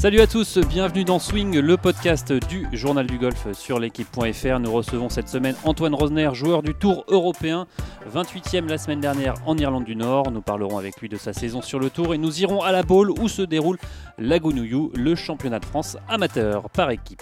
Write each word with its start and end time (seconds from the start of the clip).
Salut 0.00 0.22
à 0.22 0.26
tous, 0.26 0.56
bienvenue 0.56 1.04
dans 1.04 1.18
Swing, 1.18 1.58
le 1.58 1.76
podcast 1.76 2.32
du 2.32 2.66
journal 2.72 3.06
du 3.06 3.18
golf 3.18 3.52
sur 3.52 3.78
l'équipe.fr. 3.78 4.58
Nous 4.58 4.72
recevons 4.72 5.10
cette 5.10 5.28
semaine 5.28 5.54
Antoine 5.62 5.94
Rosner, 5.94 6.30
joueur 6.32 6.62
du 6.62 6.72
Tour 6.72 7.04
européen, 7.08 7.66
28e 8.10 8.66
la 8.66 8.78
semaine 8.78 9.00
dernière 9.00 9.34
en 9.44 9.58
Irlande 9.58 9.84
du 9.84 9.96
Nord. 9.96 10.30
Nous 10.30 10.40
parlerons 10.40 10.78
avec 10.78 10.98
lui 11.02 11.10
de 11.10 11.18
sa 11.18 11.34
saison 11.34 11.60
sur 11.60 11.78
le 11.78 11.90
Tour 11.90 12.14
et 12.14 12.18
nous 12.18 12.40
irons 12.40 12.62
à 12.62 12.72
la 12.72 12.82
Baule 12.82 13.10
où 13.10 13.28
se 13.28 13.42
déroule 13.42 13.76
la 14.16 14.38
Gounouillou, 14.38 14.90
le 14.94 15.14
championnat 15.14 15.58
de 15.58 15.66
France 15.66 15.98
amateur 16.08 16.70
par 16.70 16.90
équipe. 16.90 17.20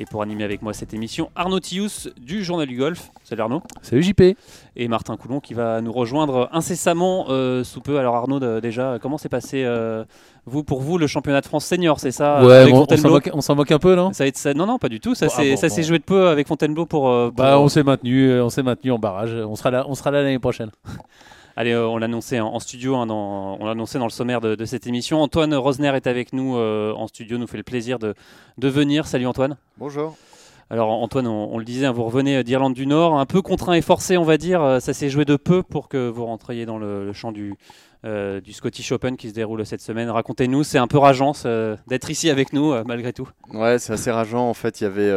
Et 0.00 0.04
pour 0.04 0.22
animer 0.22 0.44
avec 0.44 0.62
moi 0.62 0.72
cette 0.74 0.94
émission, 0.94 1.32
Arnaud 1.34 1.58
Thius 1.58 2.08
du 2.16 2.44
Journal 2.44 2.68
du 2.68 2.76
Golf. 2.76 3.10
Salut 3.24 3.42
Arnaud. 3.42 3.62
Salut 3.82 4.04
JP. 4.04 4.22
Et 4.76 4.86
Martin 4.86 5.16
Coulon 5.16 5.40
qui 5.40 5.54
va 5.54 5.80
nous 5.80 5.90
rejoindre 5.90 6.48
incessamment 6.52 7.26
euh, 7.30 7.64
sous 7.64 7.80
peu. 7.80 7.98
Alors 7.98 8.14
Arnaud, 8.14 8.60
déjà, 8.60 9.00
comment 9.02 9.18
s'est 9.18 9.28
passé 9.28 9.64
euh, 9.64 10.04
vous 10.48 10.64
pour 10.64 10.80
vous 10.80 10.98
le 10.98 11.06
championnat 11.06 11.40
de 11.40 11.46
France 11.46 11.66
senior, 11.66 12.00
c'est 12.00 12.10
ça 12.10 12.44
Ouais, 12.44 12.70
on, 12.72 13.40
s'en 13.40 13.54
moque, 13.54 13.72
un 13.72 13.78
peu, 13.78 13.94
non? 13.94 14.12
Ça, 14.12 14.24
ça, 14.34 14.54
Non, 14.54 14.66
non, 14.66 14.78
pas 14.78 14.88
du 14.88 15.00
tout. 15.00 15.14
Ça 15.14 15.26
ah 15.26 15.56
s'est 15.56 15.82
joué 15.82 15.98
de 15.98 16.04
peu 16.04 16.28
avec 16.28 16.48
Fontainebleau 16.48 16.86
pour. 16.86 17.08
Euh, 17.08 17.30
bah, 17.34 17.58
on 17.58 17.68
s'est 17.68 17.82
maintenu, 17.82 18.40
on 18.40 18.50
s'est 18.50 18.62
maintenu 18.62 18.90
en 18.90 18.98
barrage. 18.98 19.34
On 19.34 19.54
sera 19.56 19.70
là, 19.70 19.84
on 19.88 19.94
sera 19.94 20.10
là 20.10 20.22
l'année 20.22 20.38
prochaine. 20.38 20.70
Allez, 21.58 21.72
euh, 21.72 21.88
on 21.88 21.98
l'annonçait 21.98 22.38
en, 22.38 22.60
studio, 22.60 22.94
hein, 22.94 23.06
dans, 23.06 23.56
on 23.58 23.66
l'annonçait 23.66 23.98
dans 23.98 24.04
le 24.04 24.12
sommaire 24.12 24.40
de, 24.40 24.64
cette 24.64 24.86
émission. 24.86 25.20
Antoine 25.20 25.52
Rosner 25.56 25.88
est 25.96 26.06
avec 26.06 26.32
nous 26.32 26.56
euh, 26.56 26.92
en 26.94 27.08
studio, 27.08 27.36
nous 27.36 27.48
fait 27.48 27.56
le 27.56 27.64
plaisir 27.64 27.98
de, 27.98 28.14
de 28.58 28.68
venir. 28.68 29.08
Salut 29.08 29.26
Antoine. 29.26 29.56
Bonjour. 29.76 30.16
Alors 30.70 30.90
Antoine, 30.90 31.26
on, 31.26 31.58
le 31.58 31.64
disait, 31.64 31.86
hein, 31.86 31.92
vous 31.92 32.04
revenez 32.04 32.44
d'Irlande 32.44 32.74
du 32.74 32.86
Nord, 32.86 33.18
un 33.18 33.26
peu 33.26 33.42
contraint 33.42 33.72
et 33.72 33.80
forcé, 33.80 34.18
on 34.18 34.22
va 34.22 34.36
dire. 34.36 34.62
Euh, 34.62 34.78
ça 34.80 34.92
s'est 34.92 35.08
joué 35.08 35.24
de 35.24 35.34
peu 35.34 35.64
pour 35.64 35.88
que 35.88 36.08
vous 36.08 36.26
rentriez 36.26 36.64
dans 36.64 36.78
le, 36.78 37.12
champ 37.12 37.32
du, 37.32 37.54
du 38.04 38.52
Scottish 38.52 38.92
Open 38.92 39.16
qui 39.16 39.28
se 39.28 39.34
déroule 39.34 39.64
cette 39.66 39.80
semaine. 39.80 40.08
Racontez-nous, 40.10 40.64
c'est 40.64 40.78
un 40.78 40.86
peu 40.86 40.98
rageant 40.98 41.32
d'être 41.86 42.10
ici 42.10 42.30
avec 42.30 42.52
nous 42.52 42.72
malgré 42.84 43.12
tout. 43.12 43.28
Ouais, 43.52 43.78
c'est 43.78 43.92
assez 43.92 44.10
rageant. 44.10 44.48
En 44.48 44.54
fait, 44.54 44.80
il 44.80 44.84
y 44.84 44.86
avait 44.86 45.10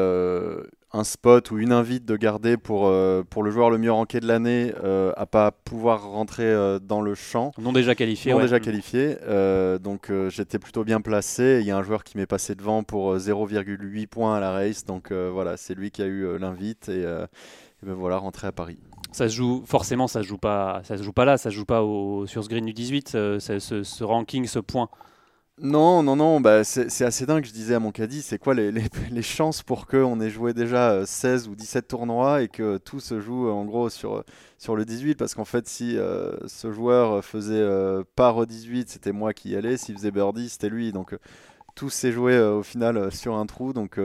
un 0.94 1.04
spot 1.04 1.52
ou 1.52 1.58
une 1.58 1.72
invite 1.72 2.06
de 2.06 2.18
garder 2.18 2.58
pour, 2.58 2.88
euh, 2.88 3.24
pour 3.24 3.44
le 3.44 3.52
joueur 3.52 3.70
le 3.70 3.78
mieux 3.78 3.92
ranké 3.92 4.20
de 4.20 4.28
l'année 4.28 4.74
euh, 4.84 5.14
à 5.16 5.26
pas 5.26 5.52
pouvoir 5.52 6.04
rentrer 6.04 6.44
euh, 6.44 6.80
dans 6.80 7.02
le 7.02 7.16
champ. 7.16 7.52
Non 7.58 7.72
déjà 7.72 7.96
qualifié. 7.96 8.34
Non 8.34 8.40
déjà 8.40 8.60
qualifié. 8.60 9.18
Euh, 9.24 9.80
donc 9.80 10.12
j'étais 10.30 10.60
plutôt 10.60 10.84
bien 10.84 11.02
placé. 11.02 11.60
Il 11.62 11.68
y 11.68 11.72
a 11.72 11.78
un 11.78 11.84
joueur 11.84 12.04
qui 12.04 12.18
m'est 12.18 12.26
passé 12.26 12.56
devant 12.56 12.84
pour 12.84 13.16
0,8 13.16 14.08
points 14.08 14.36
à 14.36 14.40
la 14.40 14.52
race. 14.52 14.86
Donc 14.86 15.12
voilà, 15.12 15.58
c'est 15.58 15.76
lui 15.76 15.92
qui 15.92 16.02
a 16.02 16.06
eu 16.06 16.38
l'invite 16.38 16.90
et, 16.90 17.06
ben 17.84 17.94
voilà, 17.94 18.18
rentrer 18.18 18.48
à 18.48 18.52
Paris. 18.52 18.78
Ça 19.12 19.28
se 19.28 19.36
joue 19.36 19.64
forcément, 19.66 20.08
ça 20.08 20.22
se 20.24 20.28
joue 20.28 20.38
pas, 20.38 20.82
ça 20.84 20.98
se 20.98 21.04
joue 21.04 21.14
pas 21.14 21.26
là, 21.26 21.38
ça 21.38 21.50
se 21.50 21.56
joue 21.56 21.66
pas 21.66 21.84
au, 21.84 22.26
sur 22.28 22.44
ce 22.44 22.50
green 22.50 22.66
du 22.66 22.74
18. 22.74 23.10
ce, 23.10 23.60
ce 23.60 24.04
ranking, 24.04 24.48
ce 24.48 24.60
point. 24.60 24.90
Non, 25.64 26.02
non, 26.02 26.16
non, 26.16 26.42
bah, 26.42 26.64
c'est 26.64 27.04
assez 27.04 27.28
dingue, 27.28 27.46
je 27.46 27.52
disais 27.52 27.76
à 27.76 27.80
mon 27.80 27.92
caddie, 27.92 28.24
c'est 28.24 28.40
quoi 28.40 28.56
les, 28.56 28.72
chances 29.22 29.62
pour 29.62 29.86
qu'on 29.86 30.20
ait 30.20 30.32
joué 30.32 30.54
déjà 30.54 31.06
16 31.06 31.48
euh, 31.48 31.52
ou 31.52 31.56
17 31.56 31.88
tournois 31.88 32.42
et 32.42 32.48
que 32.48 32.80
tout 32.80 33.00
se 33.00 33.20
joue 33.20 33.48
en 33.48 33.64
gros 33.66 33.90
sur, 33.90 34.24
sur 34.58 34.76
le 34.76 34.86
18 34.86 35.16
Parce 35.16 35.36
qu'en 35.36 35.46
fait, 35.46 35.68
si 35.68 35.98
euh, 35.98 36.36
ce 36.48 36.72
joueur 36.72 37.24
faisait 37.24 37.54
euh, 37.54 38.04
par 38.16 38.38
au 38.38 38.48
18, 38.48 38.90
c'était 38.90 39.12
moi 39.12 39.34
qui 39.34 39.50
y 39.50 39.56
allais, 39.56 39.78
s'il 39.78 39.96
faisait 39.96 40.10
birdie, 40.10 40.50
c'était 40.50 40.70
lui. 40.70 40.92
Donc 40.92 41.16
tout 41.76 41.92
s'est 41.92 42.12
joué 42.12 42.40
au 42.40 42.64
final 42.64 43.12
sur 43.12 43.36
un 43.36 43.46
trou, 43.46 43.72
donc 43.72 44.00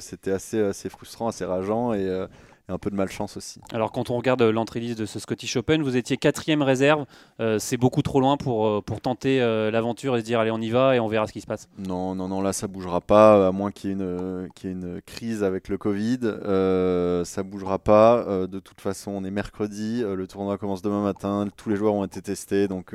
c'était 0.00 0.30
assez, 0.30 0.60
assez 0.60 0.88
frustrant, 0.88 1.26
assez 1.28 1.44
rageant. 1.44 1.92
Et 1.92 2.26
un 2.68 2.78
peu 2.78 2.90
de 2.90 2.94
malchance 2.94 3.36
aussi. 3.36 3.60
Alors 3.72 3.92
quand 3.92 4.10
on 4.10 4.16
regarde 4.16 4.42
l'entrée 4.42 4.80
liste 4.80 4.98
de 4.98 5.06
ce 5.06 5.18
Scottish 5.18 5.56
Open, 5.56 5.82
vous 5.82 5.96
étiez 5.96 6.16
quatrième 6.16 6.62
réserve. 6.62 7.06
Euh, 7.40 7.58
c'est 7.58 7.76
beaucoup 7.76 8.02
trop 8.02 8.20
loin 8.20 8.36
pour, 8.36 8.66
euh, 8.66 8.82
pour 8.84 9.00
tenter 9.00 9.40
euh, 9.40 9.70
l'aventure 9.70 10.16
et 10.16 10.20
se 10.20 10.24
dire 10.24 10.40
allez 10.40 10.50
on 10.50 10.60
y 10.60 10.70
va 10.70 10.94
et 10.94 11.00
on 11.00 11.08
verra 11.08 11.26
ce 11.26 11.32
qui 11.32 11.40
se 11.40 11.46
passe. 11.46 11.68
Non, 11.78 12.14
non, 12.14 12.28
non, 12.28 12.42
là 12.42 12.52
ça 12.52 12.66
bougera 12.66 13.00
pas, 13.00 13.48
à 13.48 13.52
moins 13.52 13.70
qu'il 13.70 13.90
y 13.90 13.92
ait 13.92 13.96
une, 13.96 14.48
ait 14.64 14.68
une 14.68 15.00
crise 15.02 15.42
avec 15.42 15.68
le 15.68 15.78
Covid. 15.78 16.18
ça 17.24 17.42
bougera 17.42 17.78
pas. 17.78 18.24
de 18.46 18.58
toute 18.58 18.80
façon, 18.80 19.12
on 19.12 19.24
est 19.24 19.30
mercredi, 19.30 20.02
le 20.02 20.26
tournoi 20.26 20.58
commence 20.58 20.82
demain 20.82 21.02
matin, 21.02 21.48
tous 21.56 21.70
les 21.70 21.76
joueurs 21.76 21.94
ont 21.94 22.04
été 22.04 22.20
testés, 22.20 22.68
donc 22.68 22.94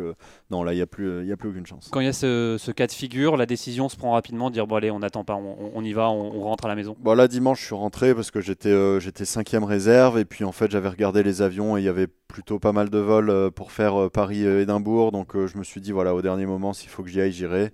non, 0.51 0.63
là 0.63 0.73
il 0.73 0.77
n'y 0.77 0.81
a, 0.81 0.87
plus, 0.87 1.31
a 1.31 1.37
plus 1.37 1.49
aucune 1.49 1.65
chance. 1.65 1.89
Quand 1.91 1.99
il 1.99 2.05
y 2.05 2.09
a 2.09 2.13
ce, 2.13 2.71
cas 2.71 2.87
de 2.87 2.91
figure, 2.91 3.37
la 3.37 3.45
décision 3.45 3.89
se 3.89 3.97
prend 3.97 4.11
rapidement, 4.11 4.49
dire 4.49 4.67
bon 4.67 4.75
allez 4.75 4.91
on 4.91 4.99
n'attend 4.99 5.23
pas, 5.23 5.35
on, 5.35 5.83
y 5.83 5.93
va, 5.93 6.09
on, 6.09 6.41
rentre 6.41 6.65
à 6.65 6.67
la 6.67 6.75
maison. 6.75 6.95
Bon 6.99 7.13
là 7.13 7.27
dimanche 7.27 7.61
je 7.61 7.65
suis 7.65 7.75
rentré 7.75 8.13
parce 8.13 8.31
que 8.31 8.41
j'étais 8.41 8.99
j'étais 8.99 9.25
cinquième 9.25 9.62
réserve. 9.65 10.17
Et 10.19 10.25
puis 10.25 10.43
en 10.43 10.51
fait, 10.51 10.71
j'avais 10.71 10.89
regardé 10.89 11.23
les 11.23 11.41
avions 11.41 11.77
et 11.77 11.81
il 11.81 11.83
y 11.83 11.89
avait 11.89 12.07
plutôt 12.07 12.59
pas 12.59 12.71
mal 12.71 12.89
de 12.89 12.97
vols 12.97 13.29
euh, 13.29 13.51
pour 13.51 13.71
faire 13.71 13.95
euh, 14.03 14.09
Paris-Édimbourg. 14.09 15.11
Donc 15.11 15.35
euh, 15.35 15.47
je 15.47 15.57
me 15.57 15.63
suis 15.63 15.81
dit, 15.81 15.91
voilà, 15.91 16.15
au 16.15 16.21
dernier 16.21 16.45
moment, 16.45 16.73
s'il 16.73 16.89
faut 16.89 17.03
que 17.03 17.09
j'y 17.09 17.21
aille, 17.21 17.31
j'irai. 17.31 17.71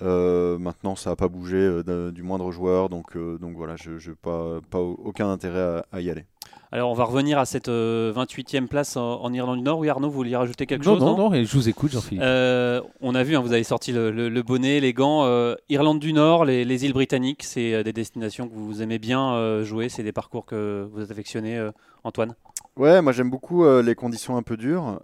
maintenant, 0.00 0.96
ça 0.96 1.10
n'a 1.10 1.16
pas 1.16 1.28
bougé 1.28 1.82
du 2.12 2.22
moindre 2.22 2.50
joueur. 2.52 2.88
Donc, 2.88 3.16
donc 3.16 3.56
voilà, 3.56 3.76
je 3.76 3.92
n'ai 3.92 4.16
pas, 4.16 4.60
pas 4.70 4.80
aucun 4.80 5.30
intérêt 5.30 5.82
à 5.92 6.00
y 6.00 6.10
aller. 6.10 6.26
Alors, 6.74 6.90
on 6.90 6.94
va 6.94 7.04
revenir 7.04 7.38
à 7.38 7.44
cette 7.44 7.68
28e 7.68 7.68
euh, 7.68 8.66
place 8.66 8.96
en, 8.96 9.30
Irlande 9.30 9.58
du 9.58 9.62
Nord. 9.62 9.78
Oui, 9.78 9.90
Arnaud, 9.90 10.08
vous 10.08 10.14
vouliez 10.14 10.36
rajouter 10.36 10.64
quelque 10.64 10.86
chose 10.86 11.00
Non, 11.00 11.18
non, 11.18 11.30
non, 11.30 11.44
je 11.44 11.54
vous 11.54 11.68
écoute, 11.68 11.92
Jean-Philippe. 11.92 12.22
Euh, 12.24 12.80
on 13.02 13.14
a 13.14 13.22
vu, 13.22 13.36
hein, 13.36 13.40
vous 13.40 13.52
avez 13.52 13.62
sorti 13.62 13.92
le, 13.92 14.40
bonnet, 14.40 14.80
les 14.80 14.94
gants. 14.94 15.26
Euh, 15.26 15.54
Irlande 15.68 15.98
du 15.98 16.14
Nord, 16.14 16.46
les, 16.46 16.84
îles 16.86 16.94
britanniques, 16.94 17.42
c'est 17.42 17.84
des 17.84 17.92
destinations 17.92 18.48
que 18.48 18.54
vous 18.54 18.80
aimez 18.80 18.98
bien 18.98 19.62
jouer. 19.64 19.90
C'est 19.90 20.02
des 20.02 20.12
parcours 20.12 20.46
que 20.46 20.88
vous 20.94 21.12
affectionnez, 21.12 21.62
Antoine? 22.04 22.34
Ouais, 22.76 23.02
moi 23.02 23.12
j'aime 23.12 23.28
beaucoup 23.28 23.66
les 23.82 23.94
conditions 23.94 24.38
un 24.38 24.42
peu 24.42 24.56
dures. 24.56 24.98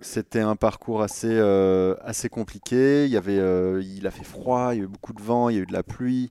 C'était 0.00 0.40
un 0.40 0.56
parcours 0.56 1.02
assez, 1.02 1.38
assez 2.02 2.30
compliqué. 2.30 3.04
Il, 3.04 3.10
y 3.10 3.18
avait, 3.18 3.36
il 3.84 4.06
a 4.06 4.10
fait 4.10 4.24
froid, 4.24 4.70
il 4.72 4.78
y 4.78 4.80
a 4.80 4.84
eu 4.84 4.88
beaucoup 4.88 5.12
de 5.12 5.20
vent, 5.20 5.50
il 5.50 5.56
y 5.56 5.58
a 5.58 5.62
eu 5.62 5.66
de 5.66 5.74
la 5.74 5.82
pluie. 5.82 6.30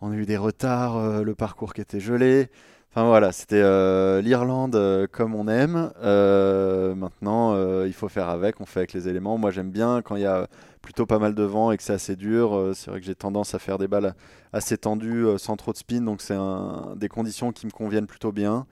On 0.00 0.10
a 0.10 0.16
eu 0.16 0.26
des 0.26 0.36
retards, 0.36 1.22
le 1.22 1.34
parcours 1.36 1.74
qui 1.74 1.80
était 1.80 2.00
gelé. 2.00 2.50
Enfin 2.92 3.06
voilà, 3.06 3.30
c'était 3.30 3.62
euh, 3.62 4.20
l'Irlande 4.20 4.74
euh, 4.74 5.06
comme 5.06 5.36
on 5.36 5.46
aime. 5.46 5.92
Euh, 6.02 6.92
maintenant, 6.96 7.54
il 7.84 7.92
faut 7.92 8.08
faire 8.08 8.28
avec, 8.28 8.60
on 8.60 8.66
fait 8.66 8.80
avec 8.80 8.92
les 8.92 9.06
éléments. 9.06 9.38
Moi 9.38 9.52
j'aime 9.52 9.70
bien 9.70 10.02
quand 10.02 10.16
il 10.16 10.22
y 10.22 10.26
a 10.26 10.48
plutôt 10.82 11.06
pas 11.06 11.20
mal 11.20 11.36
de 11.36 11.42
vent 11.44 11.70
et 11.70 11.76
que 11.76 11.84
c'est 11.84 11.92
assez 11.92 12.16
dur. 12.16 12.72
c'est 12.74 12.90
vrai 12.90 12.98
que 12.98 13.06
j'ai 13.06 13.14
tendance 13.14 13.54
à 13.54 13.60
faire 13.60 13.78
des 13.78 13.86
balles 13.86 14.14
assez 14.52 14.76
tendues 14.76 15.26
sans 15.38 15.56
trop 15.56 15.72
de 15.72 15.76
spin, 15.76 16.00
donc 16.00 16.20
c'est 16.20 16.36
des 16.96 17.08
conditions 17.08 17.52
qui 17.52 17.66
me 17.66 17.70
conviennent 17.70 18.06
plutôt 18.06 18.32
bien. 18.32 18.66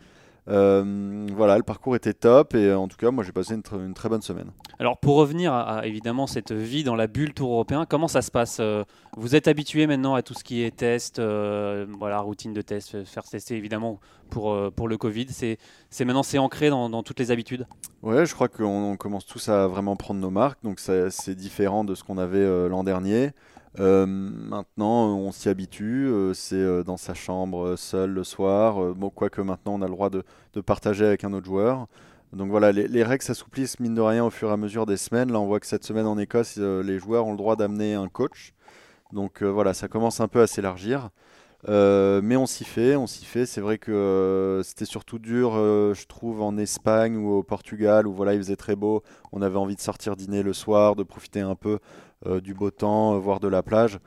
Euh, 0.49 1.27
voilà, 1.37 1.57
le 1.59 1.63
parcours 1.63 1.95
était 1.95 2.15
top 2.15 2.55
et 2.55 2.73
en 2.73 2.89
tout 2.89 2.97
cas, 2.97 3.11
moi 3.11 3.23
j'ai 3.23 3.33
passé 3.33 3.55
une, 3.55 3.95
très 3.95 4.09
bonne 4.09 4.23
semaine. 4.23 4.51
Alors 4.79 4.99
pour 4.99 5.17
revenir 5.17 5.53
à, 5.53 5.87
évidemment 5.87 6.27
cette 6.27 6.53
vie 6.53 6.85
dans 6.85 6.95
la 6.95 7.07
bulle 7.07 7.35
Tour 7.35 7.53
européen, 7.53 7.85
comment 7.89 8.09
ça 8.09 8.23
se 8.23 8.31
passe 8.31 8.59
euh, 8.61 8.85
Vous 9.17 9.35
êtes 9.35 9.47
habitué 9.47 9.87
maintenant 9.87 10.15
à 10.15 10.23
tout 10.23 10.35
ce 10.35 10.45
qui 10.45 10.63
est 10.63 10.75
test, 10.75 11.19
euh, 11.19 11.87
voilà, 11.99 12.21
routine 12.21 12.55
de 12.55 12.63
test, 12.63 13.05
faire 13.05 13.25
tester 13.25 13.57
évidemment 13.57 14.01
pour, 14.31 14.57
pour 14.73 14.89
le 14.89 14.97
Covid. 14.97 15.27
C'est 15.29 15.59
maintenant 16.01 16.23
c'est 16.23 16.39
ancré 16.39 16.71
dans, 16.71 16.89
dans, 16.89 17.03
toutes 17.03 17.19
les 17.19 17.31
habitudes? 17.31 17.67
Ouais, 18.03 18.25
je 18.25 18.35
crois 18.35 18.49
qu'on 18.49 18.97
commence 18.97 19.27
tous 19.27 19.49
à 19.49 19.67
vraiment 19.67 19.97
prendre 19.97 20.21
nos 20.21 20.31
marques, 20.31 20.63
donc 20.63 20.81
c'est 20.81 21.35
différent 21.35 21.85
de 21.85 21.95
ce 21.95 22.05
qu'on 22.05 22.19
avait 22.19 22.69
l'an 22.69 22.85
dernier. 22.85 23.33
Euh, 23.81 24.07
maintenant, 24.07 25.07
on 25.17 25.33
s'y 25.33 25.49
habitue. 25.49 26.07
Euh, 26.07 26.35
c'est 26.35 26.57
euh, 26.57 26.83
dans 26.83 26.97
sa 26.97 27.15
chambre 27.15 27.77
seul 27.77 28.11
le 28.11 28.25
soir. 28.25 28.95
bon, 28.95 29.11
quoique 29.11 29.41
maintenant, 29.41 29.75
on 29.75 29.83
a 29.83 29.87
le 29.87 29.93
droit 29.93 30.11
de, 30.11 30.25
partager 30.61 31.07
avec 31.07 31.25
un 31.25 31.33
autre 31.33 31.47
joueur. 31.47 31.87
Donc 32.33 32.51
voilà, 32.51 32.73
les, 32.73 33.03
règles 33.05 33.23
s'assouplissent 33.23 33.81
mine 33.81 33.95
de 33.95 34.01
rien 34.01 34.25
au 34.25 34.31
fur 34.31 34.51
et 34.51 34.53
à 34.53 34.57
mesure 34.57 34.87
des 34.87 34.97
semaines. 34.97 35.33
Là, 35.33 35.41
on 35.41 35.47
voit 35.47 35.61
que 35.61 35.67
cette 35.67 35.85
semaine 35.85 36.07
en 36.07 36.19
Écosse, 36.19 36.59
les 36.59 36.99
joueurs 36.99 37.27
ont 37.27 37.31
le 37.31 37.39
droit 37.39 37.57
d'amener 37.57 37.95
un 37.95 38.09
coach. 38.09 38.53
Donc 39.13 39.43
voilà, 39.43 39.73
ça 39.73 39.89
commence 39.89 40.21
un 40.21 40.29
peu 40.29 40.43
à 40.43 40.47
s'élargir. 40.47 41.11
mais 41.67 42.37
on 42.37 42.45
s'y 42.45 42.65
fait, 42.65 42.97
on 42.97 43.07
s'y 43.07 43.25
fait. 43.25 43.47
C'est 43.47 43.63
vrai 43.63 43.79
que 43.79 44.61
c'était 44.65 44.85
surtout 44.85 45.19
dur, 45.19 45.53
je 45.55 46.07
trouve, 46.07 46.43
en 46.43 46.59
Espagne 46.59 47.17
ou 47.17 47.31
au 47.31 47.43
Portugal, 47.43 48.07
où 48.07 48.13
voilà, 48.13 48.35
il 48.35 48.41
faisait 48.41 48.57
très 48.57 48.77
beau. 48.77 49.03
On 49.33 49.41
avait 49.41 49.57
envie 49.57 49.77
de 49.77 49.81
sortir 49.81 50.15
dîner 50.15 50.43
le 50.43 50.53
soir, 50.53 50.97
de 50.97 51.05
profiter 51.05 51.41
un 51.41 51.55
peu 51.55 51.79
du 52.27 52.55
beau 52.55 52.71
temps, 52.71 53.15
euh, 53.15 53.19
voire 53.19 53.41
de 53.41 53.49
la 53.49 53.63
plage. 53.63 53.99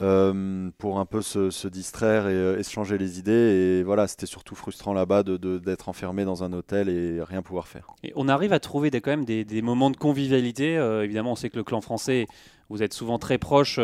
Euh, 0.00 0.70
pour 0.78 1.00
un 1.00 1.06
peu 1.06 1.22
se, 1.22 1.66
distraire 1.66 2.28
et 2.28 2.60
échanger 2.60 2.98
les 2.98 3.18
idées. 3.18 3.32
Et 3.32 3.82
voilà, 3.82 4.06
c'était 4.06 4.26
surtout 4.26 4.54
frustrant 4.54 4.92
là-bas 4.92 5.24
d'être 5.24 5.40
de, 5.40 5.76
enfermé 5.86 6.24
dans 6.24 6.44
un 6.44 6.52
hôtel 6.52 6.88
et 6.88 7.20
rien 7.20 7.42
pouvoir 7.42 7.66
faire. 7.66 7.88
Et 8.04 8.12
on 8.14 8.28
arrive 8.28 8.52
à 8.52 8.60
trouver 8.60 8.92
des, 8.92 9.00
quand 9.00 9.10
même 9.10 9.24
des, 9.24 9.62
moments 9.62 9.90
de 9.90 9.96
convivialité. 9.96 10.74
évidemment, 11.02 11.32
on 11.32 11.36
sait 11.36 11.50
que 11.50 11.56
le 11.56 11.64
clan 11.64 11.80
français, 11.80 12.26
vous 12.68 12.84
êtes 12.84 12.94
souvent 12.94 13.18
très 13.18 13.38
proches 13.38 13.80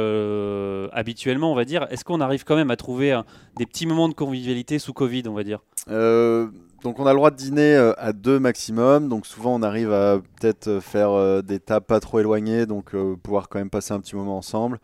habituellement, 0.93 1.51
on 1.51 1.57
va 1.57 1.65
dire. 1.65 1.89
Est-ce 1.91 2.05
qu'on 2.05 2.21
arrive 2.21 2.45
quand 2.45 2.55
même 2.55 2.71
à 2.71 2.77
trouver 2.77 3.21
des 3.57 3.67
petits 3.67 3.87
moments 3.87 4.09
de 4.09 4.15
convivialité 4.15 4.79
sous 4.79 4.93
Covid, 4.93 5.25
on 5.27 5.35
va 5.35 5.43
dire? 5.43 5.65
Donc 6.85 7.01
on 7.01 7.07
a 7.07 7.11
le 7.13 7.17
droit 7.17 7.31
de 7.31 7.37
dîner 7.37 7.75
euh, 7.75 7.93
à 7.99 8.13
deux 8.13 8.39
maximum, 8.39 9.09
donc 9.09 9.27
souvent 9.27 9.55
on 9.55 9.63
arrive 9.63 9.93
à 9.93 10.19
peut-être 10.41 10.69
euh, 10.69 10.81
faire 10.81 11.11
euh, 11.11 11.43
des 11.43 11.59
tables 11.59 11.87
pas 11.87 11.99
trop 11.99 12.21
éloignées, 12.21 12.67
donc 12.67 12.95
pouvoir 13.23 13.49
quand 13.49 13.59
même 13.59 13.71
passer 13.71 13.93
un 13.95 14.01
petit 14.01 14.15
moment 14.15 14.37
ensemble. 14.39 14.79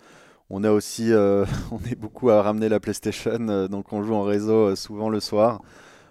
On 0.50 0.64
a 0.64 0.72
aussi, 0.72 1.12
on 1.70 1.78
est 1.90 1.94
beaucoup 1.94 2.30
à 2.30 2.42
ramener 2.42 2.68
la 2.68 2.80
PlayStation, 2.80 3.68
donc 3.68 3.92
on 3.92 4.02
joue 4.02 4.14
en 4.14 4.22
réseau 4.24 4.74
souvent 4.74 5.08
le 5.08 5.20
soir. 5.20 5.60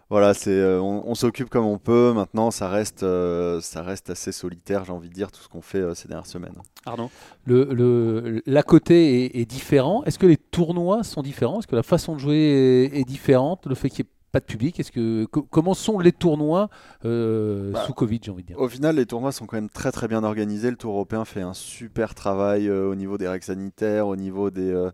voilà, 0.10 0.34
c'est, 0.34 0.64
on, 0.78 1.10
on 1.10 1.16
s'occupe 1.16 1.50
comme 1.50 1.66
on 1.66 1.78
peut. 1.78 2.14
Maintenant, 2.16 2.50
ça 2.52 2.70
reste, 2.70 3.04
euh, 3.04 3.62
ça 3.62 3.84
reste 3.84 4.10
assez 4.10 4.32
solitaire, 4.32 4.86
j'ai 4.86 4.94
envie 4.94 5.10
de 5.10 5.14
dire, 5.14 5.32
tout 5.32 5.42
ce 5.42 5.50
qu'on 5.50 5.62
fait 5.62 5.80
euh, 5.80 5.94
ces 5.96 6.08
dernières 6.08 6.26
semaines. 6.28 6.56
Arnaud? 6.86 7.12
Le, 7.46 7.66
le- 7.66 8.42
l'à 8.46 8.64
côté 8.64 9.26
est, 9.26 9.42
est 9.42 9.46
différent. 9.46 10.04
Est-ce 10.06 10.18
que 10.20 10.28
les 10.28 10.38
tournois 10.38 11.04
sont 11.04 11.22
différents? 11.22 11.60
Est-ce 11.60 11.68
que 11.68 11.76
la 11.76 11.84
façon 11.84 12.16
de 12.16 12.20
jouer 12.20 12.90
est, 12.94 13.00
est 13.02 13.04
différente? 13.06 13.66
Le 13.68 13.76
fait 13.76 13.90
qu'il 13.90 14.06
n'y 14.06 14.10
ait 14.10 14.14
pas 14.32 14.40
de 14.40 14.46
public 14.46 14.80
Est-ce 14.80 14.92
que 14.92 15.26
co- 15.26 15.42
comment 15.50 15.74
sont 15.74 16.00
les 16.00 16.12
tournois 16.12 16.70
euh, 17.06 17.72
Bah, 17.72 17.84
sous 17.86 17.94
Covid 17.94 18.20
J'ai 18.24 18.32
envie 18.32 18.44
de 18.44 18.48
dire? 18.48 18.60
Au 18.60 18.68
final, 18.70 18.96
les 18.96 19.06
tournois 19.06 19.32
sont 19.32 19.46
quand 19.46 19.58
même 19.58 19.70
très 19.70 19.92
très 19.92 20.08
bien 20.08 20.24
organisés. 20.24 20.70
Le 20.70 20.78
Tour 20.78 20.94
européen 20.94 21.26
fait 21.26 21.42
un 21.42 21.54
super 21.54 22.16
travail 22.16 22.68
euh, 22.68 22.90
au 22.90 22.96
niveau 22.96 23.18
des 23.18 23.28
règles 23.28 23.46
sanitaires, 23.46 24.08
au 24.08 24.16
niveau 24.16 24.50
des, 24.50 24.72
euh, 24.72 24.92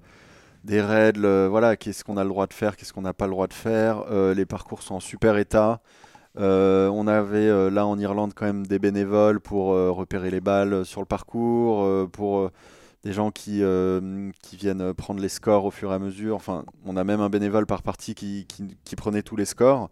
des 0.64 0.82
règles. 0.82 1.28
voilà, 1.48 1.76
qu'est-ce 1.76 2.04
qu'on 2.04 2.18
a 2.18 2.24
le 2.24 2.30
droit 2.30 2.48
de 2.48 2.54
faire, 2.54 2.76
qu'est-ce 2.76 2.94
qu'on 2.94 3.02
n'a 3.02 3.14
pas 3.14 3.26
le 3.26 3.32
droit 3.32 3.48
de 3.48 3.54
faire. 3.54 4.04
Les 4.34 4.46
parcours 4.46 4.82
sont 4.82 4.96
en 4.96 5.00
super 5.00 5.38
état. 5.38 5.80
On 6.38 7.08
avait 7.08 7.70
là 7.72 7.86
en 7.86 7.98
Irlande 8.00 8.34
quand 8.36 8.46
même 8.46 8.66
des 8.66 8.80
bénévoles 8.80 9.40
pour 9.40 9.68
repérer 9.68 10.32
les 10.32 10.42
balles 10.42 10.84
sur 10.86 11.02
le 11.02 11.06
parcours, 11.06 12.10
pour 12.10 12.50
des 13.06 13.14
gens 13.14 13.30
qui, 13.30 13.60
euh, 13.62 14.32
viennent 14.54 14.94
prendre 14.96 15.22
les 15.22 15.30
scores 15.30 15.64
au 15.66 15.72
fur 15.72 15.92
et 15.92 15.94
à 15.94 16.00
mesure. 16.00 16.36
Enfin, 16.36 16.66
on 16.86 16.98
a 16.98 17.04
même 17.04 17.22
un 17.22 17.30
bénévole 17.30 17.68
par 17.68 17.84
partie 17.84 18.16
qui, 18.16 18.48
prenait 18.98 19.22
tous 19.22 19.36
les 19.36 19.46
scores. 19.46 19.90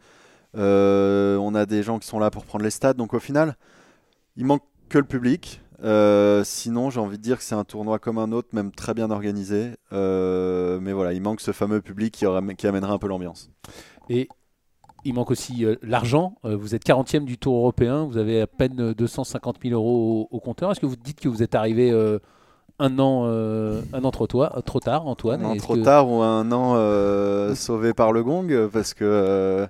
Euh, 0.57 1.38
on 1.38 1.54
a 1.54 1.68
des 1.68 1.83
gens 1.83 2.00
qui 2.00 2.07
sont 2.07 2.18
là 2.18 2.31
pour 2.31 2.44
prendre 2.44 2.65
les 2.65 2.71
stats. 2.71 2.95
Donc 2.95 3.13
au 3.13 3.19
final, 3.19 3.56
il 4.36 4.45
manque 4.45 4.63
que 4.89 4.98
le 4.98 5.04
public. 5.04 5.62
Euh, 5.83 6.44
sinon, 6.44 6.89
j'ai 6.89 7.00
envie 7.00 7.18
de 7.18 7.24
dire 7.24 7.38
que 7.38 7.44
c'est 7.44 7.54
un 7.54 7.65
tournoi 7.65 8.00
comme 8.00 8.18
un 8.18 8.31
autre, 8.31 8.50
même 8.54 8.71
très 8.71 8.95
bien 8.95 9.12
organisé. 9.12 9.75
Euh, 9.92 10.80
mais 10.81 10.92
voilà, 10.92 11.13
il 11.13 11.21
manque 11.21 11.42
ce 11.42 11.51
fameux 11.51 11.81
public 11.81 12.16
qui, 12.16 12.25
aura- 12.25 12.39
amènera 12.39 12.94
un 12.94 12.98
peu 12.98 13.07
l'ambiance. 13.07 13.51
Et 14.09 14.27
il 15.06 15.13
manque 15.13 15.30
aussi 15.30 15.66
euh, 15.66 15.75
l'argent. 15.83 16.36
Euh, 16.45 16.56
vous 16.56 16.74
êtes 16.74 16.83
40e 16.83 17.25
du 17.25 17.38
Tour 17.38 17.57
européen. 17.57 18.06
Vous 18.06 18.18
avez 18.18 18.42
à 18.42 18.48
peine 18.48 18.80
euh, 18.80 18.94
250 18.95 19.57
000 19.62 19.75
euros 19.75 20.27
au, 20.31 20.39
compteur. 20.39 20.71
Est-ce 20.71 20.80
que 20.80 20.88
vous 20.88 20.95
dites 20.95 21.19
que 21.19 21.30
vous 21.30 21.44
êtes 21.44 21.54
arrivé 21.54 21.92
euh, 21.92 22.18
un 22.83 23.00
an, 23.00 23.24
euh, 23.25 23.81
un 23.94 24.03
an 24.03 24.12
trop, 24.12 24.27
toi- 24.27 24.62
trop 24.65 24.80
tard, 24.80 25.07
Antoine 25.07 25.44
Un 25.44 25.50
an 25.51 25.56
trop 25.57 25.75
que- 25.75 25.83
tard 25.83 26.09
ou 26.09 26.21
un 26.21 26.51
an 26.51 26.74
euh, 26.75 27.56
sauvé 27.56 27.94
par 27.94 28.12
le 28.12 28.24
gong, 28.24 28.68
parce 28.71 28.94
que 28.94 29.03
euh, 29.06 29.68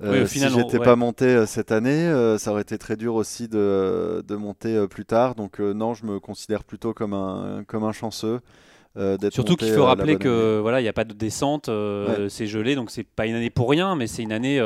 Oui, 0.00 0.22
au 0.22 0.26
final, 0.26 0.50
si 0.50 0.56
j'étais 0.56 0.78
ouais. 0.78 0.84
pas 0.84 0.96
monté 0.96 1.46
cette 1.46 1.70
année, 1.70 2.10
ça 2.38 2.50
aurait 2.50 2.62
été 2.62 2.78
très 2.78 2.96
dur 2.96 3.14
aussi 3.14 3.46
de, 3.48 4.24
de 4.26 4.34
monter 4.36 4.86
plus 4.88 5.04
tard. 5.04 5.34
Donc 5.36 5.60
non, 5.60 5.94
je 5.94 6.04
me 6.06 6.18
considère 6.18 6.64
plutôt 6.64 6.92
comme 6.92 7.12
un, 7.12 7.62
comme 7.68 7.84
un 7.84 7.92
chanceux. 7.92 8.40
Surtout 9.30 9.56
qu'il 9.56 9.72
faut 9.72 9.84
rappeler 9.84 10.16
que 10.16 10.58
voilà, 10.60 10.80
il 10.80 10.82
n'y 10.82 10.88
a 10.88 10.92
pas 10.92 11.04
de 11.04 11.14
descente, 11.14 11.70
c'est 12.28 12.46
gelé, 12.46 12.74
donc 12.74 12.90
c'est 12.90 13.04
pas 13.06 13.26
une 13.26 13.34
année 13.34 13.50
pour 13.50 13.70
rien, 13.70 13.94
mais 13.94 14.06
c'est 14.06 14.22
une 14.22 14.32
année 14.32 14.60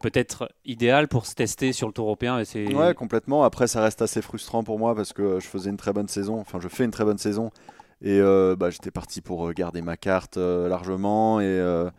peut-être 0.00 0.50
idéale 0.64 1.08
pour 1.08 1.26
se 1.26 1.34
tester 1.34 1.72
sur 1.72 1.86
le 1.86 1.92
Tour 1.92 2.06
européen. 2.06 2.42
Et 2.54 2.74
Ouais, 2.74 2.94
complètement. 2.94 3.44
Après, 3.44 3.66
ça 3.66 3.80
reste 3.82 4.02
assez 4.02 4.22
frustrant 4.22 4.64
pour 4.64 4.78
moi 4.78 4.94
parce 4.94 5.12
que 5.12 5.38
je 5.40 5.46
faisais 5.46 5.70
une 5.70 5.76
très 5.76 5.92
bonne 5.92 6.08
saison. 6.08 6.40
Enfin, 6.40 6.58
je 6.60 6.68
fais 6.68 6.84
une 6.84 6.90
très 6.90 7.04
bonne 7.04 7.18
saison. 7.18 7.50
Et 8.02 8.20
euh, 8.20 8.56
bah, 8.56 8.70
j'étais 8.70 8.90
parti 8.90 9.20
pour 9.20 9.48
euh, 9.48 9.52
garder 9.52 9.82
ma 9.82 9.96
carte 9.96 10.36
euh, 10.36 10.68
largement 10.68 11.40
et, 11.40 11.44
euh, 11.44 11.90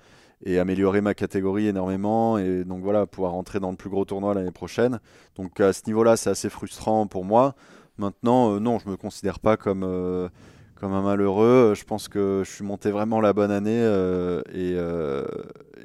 et 0.45 0.59
améliorer 0.59 1.01
ma 1.01 1.13
catégorie 1.13 1.67
énormément. 1.67 2.37
Et 2.37 2.63
donc 2.63 2.83
voilà, 2.83 3.05
pouvoir 3.05 3.31
rentrer 3.31 3.59
dans 3.59 3.71
le 3.71 3.77
plus 3.77 3.89
gros 3.89 4.05
tournoi 4.05 4.33
l'année 4.33 4.51
prochaine. 4.51 4.99
Donc 5.35 5.59
à 5.59 5.73
ce 5.73 5.83
niveau-là, 5.87 6.17
c'est 6.17 6.29
assez 6.29 6.49
frustrant 6.49 7.07
pour 7.07 7.25
moi. 7.25 7.55
Maintenant, 7.97 8.53
euh, 8.53 8.59
non, 8.59 8.77
je 8.79 8.89
me 8.89 8.95
considère 8.95 9.39
pas 9.39 9.57
comme, 9.57 9.83
euh, 9.83 10.29
comme 10.79 10.93
un 10.93 11.01
malheureux. 11.01 11.73
Je 11.75 11.83
pense 11.83 12.07
que 12.07 12.43
je 12.45 12.51
suis 12.51 12.63
monté 12.63 12.91
vraiment 12.91 13.19
la 13.21 13.33
bonne 13.33 13.51
année. 13.51 13.81
euh, 13.81 14.41
et, 14.53 14.73
euh, 14.75 15.25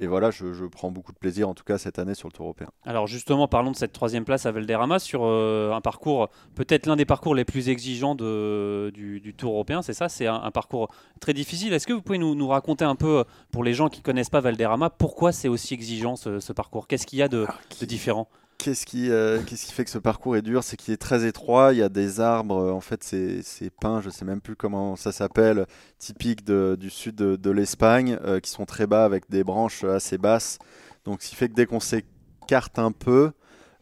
et 0.01 0.07
voilà, 0.07 0.31
je, 0.31 0.53
je 0.53 0.65
prends 0.65 0.91
beaucoup 0.91 1.13
de 1.13 1.19
plaisir 1.19 1.49
en 1.49 1.55
tout 1.55 1.65
cas 1.65 1.79
cette 1.79 1.99
année 1.99 2.15
sur 2.15 2.29
le 2.29 2.33
Tour 2.33 2.47
européen. 2.47 2.69
Alors 2.85 3.07
justement, 3.07 3.47
parlons 3.49 3.71
de 3.71 3.77
cette 3.77 3.93
troisième 3.93 4.25
place 4.25 4.47
à 4.47 4.53
Valderrama 4.53 4.99
sur 4.99 5.23
euh, 5.25 5.73
un 5.73 5.81
parcours, 5.81 6.29
peut-être 6.55 6.87
l'un 6.87 6.97
des 6.97 7.05
parcours 7.05 7.35
les 7.35 7.45
plus 7.45 7.69
exigeants 7.69 8.15
de, 8.15 8.91
du, 8.95 9.21
du 9.21 9.35
Tour 9.35 9.53
européen, 9.53 9.83
c'est 9.83 9.93
ça, 9.93 10.09
c'est 10.09 10.27
un, 10.27 10.41
un 10.43 10.51
parcours 10.51 10.89
très 11.21 11.35
difficile. 11.35 11.73
Est-ce 11.73 11.87
que 11.87 11.93
vous 11.93 12.03
pouvez 12.03 12.19
nous, 12.19 12.35
nous 12.35 12.49
raconter 12.49 12.85
un 12.85 12.97
peu, 12.97 13.19
euh, 13.21 13.25
pour 13.51 13.65
les 13.65 13.75
gens 13.75 13.89
qui 13.89 14.03
connaissent 14.03 14.31
pas 14.31 14.41
Valderrama, 14.41 14.91
pourquoi 14.91 15.33
c'est 15.33 15.49
aussi 15.49 15.75
exigeant 15.75 16.17
ce, 16.17 16.41
ce 16.41 16.53
parcours? 16.53 16.87
Qu'est-ce 16.89 17.07
qu'il 17.07 17.19
y 17.19 17.23
a 17.23 17.29
de, 17.29 17.47
de 17.81 17.87
différent? 17.87 18.29
Qu'est-ce 18.63 18.87
qui, 18.87 19.11
euh, 19.11 19.41
qu'est-ce 19.45 19.67
qui 19.67 19.73
fait 19.73 19.85
que 19.85 19.91
ce 19.91 19.99
parcours 19.99 20.37
est 20.37 20.43
dur? 20.43 20.63
C'est 20.63 20.77
qu'il 20.77 20.95
est 20.95 20.97
très 20.97 21.27
étroit, 21.27 21.73
il 21.73 21.79
y 21.79 21.83
a 21.83 21.89
des 21.89 22.21
arbres, 22.21 22.57
euh, 22.57 22.71
en 22.73 22.81
fait 22.81 23.03
c'est, 23.03 23.43
c'est 23.43 23.71
pins, 23.71 24.01
je 24.01 24.09
sais 24.09 24.25
même 24.25 24.41
plus 24.41 24.55
comment 24.55 24.95
ça 24.95 25.11
s'appelle, 25.11 25.67
typiques 25.99 26.45
de- 26.45 26.77
du 26.79 26.89
sud 26.89 27.17
de, 27.17 27.35
de 27.35 27.51
l'Espagne, 27.51 28.19
euh, 28.25 28.39
qui 28.39 28.51
sont 28.51 28.65
très 28.65 28.87
bas 28.87 29.05
avec 29.05 29.29
des 29.29 29.43
branches 29.43 29.83
assez 29.83 30.17
basses. 30.17 30.59
Donc 31.05 31.23
ce 31.23 31.31
qui 31.31 31.35
fait 31.35 31.49
que 31.49 31.55
dès 31.55 31.67
qu'on 31.67 31.81
s'écarte 31.81 32.79
un 32.79 32.93
peu, 32.93 33.33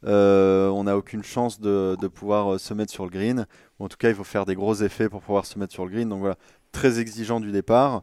euh, 0.07 0.69
on 0.71 0.85
n'a 0.85 0.97
aucune 0.97 1.23
chance 1.23 1.61
de, 1.61 1.97
de 2.01 2.09
pouvoir 2.09 2.59
se 2.59 2.73
mettre 2.73 2.91
sur 2.91 3.05
le 3.05 3.11
green. 3.11 3.47
Ou 3.79 3.85
en 3.85 3.89
tout 3.89 3.99
cas, 3.99 4.09
il 4.09 4.15
faut 4.15 4.25
faire 4.25 4.47
des 4.47 4.55
gros 4.55 4.75
effets 4.77 5.11
pour 5.11 5.21
pouvoir 5.21 5.45
se 5.45 5.59
mettre 5.59 5.75
sur 5.75 5.85
le 5.85 5.91
green. 5.91 6.09
Donc 6.09 6.21
voilà, 6.21 6.37
très 6.73 7.01
exigeant 7.01 7.39
du 7.39 7.53
départ. 7.53 8.03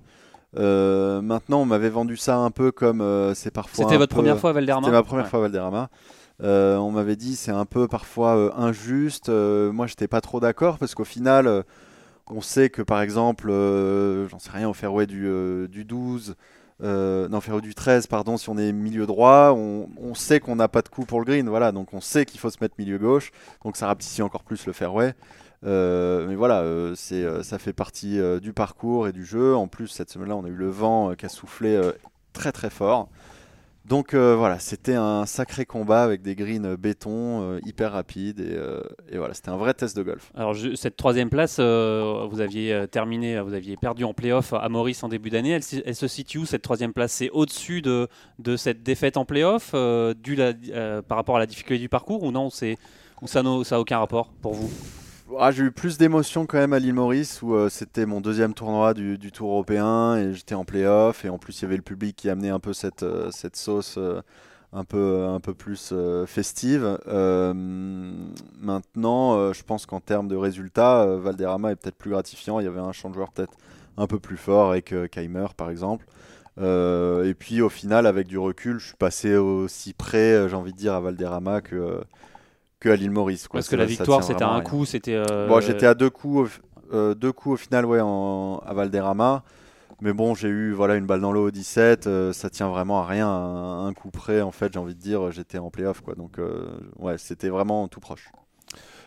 Euh, 0.56 1.21
maintenant, 1.21 1.62
on 1.62 1.65
m'avait 1.65 1.89
vendu 1.89 2.15
ça 2.18 2.38
un 2.38 2.51
peu 2.51 2.71
comme 2.71 3.01
euh, 3.01 3.33
c'est 3.33 3.50
parfois. 3.51 3.85
C'était 3.85 3.97
votre 3.97 4.12
peu- 4.12 4.21
première 4.21 4.38
fois 4.39 4.51
à 4.51 4.53
Valderrama? 4.53 4.85
C'était 4.85 4.95
ma 4.95 5.03
première 5.03 5.25
Ouais. 5.25 5.29
fois 5.31 5.39
à 5.39 5.41
Valderrama. 5.44 5.89
Euh, 6.44 6.78
on 6.78 6.92
m'avait 6.92 7.16
dit 7.16 7.36
c'est 7.36 7.51
un 7.51 7.66
peu 7.66 7.88
parfois 7.88 8.38
euh, 8.38 8.51
injuste. 8.56 9.30
Euh, 9.30 9.72
moi, 9.72 9.88
j'étais 9.88 10.07
pas 10.07 10.22
trop 10.22 10.39
d'accord 10.39 10.78
parce 10.78 10.95
qu'au 10.95 11.04
final, 11.04 11.63
on 12.28 12.42
sait 12.42 12.69
que 12.69 12.81
par 12.81 13.01
exemple, 13.01 13.48
j'en 14.30 14.39
sais 14.39 14.51
rien, 14.51 14.69
au 14.69 14.74
fairway 14.74 15.07
du, 15.07 15.28
euh, 15.28 15.68
du 15.68 15.86
12, 15.86 16.36
euh, 16.84 17.28
non, 17.30 17.42
fairway 17.42 17.62
du 17.62 17.74
13, 17.74 18.07
pardon, 18.07 18.38
si 18.38 18.50
on 18.50 18.57
est 18.57 18.72
milieu 18.72 19.06
droit, 19.07 19.54
on, 19.56 20.13
sait 20.13 20.39
qu'on 20.39 20.56
n'a 20.56 20.68
pas 20.68 20.81
de 20.81 20.89
coup 20.89 21.06
pour 21.06 21.19
le 21.19 21.25
green. 21.25 21.50
Voilà, 21.50 21.72
donc 21.72 21.94
on 21.94 22.01
sait 22.01 22.25
qu'il 22.25 22.39
faut 22.39 22.50
se 22.50 22.57
mettre 22.62 22.75
milieu 22.78 22.98
gauche. 22.98 23.31
Donc 23.63 23.78
ça 23.78 23.88
rapetit 23.88 24.22
encore 24.22 24.44
plus 24.44 24.66
le 24.68 24.74
fairway. 24.74 25.16
Mais 25.63 26.36
voilà, 26.36 26.63
ça 26.95 27.60
fait 27.60 27.74
partie 27.74 28.19
du 28.42 28.54
parcours 28.54 29.07
et 29.07 29.12
du 29.12 29.25
jeu. 29.25 29.56
En 29.56 29.68
plus, 29.68 29.88
cette 29.88 30.10
semaine-là, 30.12 30.36
on 30.36 30.45
a 30.45 30.50
eu 30.50 30.56
le 30.56 30.69
vent 30.69 31.16
qui 31.16 31.25
a 31.25 31.30
soufflé 31.30 31.80
très 32.34 32.51
très 32.51 32.69
fort. 32.69 33.10
Donc 33.88 34.13
euh, 34.13 34.36
voilà, 34.36 34.60
c'était 34.60 34.95
un 34.95 35.25
sacré 35.25 35.66
combat 35.66 36.04
avec 36.04 36.22
des 36.22 36.36
greens 36.36 36.66
euh, 36.66 36.75
béton 36.75 37.42
euh, 37.42 37.60
hyper 37.66 37.94
rapides 37.94 38.42
et, 38.42 39.18
voilà, 39.18 39.34
c'était 39.34 39.50
un 39.50 39.56
vrai 39.56 39.74
test 39.74 39.95
de 39.95 40.04
golf. 40.04 40.30
Alors 40.36 40.56
cette 40.75 40.98
troisième 40.98 41.30
place, 41.30 41.60
vous 41.60 42.42
aviez 42.42 42.86
terminé, 42.92 43.39
vous 43.39 43.54
aviez 43.54 43.78
perdu 43.78 44.04
en 44.04 44.13
playoff 44.13 44.54
à 44.54 44.68
Maurice 44.69 45.04
en 45.04 45.10
début 45.10 45.30
d'année. 45.30 45.51
Elle, 45.51 45.95
se 45.95 46.07
situe 46.07 46.39
où 46.39 46.45
cette 46.45 46.62
troisième 46.62 46.94
place? 46.94 47.13
C'est 47.13 47.30
au-dessus 47.30 47.81
de, 47.81 48.07
cette 48.57 48.84
défaite 48.84 49.18
en 49.18 49.25
playoff, 49.25 49.72
par 49.72 51.18
rapport 51.18 51.38
à 51.38 51.39
la 51.39 51.45
difficulté 51.45 51.80
du 51.80 51.89
parcours 51.89 52.24
ou 52.24 52.32
non 52.32 52.50
c'est, 52.50 52.77
ça 53.25 53.41
n'a 53.41 53.79
aucun 53.79 54.00
rapport 54.00 54.32
pour 54.41 54.53
vous? 54.53 54.70
Ah, 55.36 55.51
j'ai 55.51 55.63
eu 55.63 55.72
plus 55.72 55.98
d'émotions 55.98 56.46
quand 56.46 56.57
même 56.57 56.72
à 56.72 56.79
l'île 56.79 56.93
Maurice 56.93 57.41
où 57.41 57.53
euh, 57.53 57.67
c'était 57.67 58.05
mon 58.05 58.22
deuxième 58.22 58.53
tournoi 58.53 58.93
du, 58.93 59.19
Tour 59.31 59.50
européen 59.51 60.15
et 60.15 60.34
j'étais 60.34 60.55
en 60.55 60.63
playoff 60.63 61.25
et 61.25 61.29
en 61.29 61.38
plus 61.38 61.60
il 61.60 61.63
y 61.63 61.65
avait 61.65 61.75
le 61.75 61.81
public 61.81 62.15
qui 62.15 62.29
amenait 62.29 62.50
un 62.50 62.60
peu 62.60 62.72
cette, 62.72 63.03
euh, 63.03 63.29
cette 63.31 63.57
sauce 63.57 63.96
euh, 63.98 64.22
un, 64.72 64.86
peu, 64.86 65.25
un 65.25 65.41
peu 65.41 65.53
plus 65.53 65.93
festive. 66.27 66.98
Maintenant, 68.62 69.53
je 69.53 69.63
pense 69.63 69.86
qu'en 69.86 70.00
termes 70.00 70.27
de 70.29 70.36
résultats, 70.36 71.05
Valderrama 71.17 71.72
est 71.72 71.75
peut-être 71.75 71.98
plus 71.98 72.12
gratifiant. 72.12 72.60
Il 72.60 72.63
y 72.63 72.67
avait 72.67 72.79
un 72.79 72.91
joueurs 72.91 73.31
peut-être 73.31 73.57
un 73.98 74.07
peu 74.07 74.19
plus 74.19 74.38
fort 74.38 74.69
avec 74.72 74.93
Keimer 75.12 75.48
par 75.55 75.69
exemple. 75.69 76.05
Et 76.60 77.34
puis 77.38 77.62
au 77.62 77.69
final, 77.69 78.07
avec 78.07 78.27
du 78.27 78.38
recul, 78.38 78.79
je 78.79 78.88
suis 78.88 78.98
passé 78.98 79.36
aussi 79.36 79.93
près, 79.93 80.48
j'ai 80.50 80.55
envie 80.55 80.74
de 80.74 80.77
dire, 80.77 80.93
à 80.93 81.00
Valderrama 81.00 81.62
que, 81.62 82.01
que 82.79 82.89
à 82.89 82.96
l'île 82.96 83.12
Maurice. 83.12 83.48
quoi. 83.48 83.60
Parce 83.60 83.69
que 83.69 83.75
la 83.75 83.86
victoire 83.86 84.24
c'était 84.24 84.43
un 84.43 84.48
à 84.50 84.53
rien. 84.55 84.62
coup, 84.63 84.86
c'était. 84.86 85.15
euh, 85.15 85.48
Bon, 85.48 85.60
j'étais 85.62 85.86
à 85.86 85.93
deux 85.93 86.10
coups, 86.10 86.50
au, 86.91 86.96
euh, 86.96 87.15
deux 87.15 87.31
coups 87.31 87.53
au 87.53 87.57
final, 87.57 87.86
ouais, 87.86 88.00
en, 88.01 88.62
à 88.65 88.74
Valderrama. 88.74 89.43
Mais 90.00 90.13
bon, 90.13 90.36
j'ai 90.36 90.48
eu 90.48 90.74
voilà 90.74 90.96
une 90.96 91.07
balle 91.07 91.22
dans 91.22 91.31
l'eau 91.31 91.48
au 91.48 91.51
17. 91.51 92.05
euh, 92.05 92.31
ça 92.31 92.50
tient 92.51 92.69
vraiment 92.69 93.00
à 93.01 93.05
rien, 93.07 93.27
à 93.27 93.31
un, 93.31 93.88
un 93.88 93.93
coup 93.93 94.12
près. 94.12 94.41
En 94.41 94.51
fait, 94.51 94.72
j'ai 94.74 94.79
envie 94.79 94.93
de 94.93 95.00
dire, 95.01 95.31
j'étais 95.31 95.57
en 95.57 95.72
playoff, 95.72 96.01
quoi. 96.01 96.13
Donc, 96.13 96.38
euh, 96.38 96.67
ouais, 97.00 97.17
c'était 97.17 97.50
vraiment 97.50 97.88
tout 97.88 98.00
proche. 98.00 98.29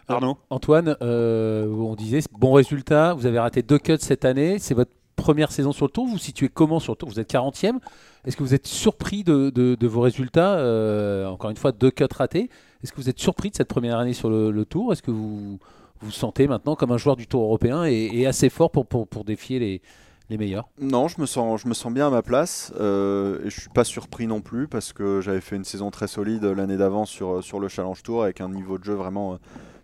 Arnaud? 0.09 0.37
Antoine, 0.51 0.97
euh, 1.03 1.69
on 1.69 1.95
disait 1.95 2.21
bon 2.33 2.53
résultat, 2.53 3.15
vous 3.15 3.27
avez 3.27 3.39
raté 3.39 3.63
deux 3.63 3.79
cuts 3.79 3.97
cette 4.01 4.25
année, 4.25 4.59
c'est 4.59 4.75
votre 4.75 4.91
première 5.15 5.53
saison 5.53 5.71
sur 5.71 5.87
le 5.87 5.91
tour, 5.93 6.07
vous 6.07 6.13
vous 6.13 6.19
situez 6.19 6.49
comment 6.49 6.81
sur 6.81 6.95
le 6.95 6.97
tour? 6.97 7.09
Vous 7.09 7.21
êtes 7.21 7.31
40e, 7.31 7.79
est-ce 8.25 8.37
que 8.37 8.43
vous 8.43 8.55
êtes 8.55 8.67
surpris 8.67 9.23
de, 9.23 9.51
de- 9.51 9.77
de 9.77 9.87
vos 9.87 10.01
résultats? 10.01 10.55
Euh, 10.55 11.27
Encore 11.27 11.51
une 11.51 11.57
fois, 11.57 11.71
deux 11.71 11.91
cuts 11.93 12.07
ratés, 12.13 12.51
est-ce 12.83 12.93
que 12.93 12.97
vous 12.97 13.09
êtes 13.09 13.19
surpris 13.19 13.51
de 13.51 13.57
cette 13.57 13.69
première 13.69 13.99
année 13.99 14.13
sur 14.13 14.31
le, 14.31 14.65
tour? 14.65 14.93
Est-ce 14.93 15.03
que 15.03 15.11
vous 15.11 15.59
vous 16.01 16.11
sentez 16.11 16.49
maintenant 16.49 16.77
comme 16.77 16.93
un 16.93 16.97
joueur 16.97 17.17
du 17.17 17.27
tour 17.27 17.43
européen 17.43 17.85
et, 17.85 18.27
assez 18.27 18.49
fort 18.49 18.71
pour, 18.71 18.87
pour, 18.87 19.25
défier 19.25 19.59
les, 19.59 19.83
les 20.31 20.39
meilleurs? 20.39 20.69
Non, 20.81 21.09
je 21.09 21.21
me 21.21 21.27
sens, 21.27 21.61
je 21.61 21.69
me 21.69 21.75
sens 21.75 21.93
bien 21.93 22.07
à 22.07 22.11
ma 22.11 22.23
place. 22.23 22.73
euh, 22.81 23.41
et 23.45 23.51
je 23.51 23.61
suis 23.61 23.71
pas 23.71 23.85
surpris 23.85 24.27
non 24.27 24.41
plus 24.41 24.67
parce 24.67 24.93
que 24.93 25.21
j'avais 25.21 25.43
fait 25.43 25.57
une 25.57 25.65
saison 25.65 25.91
très 25.91 26.07
solide 26.07 26.45
l'année 26.45 26.77
d'avant 26.77 27.05
sur, 27.05 27.45
sur 27.45 27.61
le 27.61 27.69
Challenge 27.69 28.03
Tour 28.03 28.23
avec 28.23 28.41
un 28.41 28.49
niveau 28.49 28.79
de 28.79 28.85
jeu 28.85 28.95
vraiment 28.95 29.35
euh, 29.35 29.37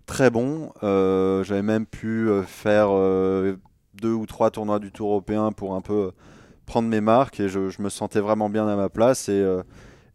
très 0.07 0.31
bon. 0.31 0.73
Euh, 0.83 1.45
j'avais 1.45 1.63
même 1.63 1.85
pu 1.85 2.29
euh, 2.29 2.43
faire 2.43 2.89
euh, 2.91 3.57
deux 3.95 4.13
ou 4.13 4.27
trois 4.27 4.51
tournois 4.51 4.79
du 4.79 4.93
Tour 4.93 5.11
européen 5.11 5.53
pour 5.53 5.75
un 5.75 5.81
peu 5.81 5.95
euh, 5.95 6.11
prendre 6.65 6.89
mes 6.89 7.01
marques 7.01 7.41
et 7.41 7.49
je, 7.49 7.69
je 7.69 7.83
me 7.83 7.89
sentais 7.89 8.21
vraiment 8.21 8.49
bien 8.49 8.67
à 8.67 8.77
ma 8.77 8.89
place. 8.89 9.29
Et, 9.29 9.33
euh, 9.33 9.63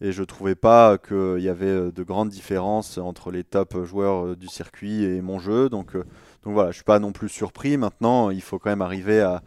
Et 0.01 0.11
je 0.11 0.23
trouvais 0.23 0.55
pas 0.55 0.97
qu'il 0.97 1.39
y 1.39 1.49
avait 1.49 1.91
de 1.91 2.03
grandes 2.03 2.29
différences 2.29 2.97
entre 2.97 3.31
les 3.31 3.43
top 3.43 3.83
joueurs 3.83 4.35
du 4.35 4.47
circuit 4.47 5.03
et 5.03 5.21
mon 5.21 5.39
jeu. 5.39 5.69
Donc, 5.69 5.95
donc 5.95 6.53
voilà, 6.53 6.71
je 6.71 6.75
suis 6.75 6.83
pas 6.83 6.99
non 6.99 7.11
plus 7.11 7.29
surpris. 7.29 7.77
Maintenant, 7.77 8.31
il 8.31 8.41
faut 8.41 8.57
quand 8.57 8.71
même 8.71 8.81
arriver 8.81 9.21
à, 9.21 9.43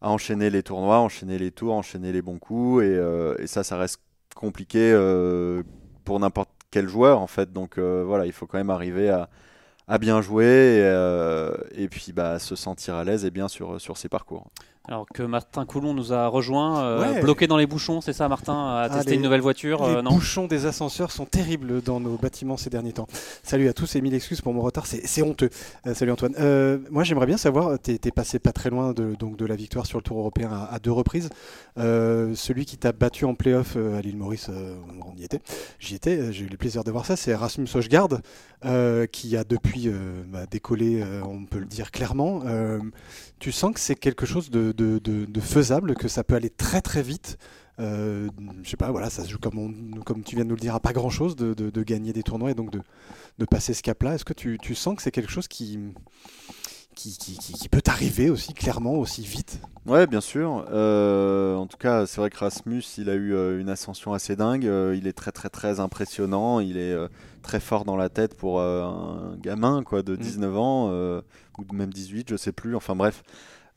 enchaîner 0.00 0.48
les 0.48 0.62
tournois, 0.62 0.98
enchaîner 0.98 1.38
les 1.38 1.50
tours, 1.50 1.74
enchaîner 1.74 2.12
les 2.12 2.22
bons 2.22 2.38
coups. 2.38 2.82
Et, 2.84 3.46
ça, 3.46 3.62
ça 3.62 3.76
reste 3.76 4.00
compliqué 4.34 4.94
pour 6.04 6.18
n'importe 6.18 6.50
quel 6.70 6.88
joueur 6.88 7.20
en 7.20 7.26
fait. 7.26 7.52
Donc 7.52 7.78
voilà, 7.78 8.24
il 8.24 8.32
faut 8.32 8.46
quand 8.46 8.58
même 8.58 8.70
arriver 8.70 9.10
à, 9.10 9.28
bien 9.98 10.22
jouer 10.22 10.44
et, 10.44 10.82
euh, 10.84 11.52
et 11.72 11.88
puis 11.88 12.12
bah, 12.12 12.38
se 12.38 12.54
sentir 12.54 12.94
à 12.94 13.04
l'aise 13.04 13.24
et 13.24 13.30
bien 13.30 13.48
sur, 13.48 13.80
sur 13.80 13.96
ses 13.96 14.08
parcours. 14.08 14.48
Alors 14.88 15.06
que 15.06 15.22
Martin 15.22 15.66
Coulon 15.66 15.92
nous 15.92 16.14
a 16.14 16.26
rejoint, 16.26 16.82
euh, 16.82 17.20
bloqué 17.20 17.46
dans 17.46 17.58
les 17.58 17.66
bouchons, 17.66 18.00
c'est 18.00 18.14
ça 18.14 18.28
Martin 18.28 18.54
A 18.54 18.82
ah, 18.84 18.88
testé 18.88 19.14
une 19.14 19.20
nouvelle 19.20 19.42
voiture 19.42 19.86
Les 19.86 19.96
euh, 19.96 20.02
bouchons 20.02 20.46
des 20.46 20.64
ascenseurs 20.64 21.12
sont 21.12 21.26
terribles 21.26 21.82
dans 21.82 22.00
nos 22.00 22.16
bâtiments 22.16 22.56
ces 22.56 22.70
derniers 22.70 22.94
temps. 22.94 23.06
Salut 23.42 23.68
à 23.68 23.74
tous 23.74 23.94
et 23.96 24.00
mille 24.00 24.14
excuses 24.14 24.40
pour 24.40 24.54
mon 24.54 24.62
retard, 24.62 24.86
c'est 24.86 25.22
honteux. 25.22 25.50
salut 25.94 26.12
Antoine. 26.12 26.34
moi 26.90 27.04
j'aimerais 27.04 27.26
bien 27.26 27.36
savoir, 27.36 27.78
tu 27.78 27.92
es, 27.92 28.10
passé 28.10 28.38
pas 28.38 28.52
très 28.52 28.70
loin 28.70 28.94
de, 28.94 29.14
donc, 29.16 29.36
de 29.36 29.44
la 29.44 29.54
victoire 29.54 29.84
sur 29.84 29.98
le 29.98 30.02
Tour 30.02 30.18
européen 30.18 30.50
à, 30.50 30.78
deux 30.78 30.92
reprises. 30.92 31.28
celui 31.76 32.64
qui 32.64 32.78
t'a 32.78 32.92
battu 32.92 33.26
en 33.26 33.34
playoff 33.34 33.76
à 33.76 34.00
l'île 34.00 34.16
Maurice, 34.16 34.48
on 34.48 35.14
y 35.16 35.24
était, 35.24 35.40
j'y 35.78 35.94
étais, 35.94 36.32
j'ai 36.32 36.46
eu 36.46 36.48
le 36.48 36.56
plaisir 36.56 36.84
de 36.84 36.90
voir 36.90 37.04
ça, 37.04 37.16
c'est 37.16 37.34
Rasmus 37.34 37.68
Hochgaard 37.74 38.20
qui 39.12 39.36
a 39.36 39.44
depuis 39.44 39.90
bah, 40.26 40.46
décollé, 40.50 41.04
on 41.22 41.44
peut 41.44 41.58
le 41.58 41.66
dire 41.66 41.90
clairement 41.90 42.40
tu 43.40 43.52
sens 43.52 43.72
que 43.72 43.80
c'est 43.80 43.96
quelque 43.96 44.26
chose 44.26 44.50
de, 44.50 44.69
faisable, 45.40 45.94
que 45.94 46.08
ça 46.08 46.24
peut 46.24 46.34
aller 46.34 46.50
très 46.50 46.80
très 46.80 47.02
vite. 47.02 47.38
Euh, 47.78 48.28
je 48.62 48.68
sais 48.68 48.76
pas, 48.76 48.90
voilà, 48.90 49.08
ça 49.08 49.24
se 49.24 49.30
joue 49.30 49.38
comme, 49.38 50.02
comme 50.04 50.22
tu 50.22 50.36
viens 50.36 50.44
de 50.44 50.50
nous 50.50 50.56
le 50.56 50.60
dire, 50.60 50.74
à 50.74 50.80
pas 50.80 50.92
grand 50.92 51.10
chose 51.10 51.34
de, 51.36 51.82
gagner 51.82 52.12
des 52.12 52.22
tournois 52.22 52.50
et 52.50 52.54
donc 52.54 52.70
de, 52.70 53.44
passer 53.46 53.72
ce 53.74 53.82
cap-là. 53.82 54.14
Est-ce 54.14 54.24
que 54.24 54.34
tu, 54.34 54.74
sens 54.74 54.96
que 54.96 55.02
c'est 55.02 55.10
quelque 55.10 55.30
chose 55.30 55.48
qui, 55.48 55.78
qui, 56.94 57.68
peut 57.70 57.82
arriver 57.86 58.28
aussi 58.28 58.52
clairement, 58.52 58.94
aussi 58.94 59.22
vite? 59.22 59.60
Ouais, 59.86 60.06
bien 60.06 60.20
sûr. 60.20 60.66
Euh, 60.70 61.56
en 61.56 61.66
tout 61.66 61.78
cas, 61.78 62.06
c'est 62.06 62.20
vrai 62.20 62.28
que 62.28 62.38
Rasmus, 62.38 62.82
il 62.98 63.08
a 63.08 63.14
eu 63.14 63.32
euh, 63.32 63.58
une 63.60 63.70
ascension 63.70 64.12
assez 64.12 64.36
dingue. 64.36 64.66
Euh, 64.66 64.94
il 64.96 65.06
est 65.06 65.14
très 65.14 65.32
très 65.32 65.48
très 65.48 65.80
impressionnant. 65.80 66.60
Il 66.60 66.76
est 66.76 66.94
très 67.42 67.60
fort 67.60 67.84
dans 67.84 67.96
la 67.96 68.10
tête 68.10 68.36
pour 68.36 68.60
un 68.60 69.36
gamin 69.40 69.82
quoi, 69.82 70.02
de 70.02 70.16
19 70.16 70.52
mm. 70.52 70.56
ans 70.58 70.90
ou 71.58 71.74
même 71.74 71.92
18, 71.92 72.28
je 72.30 72.36
sais 72.36 72.52
plus. 72.52 72.76
Enfin 72.76 72.94
bref, 72.94 73.22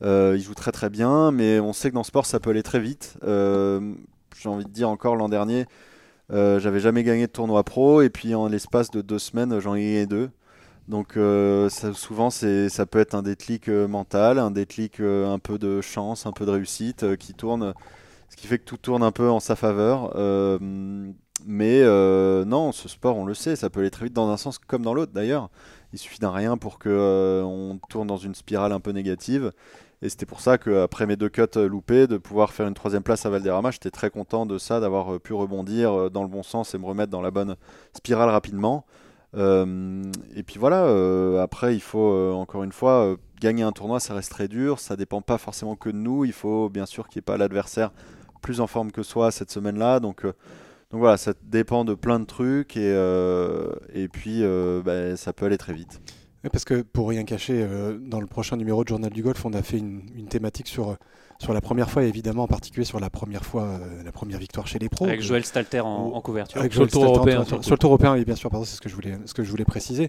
il 0.02 0.40
joue 0.40 0.54
très 0.54 0.72
très 0.72 0.90
bien, 0.90 1.30
mais 1.30 1.60
on 1.60 1.72
sait 1.72 1.90
que 1.90 1.94
dans 1.94 2.00
le 2.00 2.06
sport, 2.06 2.26
ça 2.26 2.40
peut 2.40 2.50
aller 2.50 2.62
très 2.62 2.80
vite. 2.80 3.16
J'ai 3.22 4.48
envie 4.48 4.64
de 4.64 4.70
dire 4.70 4.88
encore 4.88 5.16
l'an 5.16 5.28
dernier, 5.28 5.66
j'avais 6.30 6.80
jamais 6.80 7.02
gagné 7.04 7.26
de 7.26 7.32
tournoi 7.32 7.62
pro 7.64 8.02
et 8.02 8.10
puis 8.10 8.34
en 8.34 8.48
l'espace 8.48 8.90
de 8.90 9.00
deux 9.00 9.18
semaines, 9.18 9.58
j'en 9.60 9.74
ai 9.74 9.82
gagné 9.82 10.06
deux. 10.06 10.30
Donc 10.88 11.16
euh, 11.16 11.70
souvent 11.70 12.28
ça 12.30 12.86
peut 12.86 12.98
être 12.98 13.14
un 13.14 13.22
déclic 13.22 13.68
euh, 13.68 13.88
mental, 13.88 14.38
un 14.38 14.50
déclic 14.50 15.00
euh, 15.00 15.32
un 15.32 15.38
peu 15.38 15.58
de 15.58 15.80
chance, 15.80 16.26
un 16.26 16.32
peu 16.32 16.44
de 16.44 16.50
réussite 16.50 17.16
qui 17.16 17.32
tourne, 17.32 17.72
ce 18.28 18.36
qui 18.36 18.46
fait 18.46 18.58
que 18.58 18.64
tout 18.64 18.76
tourne 18.76 19.02
un 19.02 19.12
peu 19.12 19.30
en 19.30 19.40
sa 19.40 19.56
faveur. 19.56 20.14
mais 21.46 21.82
non, 22.44 22.72
ce 22.72 22.88
sport, 22.88 23.16
on 23.16 23.24
le 23.24 23.34
sait, 23.34 23.56
ça 23.56 23.70
peut 23.70 23.80
aller 23.80 23.90
très 23.90 24.06
vite 24.06 24.14
dans 24.14 24.28
un 24.28 24.36
sens 24.36 24.58
comme 24.58 24.82
dans 24.82 24.94
l'autre 24.94 25.12
d'ailleurs. 25.12 25.50
Il 25.92 25.98
suffit 25.98 26.18
d'un 26.18 26.32
rien 26.32 26.56
pour 26.56 26.78
que 26.78 27.42
on 27.44 27.78
tourne 27.88 28.08
dans 28.08 28.16
une 28.16 28.34
spirale 28.34 28.72
un 28.72 28.80
peu 28.80 28.90
négative. 28.90 29.52
Et 30.04 30.08
c'était 30.08 30.26
pour 30.26 30.40
ça 30.40 30.58
qu'après 30.58 31.06
mes 31.06 31.16
deux 31.16 31.30
cuts 31.30 31.42
loupés, 31.56 32.06
de 32.06 32.18
pouvoir 32.18 32.52
faire 32.52 32.68
une 32.68 32.74
troisième 32.74 33.02
place 33.02 33.26
à 33.26 33.30
Valderrama, 33.30 33.72
j'étais 33.72 33.90
très 33.90 34.10
content 34.10 34.46
de 34.46 34.58
ça, 34.58 34.78
d'avoir 34.78 35.18
pu 35.18 35.32
rebondir 35.32 36.10
dans 36.10 36.22
le 36.22 36.28
bon 36.28 36.42
sens 36.44 36.74
et 36.74 36.78
me 36.78 36.84
remettre 36.84 37.10
dans 37.10 37.22
la 37.22 37.32
bonne 37.32 37.56
spirale 37.94 38.28
rapidement. 38.28 38.84
Euh, 39.36 40.02
et 40.36 40.42
puis 40.42 40.58
voilà, 40.58 40.84
euh, 40.84 41.42
après, 41.42 41.74
il 41.74 41.80
faut 41.80 42.12
euh, 42.12 42.32
encore 42.32 42.62
une 42.62 42.72
fois 42.72 43.16
gagner 43.40 43.62
un 43.62 43.72
tournoi, 43.72 44.00
ça 44.00 44.14
reste 44.14 44.30
très 44.30 44.48
dur. 44.48 44.78
Ça 44.78 44.96
dépend 44.96 45.22
pas 45.22 45.38
forcément 45.38 45.76
que 45.76 45.90
de 45.90 45.96
nous. 45.96 46.24
Il 46.24 46.32
faut 46.32 46.68
bien 46.68 46.86
sûr 46.86 47.08
qu'il 47.08 47.18
n'y 47.18 47.22
ait 47.22 47.32
pas 47.32 47.36
l'adversaire 47.36 47.92
plus 48.42 48.60
en 48.60 48.66
forme 48.66 48.92
que 48.92 49.02
soi 49.02 49.30
cette 49.30 49.50
semaine-là. 49.50 50.00
Donc, 50.00 50.26
voilà, 50.90 51.16
ça 51.16 51.32
dépend 51.42 51.84
de 51.84 51.94
plein 51.94 52.20
de 52.20 52.24
trucs 52.24 52.76
et, 52.76 54.08
puis 54.12 54.42
bah, 54.84 55.16
ça 55.16 55.32
peut 55.32 55.46
aller 55.46 55.58
très 55.58 55.72
vite. 55.72 56.00
Parce 56.50 56.64
que 56.64 56.82
pour 56.82 57.08
rien 57.08 57.24
cacher, 57.24 57.66
dans 58.00 58.20
le 58.20 58.26
prochain 58.26 58.56
numéro 58.56 58.84
de 58.84 58.88
Journal 58.88 59.10
du 59.10 59.22
Golf, 59.22 59.44
on 59.44 59.52
a 59.52 59.62
fait 59.62 59.78
une, 59.78 60.02
une 60.16 60.26
thématique 60.28 60.68
sur 60.68 60.96
sur 61.38 61.52
la 61.52 61.60
première 61.60 61.90
fois, 61.90 62.04
évidemment, 62.04 62.44
en 62.44 62.48
particulier 62.48 62.84
sur 62.84 63.00
la 63.00 63.10
première 63.10 63.44
fois, 63.44 63.64
euh, 63.64 64.02
la 64.04 64.12
première 64.12 64.38
victoire 64.38 64.66
chez 64.66 64.78
les 64.78 64.88
pros. 64.88 65.06
Avec 65.06 65.20
Joël 65.20 65.44
Stalter 65.44 65.80
en, 65.80 66.20
couverture. 66.20 66.60
sur, 66.70 66.82
le 66.82 66.88
tour 66.88 67.04
européen, 67.04 67.44
sur, 67.44 67.56
le 67.56 67.78
tour 67.78 67.90
européen. 67.90 68.14
oui, 68.14 68.24
bien 68.24 68.36
sûr, 68.36 68.50
pardon, 68.50 68.64
c'est 68.64 68.76
ce 68.76 68.80
que 68.80 68.88
je 68.88 68.94
voulais, 68.94 69.18
ce 69.26 69.34
que 69.34 69.42
je 69.42 69.50
voulais 69.50 69.64
préciser. 69.64 70.08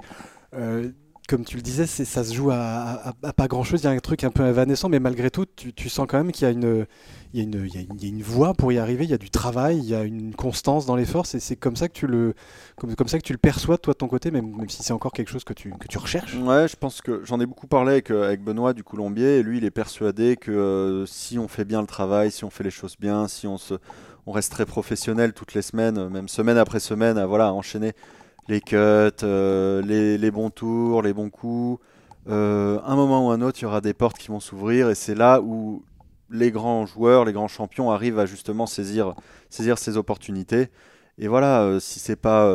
Euh, 0.53 0.91
comme 1.27 1.43
tu 1.43 1.55
le 1.55 1.61
disais, 1.61 1.85
ça 1.87 2.23
se 2.23 2.33
joue 2.33 2.51
à, 2.51 3.13
pas 3.35 3.47
grand 3.47 3.63
chose. 3.63 3.81
Il 3.81 3.85
y 3.85 3.87
a 3.87 3.91
un 3.91 3.97
truc 3.97 4.23
un 4.23 4.29
peu 4.29 4.45
évanescent, 4.45 4.89
mais 4.89 4.99
malgré 4.99 5.31
tout, 5.31 5.45
tu, 5.45 5.89
sens 5.89 6.05
quand 6.07 6.17
même 6.17 6.31
qu'il 6.31 6.47
y 6.47 6.51
a 6.51 7.43
une, 7.43 8.21
voie 8.21 8.53
pour 8.53 8.71
y 8.71 8.77
arriver. 8.77 9.05
Il 9.05 9.09
y 9.09 9.13
a 9.13 9.17
du 9.17 9.29
travail, 9.29 9.77
il 9.77 9.85
y 9.85 9.95
a 9.95 10.03
une 10.03 10.35
constance 10.35 10.85
dans 10.85 10.95
l'effort. 10.95 11.25
C'est, 11.25 11.39
c'est 11.39 11.55
comme 11.55 11.75
ça 11.75 11.87
que 11.87 11.93
tu 11.93 12.07
le, 12.07 12.35
perçois 13.41 13.77
toi 13.77 13.93
de 13.93 13.97
ton 13.97 14.07
côté, 14.07 14.31
même, 14.31 14.53
si 14.69 14.83
c'est 14.83 14.93
encore 14.93 15.11
quelque 15.11 15.29
chose 15.29 15.43
que 15.43 15.53
tu, 15.53 15.73
recherches. 15.95 16.35
Ouais, 16.35 16.67
je 16.67 16.75
pense 16.75 17.01
que 17.01 17.21
j'en 17.23 17.39
ai 17.39 17.45
beaucoup 17.45 17.67
parlé 17.67 17.93
avec, 17.93 18.11
euh, 18.11 18.35
Benoît 18.37 18.73
du 18.73 18.83
Colombier, 18.83 19.37
et 19.37 19.43
lui, 19.43 19.57
il 19.57 19.65
est 19.65 19.71
persuadé 19.71 20.35
que 20.35 20.51
euh, 20.51 21.05
si 21.05 21.39
on 21.39 21.47
fait 21.47 21.65
bien 21.65 21.81
le 21.81 21.87
travail, 21.87 22.31
si 22.31 22.43
on 22.43 22.49
fait 22.49 22.63
les 22.63 22.71
choses 22.71 22.95
bien, 22.99 23.27
si 23.27 23.47
on 23.47 23.57
se, 23.57 23.75
reste 24.27 24.51
très 24.51 24.65
professionnel 24.65 25.33
toutes 25.33 25.53
les 25.53 25.61
semaines, 25.61 26.09
même 26.09 26.27
semaine 26.27 26.57
après 26.57 26.79
semaine, 26.79 27.17
à 27.17 27.25
voilà, 27.25 27.53
enchaîner 27.53 27.93
les 28.47 28.61
cuts, 28.61 28.75
euh, 28.77 29.81
les, 29.81 30.31
bons 30.31 30.49
tours, 30.49 31.01
les 31.01 31.13
bons 31.13 31.29
coups. 31.29 31.83
Euh, 32.27 32.79
un 32.85 32.95
moment 32.95 33.27
ou 33.27 33.31
un 33.31 33.41
autre, 33.41 33.59
il 33.59 33.63
y 33.63 33.65
aura 33.65 33.81
des 33.81 33.93
portes 33.93 34.17
qui 34.17 34.29
vont 34.29 34.39
s'ouvrir 34.39 34.89
et 34.89 34.95
c'est 34.95 35.15
là 35.15 35.41
où 35.41 35.83
les 36.31 36.51
grands 36.51 36.85
joueurs, 36.85 37.23
les 37.25 37.33
grands 37.33 37.47
champions 37.47 37.91
arrivent 37.91 38.19
à 38.19 38.25
justement 38.25 38.65
saisir, 38.65 39.13
saisir 39.49 39.77
ces 39.77 39.97
opportunités. 39.97 40.69
Et 41.17 41.27
voilà, 41.27 41.61
euh, 41.61 41.79
si 41.79 41.99
c'est 41.99 42.15
pas 42.15 42.45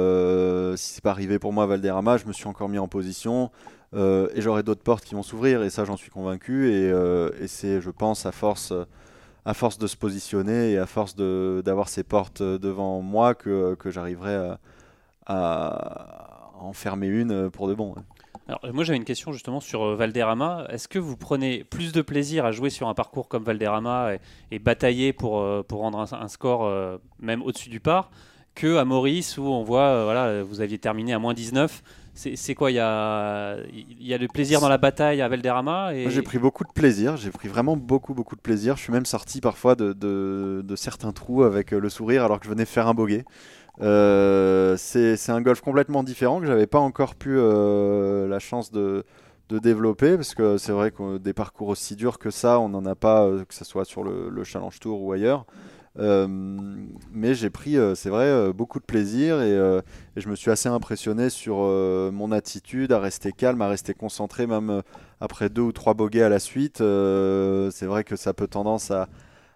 si 0.76 1.00
pas 1.00 1.10
arrivé 1.10 1.38
pour 1.38 1.52
moi 1.52 1.66
Valderrama, 1.66 2.16
je 2.16 2.26
me 2.26 2.32
suis 2.32 2.46
encore 2.46 2.68
mis 2.68 2.78
en 2.78 2.88
position 2.88 3.50
et 3.92 4.40
j'aurai 4.40 4.62
d'autres 4.62 4.82
portes 4.82 5.04
qui 5.04 5.16
vont 5.16 5.24
s'ouvrir 5.24 5.64
et 5.64 5.70
ça 5.70 5.84
j'en 5.84 5.96
suis 5.96 6.10
convaincu 6.10 6.70
et, 6.70 6.90
et 7.40 7.48
c'est 7.48 7.80
je 7.80 7.90
pense 7.90 8.24
à 8.24 8.30
force 8.30 8.72
à 9.44 9.52
force 9.52 9.78
de 9.78 9.88
se 9.88 9.96
positionner 9.96 10.72
et 10.72 10.78
à 10.78 10.86
force 10.86 11.16
d'avoir 11.16 11.88
ces 11.88 12.04
portes 12.04 12.40
devant 12.40 13.00
moi 13.00 13.34
que, 13.34 13.74
que 13.74 13.90
j'arriverai 13.90 14.36
à, 14.36 14.60
à 15.30 16.40
en 16.60 16.72
fermer 16.72 17.06
une 17.06 17.32
euh, 17.32 17.50
pour 17.50 17.68
de 17.68 17.74
bon. 17.74 17.94
Alors, 18.48 18.60
moi 18.72 18.84
j'avais 18.84 18.96
une 18.96 19.04
question 19.04 19.32
justement 19.32 19.60
sur 19.60 19.82
euh, 19.82 19.96
Valderrama. 19.96 20.66
Est-ce 20.70 20.88
que 20.88 20.98
vous 20.98 21.16
prenez 21.16 21.64
plus 21.64 21.92
de 21.92 22.02
plaisir 22.02 22.44
à 22.44 22.52
jouer 22.52 22.70
sur 22.70 22.88
un 22.88 22.94
parcours 22.94 23.28
comme 23.28 23.44
Valderrama 23.44 24.12
et, 24.50 24.58
batailler 24.58 25.12
pour, 25.12 25.40
euh, 25.40 25.62
pour 25.66 25.80
rendre 25.80 25.98
un, 26.12 26.28
score 26.28 26.70
même 27.20 27.42
au-dessus 27.42 27.70
du 27.70 27.80
par 27.80 28.10
que 28.56 28.76
à 28.76 28.84
Maurice 28.84 29.38
où 29.38 29.44
on 29.44 29.62
voit, 29.62 30.04
voilà, 30.04 30.42
vous 30.42 30.60
aviez 30.60 30.78
terminé 30.78 31.12
à 31.12 31.18
moins 31.18 31.34
19 31.34 31.82
c'est 32.12 32.54
quoi 32.54 32.70
Il 32.70 32.74
y 32.74 32.80
a, 32.80 33.56
y 33.72 34.12
a 34.12 34.18
le 34.18 34.26
plaisir 34.26 34.60
dans 34.60 34.68
la 34.68 34.76
bataille 34.76 35.22
à 35.22 35.28
Valderrama 35.28 35.94
et... 35.94 36.10
J'ai 36.10 36.20
pris 36.20 36.38
beaucoup 36.38 36.64
de 36.64 36.72
plaisir, 36.72 37.16
j'ai 37.16 37.30
pris 37.30 37.48
vraiment 37.48 37.76
beaucoup 37.76 38.12
beaucoup 38.12 38.36
de 38.36 38.40
plaisir. 38.40 38.76
Je 38.76 38.82
suis 38.82 38.92
même 38.92 39.06
sorti 39.06 39.40
parfois 39.40 39.76
de, 39.76 39.92
de, 39.94 40.62
de 40.62 40.76
certains 40.76 41.12
trous 41.12 41.44
avec 41.44 41.70
le 41.70 41.88
sourire 41.88 42.24
alors 42.24 42.40
que 42.40 42.44
je 42.44 42.50
venais 42.50 42.66
faire 42.66 42.88
un 42.88 42.94
bogey. 42.94 43.24
Euh, 43.82 44.76
c'est 44.76 45.30
un 45.30 45.40
golf 45.40 45.60
complètement 45.60 46.02
différent 46.02 46.40
que 46.40 46.46
j'avais 46.46 46.66
pas 46.66 46.78
encore 46.78 47.14
pu 47.14 47.30
euh, 47.36 48.28
la 48.28 48.38
chance 48.38 48.70
de, 48.70 49.04
développer 49.48 50.14
parce 50.14 50.34
que 50.36 50.58
c'est 50.58 50.70
vrai 50.70 50.92
que 50.92 51.18
des 51.18 51.32
parcours 51.32 51.68
aussi 51.68 51.96
durs 51.96 52.18
que 52.20 52.30
ça, 52.30 52.60
on 52.60 52.68
n'en 52.68 52.86
a 52.86 52.94
pas, 52.94 53.24
euh, 53.24 53.44
que 53.44 53.54
ce 53.54 53.64
soit 53.64 53.84
sur 53.84 54.04
le, 54.04 54.44
Challenge 54.44 54.78
Tour 54.78 55.02
ou 55.02 55.12
ailleurs. 55.12 55.44
mais 55.98 57.34
j'ai 57.34 57.50
pris, 57.50 57.76
c'est 57.96 58.10
vrai, 58.10 58.52
beaucoup 58.52 58.78
de 58.78 58.84
plaisir 58.84 59.40
et, 59.40 59.54
et, 59.54 60.20
je 60.20 60.28
me 60.28 60.36
suis 60.36 60.52
assez 60.52 60.68
impressionné 60.68 61.30
sur 61.30 61.56
mon 61.56 62.30
attitude 62.30 62.92
à 62.92 63.00
rester 63.00 63.32
calme, 63.32 63.60
à 63.60 63.68
rester 63.68 63.92
concentré, 63.92 64.46
même 64.46 64.82
après 65.20 65.48
deux 65.48 65.62
ou 65.62 65.72
trois 65.72 65.94
bogeys 65.94 66.22
à 66.22 66.28
la 66.28 66.38
suite. 66.38 66.78
c'est 66.78 67.86
vrai 67.86 68.04
que 68.04 68.14
ça 68.14 68.32
peut 68.34 68.46
tendance 68.46 68.92
à, 68.92 69.08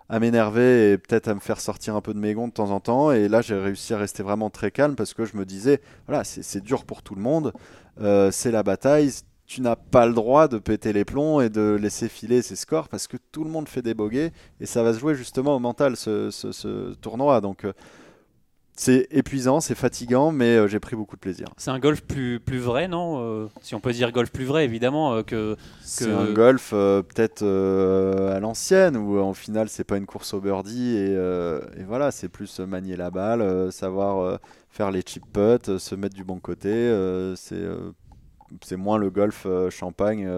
à 0.09 0.21
m'énerver 0.21 0.93
et 0.93 0.99
peut-être 0.99 1.29
à 1.29 1.35
me 1.35 1.41
faire 1.41 1.61
sortir 1.61 1.97
un 1.97 2.01
peu 2.01 2.13
de 2.13 2.19
mes 2.19 2.35
gonds 2.35 2.49
de 2.49 2.53
temps 2.53 2.71
en 2.71 2.81
temps. 2.81 3.13
Et 3.13 3.29
là, 3.29 3.41
j'ai 3.41 3.57
réussi 3.57 3.95
à 3.95 3.99
rester 3.99 4.23
vraiment 4.23 4.51
très 4.51 4.71
calme 4.71 4.97
parce 4.97 5.15
que 5.15 5.25
je 5.25 5.37
me 5.37 5.45
disais, 5.45 5.81
voilà, 6.07 6.25
c'est 6.25 6.63
dur 6.63 6.85
pour 6.85 7.03
tout 7.03 7.15
le 7.15 7.23
monde, 7.23 7.53
euh, 8.01 8.31
c'est 8.31 8.51
la 8.51 8.63
bataille. 8.63 9.11
Tu 9.47 9.61
n'as 9.61 9.77
pas 9.77 10.07
le 10.07 10.15
droit 10.15 10.49
de 10.49 10.59
péter 10.59 10.95
les 10.95 11.05
plombs 11.05 11.41
et 11.41 11.51
de 11.51 11.79
laisser 11.81 12.09
filer 12.09 12.41
ses 12.41 12.57
scores 12.57 12.89
parce 12.89 13.07
que 13.07 13.19
tout 13.31 13.45
le 13.45 13.51
monde 13.51 13.69
fait 13.69 13.83
des 13.83 13.93
bogeys 13.93 14.33
et 14.59 14.65
ça 14.65 14.83
va 14.83 14.95
se 14.95 14.99
jouer 14.99 15.15
justement 15.15 15.55
au 15.57 15.59
mental 15.59 15.97
ce, 15.97 16.31
ce, 16.31 16.95
tournoi. 16.95 17.43
Donc, 17.43 17.65
euh, 17.65 17.73
c'est 18.76 19.07
épuisant, 19.12 19.61
c'est 19.61 19.76
fatigant, 19.76 20.33
mais 20.33 20.57
euh, 20.57 20.66
j'ai 20.66 20.81
pris 20.81 20.97
beaucoup 20.97 21.14
de 21.14 21.21
plaisir. 21.21 21.47
C'est 21.57 21.71
un 21.71 21.78
golf 21.78 22.02
plus, 22.02 22.40
plus 22.40 22.59
vrai, 22.59 22.88
non 22.88 23.21
euh, 23.21 23.47
Si 23.62 23.75
on 23.76 23.81
peut 23.81 23.93
dire 23.93 24.11
golf 24.11 24.33
plus 24.33 24.45
vrai, 24.45 24.64
évidemment, 24.64 25.14
euh, 25.14 25.23
que, 25.23 25.57
C'est 25.81 26.11
un 26.11 26.33
golf 26.33 26.71
peut-être 26.71 27.45
à 27.45 28.40
l'ancienne, 28.40 28.97
où 28.97 29.19
en 29.21 29.33
final 29.33 29.69
c'est 29.69 29.85
pas 29.85 29.97
une 29.97 30.07
course 30.07 30.35
au 30.35 30.40
birdie, 30.40 30.97
et, 30.97 31.12
et 31.12 31.85
voilà, 31.85 32.11
c'est 32.11 32.28
plus 32.28 32.59
manier 32.61 32.97
la 32.97 33.11
balle, 33.11 33.71
savoir 33.73 34.40
faire 34.71 34.90
les 34.90 35.02
chip 35.02 35.25
putts, 35.33 35.78
se 35.78 35.95
mettre 35.95 36.16
du 36.16 36.25
bon 36.25 36.40
côté. 36.40 36.90
c'est 37.37 38.76
moins 38.76 38.99
le 38.99 39.11
golf 39.11 39.47
champagne 39.71 40.28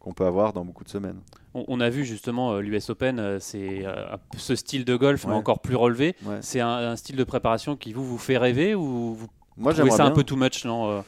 qu'on 0.00 0.12
peut 0.12 0.24
avoir 0.24 0.52
dans 0.52 0.64
beaucoup 0.64 0.82
de 0.82 0.88
semaines. 0.88 1.20
on, 1.54 1.78
a 1.78 1.90
vu 1.90 2.04
justement 2.04 2.58
l'US 2.58 2.90
Open, 2.90 3.18
euh, 3.20 3.38
c'est 3.38 3.86
euh, 3.86 4.16
ce 4.36 4.56
style 4.56 4.84
de 4.84 4.96
golf, 4.96 5.26
mais 5.26 5.34
encore 5.34 5.60
plus 5.60 5.76
relevé. 5.76 6.16
Ouais. 6.24 6.38
C'est 6.40 6.60
un, 6.60 6.68
un 6.68 6.96
style 6.96 7.16
de 7.16 7.24
préparation 7.24 7.76
qui 7.76 7.92
vous, 7.92 8.04
vous 8.04 8.18
fait 8.18 8.38
rêver 8.38 8.74
ou 8.74 9.14
vous 9.14 9.26
Moi 9.58 9.74
trouvez 9.74 9.90
ça 9.90 10.06
un 10.06 10.10
peu 10.10 10.24
too 10.24 10.36
much 10.36 10.64
non 10.64 10.90
euh 10.90 11.00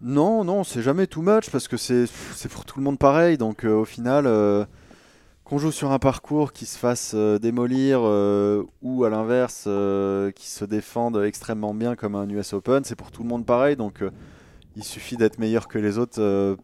Non, 0.00 0.44
non, 0.44 0.64
c'est 0.64 0.82
jamais 0.82 1.06
too 1.06 1.22
much 1.22 1.50
parce 1.50 1.68
que 1.68 1.76
c'est 1.76 2.08
pour 2.50 2.64
tout 2.64 2.78
le 2.78 2.84
monde 2.84 2.98
pareil. 2.98 3.38
Donc 3.38 3.64
euh, 3.64 3.72
au 3.74 3.84
final, 3.84 4.26
euh, 4.26 4.64
qu'on 5.44 5.58
joue 5.58 5.70
sur 5.72 5.92
un 5.92 5.98
parcours 5.98 6.52
qui 6.52 6.66
se 6.66 6.78
fasse 6.78 7.12
euh, 7.14 7.38
démolir 7.38 8.00
euh, 8.02 8.64
ou 8.80 9.04
à 9.04 9.10
l'inverse 9.10 9.64
euh, 9.66 10.30
qui 10.32 10.48
se 10.48 10.64
défende 10.64 11.22
extrêmement 11.24 11.74
bien 11.74 11.94
comme 11.94 12.14
un 12.14 12.28
US 12.28 12.54
Open, 12.54 12.82
c'est 12.84 12.96
pour 12.96 13.10
tout 13.10 13.22
le 13.22 13.28
monde 13.28 13.46
pareil. 13.46 13.76
Donc 13.76 14.02
euh, 14.02 14.10
il 14.76 14.82
suffit 14.82 15.16
d'être 15.16 15.38
meilleur 15.38 15.68
que 15.68 15.78
les 15.78 15.98
autres, 15.98 16.20
euh, 16.20 16.56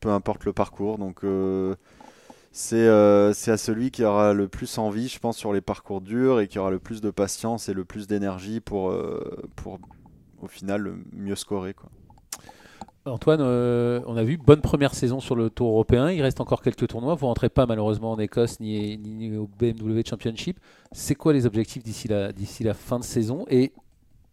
peu 0.00 0.10
importe 0.10 0.44
le 0.44 0.52
parcours. 0.52 0.98
Donc 0.98 1.24
euh, 1.24 1.76
c'est 2.52 2.76
euh, 2.76 3.32
c'est 3.32 3.52
à 3.52 3.56
celui 3.56 3.90
qui 3.90 4.02
aura 4.04 4.32
le 4.32 4.48
plus 4.48 4.78
envie, 4.78 5.08
je 5.08 5.18
pense, 5.18 5.36
sur 5.36 5.52
les 5.52 5.60
parcours 5.60 6.00
durs 6.00 6.40
et 6.40 6.48
qui 6.48 6.58
aura 6.58 6.70
le 6.70 6.78
plus 6.78 7.00
de 7.00 7.10
patience 7.10 7.68
et 7.68 7.74
le 7.74 7.84
plus 7.84 8.06
d'énergie 8.06 8.60
pour, 8.60 8.90
euh, 8.90 9.48
pour 9.56 9.78
au 10.42 10.48
final 10.48 10.94
mieux 11.12 11.36
scorer. 11.36 11.74
Quoi. 11.74 11.90
Antoine, 13.06 13.40
on 13.40 14.16
a 14.16 14.22
vu 14.22 14.36
bonne 14.36 14.60
première 14.60 14.94
saison 14.94 15.20
sur 15.20 15.34
le 15.34 15.48
Tour 15.48 15.70
européen. 15.70 16.10
Il 16.10 16.20
reste 16.20 16.40
encore 16.40 16.60
quelques 16.60 16.86
tournois. 16.86 17.14
Vous 17.14 17.26
rentrez 17.26 17.48
pas 17.48 17.64
malheureusement 17.64 18.12
en 18.12 18.18
Écosse 18.18 18.60
ni, 18.60 18.98
ni 18.98 19.36
au 19.36 19.48
BMW 19.58 20.02
Championship. 20.06 20.60
C'est 20.92 21.14
quoi 21.14 21.32
les 21.32 21.46
objectifs 21.46 21.82
d'ici 21.82 22.08
la, 22.08 22.30
d'ici 22.32 22.62
la 22.62 22.74
fin 22.74 22.98
de 22.98 23.04
saison? 23.04 23.46
Et 23.48 23.72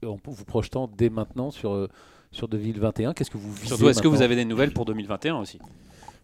en 0.06 0.18
vous 0.26 0.46
projetant 0.46 0.92
dès 0.96 1.10
maintenant 1.10 1.50
sur, 1.50 1.88
sur 2.32 2.48
2021 2.48 3.14
Qu'est-ce 3.14 3.32
que 3.32 3.38
vous 3.38 3.52
visez 3.54 3.68
Surtout, 3.68 3.90
est-ce 3.90 4.02
que 4.02 4.08
vous 4.08 4.22
avez 4.22 4.36
des 4.36 4.46
nouvelles 4.46 4.74
pour 4.74 4.86
2021 4.86 5.36
aussi? 5.38 5.60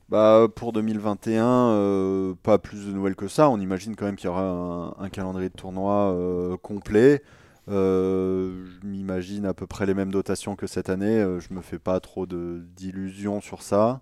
Bah, 0.10 0.48
pour 0.53 0.74
2021, 0.74 1.45
euh, 1.45 2.33
pas 2.43 2.57
plus 2.60 2.86
de 2.88 2.91
nouvelles 2.91 3.15
que 3.15 3.27
ça. 3.27 3.50
On 3.50 3.60
imagine 3.60 3.95
quand 3.95 4.05
même 4.05 4.15
qu'il 4.15 4.25
y 4.25 4.29
aura 4.29 4.43
un, 4.43 5.03
un 5.03 5.10
calendrier 5.10 5.50
de 5.50 5.55
tournoi 5.55 6.13
euh, 6.13 6.57
complet. 6.57 7.24
Euh, 7.69 8.65
je 8.65 8.88
m'imagine 8.88 9.45
à 9.45 9.53
peu 9.53 9.65
près 9.65 9.86
les 9.86 9.93
mêmes 9.93 10.12
dotations 10.12 10.55
que 10.55 10.67
cette 10.67 10.89
année. 10.89 11.19
Euh, 11.19 11.39
je 11.39 11.53
me 11.53 11.62
fais 11.62 11.79
pas 11.79 12.00
trop 12.00 12.25
d'illusions 12.27 13.41
sur 13.41 13.62
ça. 13.62 14.01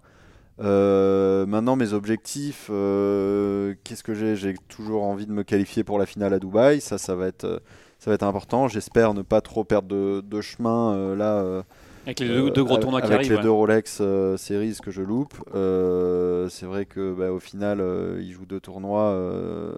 Euh, 0.59 1.45
maintenant, 1.45 1.75
mes 1.75 1.93
objectifs, 1.93 2.67
euh, 2.71 3.73
qu'est-ce 3.83 4.03
que 4.03 4.13
j'ai? 4.13 4.35
J'ai 4.35 4.55
toujours 4.67 5.03
envie 5.03 5.25
de 5.27 5.31
me 5.31 5.43
qualifier 5.43 5.83
pour 5.83 5.97
la 5.97 6.05
finale 6.05 6.33
à 6.33 6.39
Dubaï. 6.39 6.81
Ça, 6.81 6.97
ça 6.97 7.15
va 7.15 7.27
être, 7.27 7.61
ça 7.99 8.11
va 8.11 8.15
être 8.15 8.23
important. 8.23 8.67
J'espère 8.67 9.13
ne 9.13 9.21
pas 9.21 9.41
trop 9.41 9.63
perdre 9.63 9.87
de, 9.87 10.21
de 10.21 10.41
chemin 10.41 10.93
euh, 10.93 11.15
là. 11.15 11.63
Euh, 12.01 12.05
Avec 12.07 12.19
les 12.19 12.27
deux, 12.27 12.49
deux 12.51 12.63
gros 12.63 12.73
avec- 12.73 12.81
tournois 12.83 13.01
qui 13.01 13.07
avec 13.07 13.17
arrivent. 13.17 13.31
les 13.31 13.37
ouais. 13.37 13.43
deux 13.43 13.51
Rolex 13.51 13.99
euh, 14.01 14.37
Series 14.37 14.77
que 14.83 14.91
je 14.91 15.01
loupe, 15.01 15.33
euh, 15.55 16.49
c'est 16.49 16.65
vrai 16.65 16.85
que 16.85 17.13
bah, 17.13 17.31
au 17.31 17.39
final, 17.39 17.79
euh, 17.81 18.19
il 18.21 18.31
joue 18.31 18.45
deux 18.45 18.59
tournois. 18.59 19.03
euh, 19.11 19.73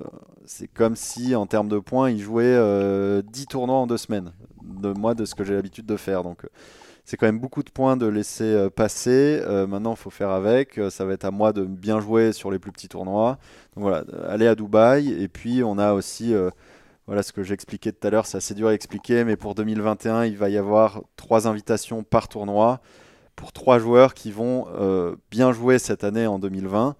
c'est 0.46 0.68
comme 0.68 0.96
si, 0.96 1.36
en 1.36 1.46
termes 1.46 1.70
de 1.70 1.80
points, 1.80 2.10
il 2.10 2.20
jouait 2.20 2.44
euh, 2.46 3.22
10 3.22 3.48
tournois 3.48 3.77
en 3.77 3.88
deux 3.88 3.98
semaines. 3.98 4.32
De 4.63 4.92
moi, 4.94 5.13
de 5.15 5.25
ce 5.25 5.36
que 5.36 5.44
j'ai 5.44 5.53
l'habitude 5.53 5.86
de 5.86 5.96
faire. 5.98 6.24
Donc, 6.24 6.44
euh, 6.46 6.50
c'est 7.06 7.18
quand 7.18 7.25
même 7.25 7.39
beaucoup 7.39 7.63
de 7.63 7.70
points 7.70 7.98
de 7.98 8.06
laisser 8.08 8.44
euh, 8.46 8.70
passer. 8.70 9.39
Euh, 9.46 9.68
maintenant, 9.68 9.92
il 9.92 9.98
faut 9.98 10.10
faire 10.10 10.30
avec. 10.30 10.77
Euh, 10.77 10.89
Ça 10.89 11.06
va 11.06 11.13
être 11.13 11.25
à 11.25 11.32
moi 11.32 11.51
de 11.53 11.63
bien 11.63 12.00
jouer 12.00 12.32
sur 12.34 12.50
les 12.51 12.60
plus 12.60 12.72
petits 12.72 12.88
tournois. 12.89 13.38
Donc 13.75 13.84
voilà, 13.84 14.03
aller 14.27 14.48
à 14.48 14.56
Dubaï. 14.56 15.12
Et 15.22 15.27
puis, 15.27 15.63
on 15.63 15.77
a 15.77 15.94
aussi. 15.94 16.34
euh, 16.34 16.50
voilà 17.07 17.22
ce 17.24 17.33
que 17.33 17.43
j'expliquais 17.43 17.91
tout 17.91 18.07
à 18.07 18.10
l'heure, 18.10 18.25
c'est 18.25 18.38
assez 18.38 18.53
dur 18.53 18.69
à 18.69 18.74
expliquer, 18.74 19.24
mais 19.25 19.36
pour 19.36 19.55
2021, 19.55 20.25
il 20.25 20.38
va 20.38 20.50
y 20.50 20.57
avoir 20.57 21.01
trois 21.17 21.48
invitations 21.48 22.03
par 22.03 22.27
tournoi 22.29 22.81
pour 23.36 23.51
trois 23.51 23.79
joueurs 23.79 24.13
qui 24.13 24.31
vont 24.31 24.67
euh, 24.75 25.15
bien 25.32 25.51
jouer 25.51 25.80
cette 25.80 26.04
année 26.04 26.28
en 26.28 26.39
2020. 26.39 26.95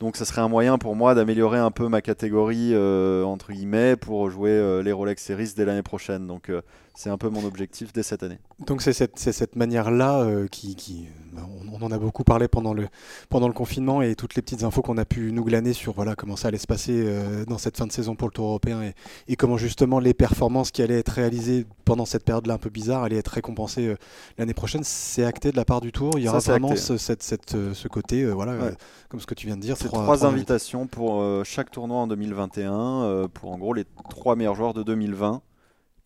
Donc 0.00 0.16
ce 0.16 0.24
serait 0.24 0.40
un 0.40 0.48
moyen 0.48 0.78
pour 0.78 0.94
moi 0.94 1.14
d'améliorer 1.14 1.58
un 1.58 1.72
peu 1.72 1.88
ma 1.88 2.02
catégorie 2.02 2.70
euh, 2.72 3.24
entre 3.24 3.52
guillemets 3.52 3.96
pour 3.96 4.30
jouer 4.30 4.50
euh, 4.50 4.80
les 4.80 4.92
Rolex 4.92 5.20
Series 5.20 5.54
dès 5.56 5.64
l'année 5.64 5.82
prochaine. 5.82 6.26
Donc 6.28 6.52
c'est 6.98 7.10
un 7.10 7.16
peu 7.16 7.28
mon 7.28 7.44
objectif 7.44 7.92
dès 7.92 8.02
cette 8.02 8.24
année. 8.24 8.40
Donc 8.66 8.82
c'est 8.82 8.92
cette, 8.92 9.16
cette 9.20 9.54
manière-là 9.54 10.22
euh, 10.22 10.48
qui, 10.48 10.74
qui 10.74 11.06
bah, 11.32 11.42
on, 11.72 11.80
on 11.80 11.86
en 11.86 11.92
a 11.92 11.98
beaucoup 11.98 12.24
parlé 12.24 12.48
pendant 12.48 12.74
le, 12.74 12.88
pendant 13.28 13.46
le 13.46 13.54
confinement 13.54 14.02
et 14.02 14.16
toutes 14.16 14.34
les 14.34 14.42
petites 14.42 14.64
infos 14.64 14.82
qu'on 14.82 14.98
a 14.98 15.04
pu 15.04 15.30
nous 15.30 15.44
glaner 15.44 15.74
sur 15.74 15.92
voilà, 15.92 16.16
comment 16.16 16.34
ça 16.34 16.48
allait 16.48 16.58
se 16.58 16.66
passer 16.66 17.04
euh, 17.06 17.44
dans 17.44 17.56
cette 17.56 17.76
fin 17.76 17.86
de 17.86 17.92
saison 17.92 18.16
pour 18.16 18.26
le 18.26 18.32
Tour 18.32 18.46
européen 18.46 18.82
et, 18.82 18.94
et 19.28 19.36
comment 19.36 19.56
justement 19.56 20.00
les 20.00 20.12
performances 20.12 20.72
qui 20.72 20.82
allaient 20.82 20.98
être 20.98 21.10
réalisées 21.12 21.66
pendant 21.84 22.04
cette 22.04 22.24
période-là 22.24 22.54
un 22.54 22.58
peu 22.58 22.68
bizarre 22.68 23.04
allaient 23.04 23.16
être 23.18 23.28
récompensées 23.28 23.86
euh, 23.86 23.96
l'année 24.36 24.52
prochaine. 24.54 24.82
C'est 24.82 25.24
acté 25.24 25.52
de 25.52 25.56
la 25.56 25.64
part 25.64 25.80
du 25.80 25.92
Tour? 25.92 26.10
Il 26.16 26.24
y 26.24 26.28
aura 26.28 26.40
vraiment 26.40 26.74
ce, 26.74 26.96
cette, 26.96 27.22
cette, 27.22 27.54
euh, 27.54 27.74
ce 27.74 27.86
côté, 27.86 28.22
euh, 28.22 28.32
voilà, 28.32 28.52
Ouais. 28.54 28.64
euh, 28.64 28.72
comme 29.08 29.20
ce 29.20 29.26
que 29.26 29.34
tu 29.34 29.46
viens 29.46 29.56
de 29.56 29.62
dire. 29.62 29.76
C'est 29.76 29.86
trois- 29.86 30.02
trois, 30.02 30.26
invitations 30.26 30.88
pour 30.88 31.20
euh, 31.22 31.44
chaque 31.44 31.70
tournoi 31.70 31.98
en 31.98 32.08
2021 32.08 32.72
euh, 33.04 33.28
pour 33.28 33.52
en 33.52 33.58
gros 33.58 33.72
les 33.72 33.84
trois 34.10 34.34
meilleurs 34.34 34.56
joueurs 34.56 34.74
de 34.74 34.82
2020 34.82 35.42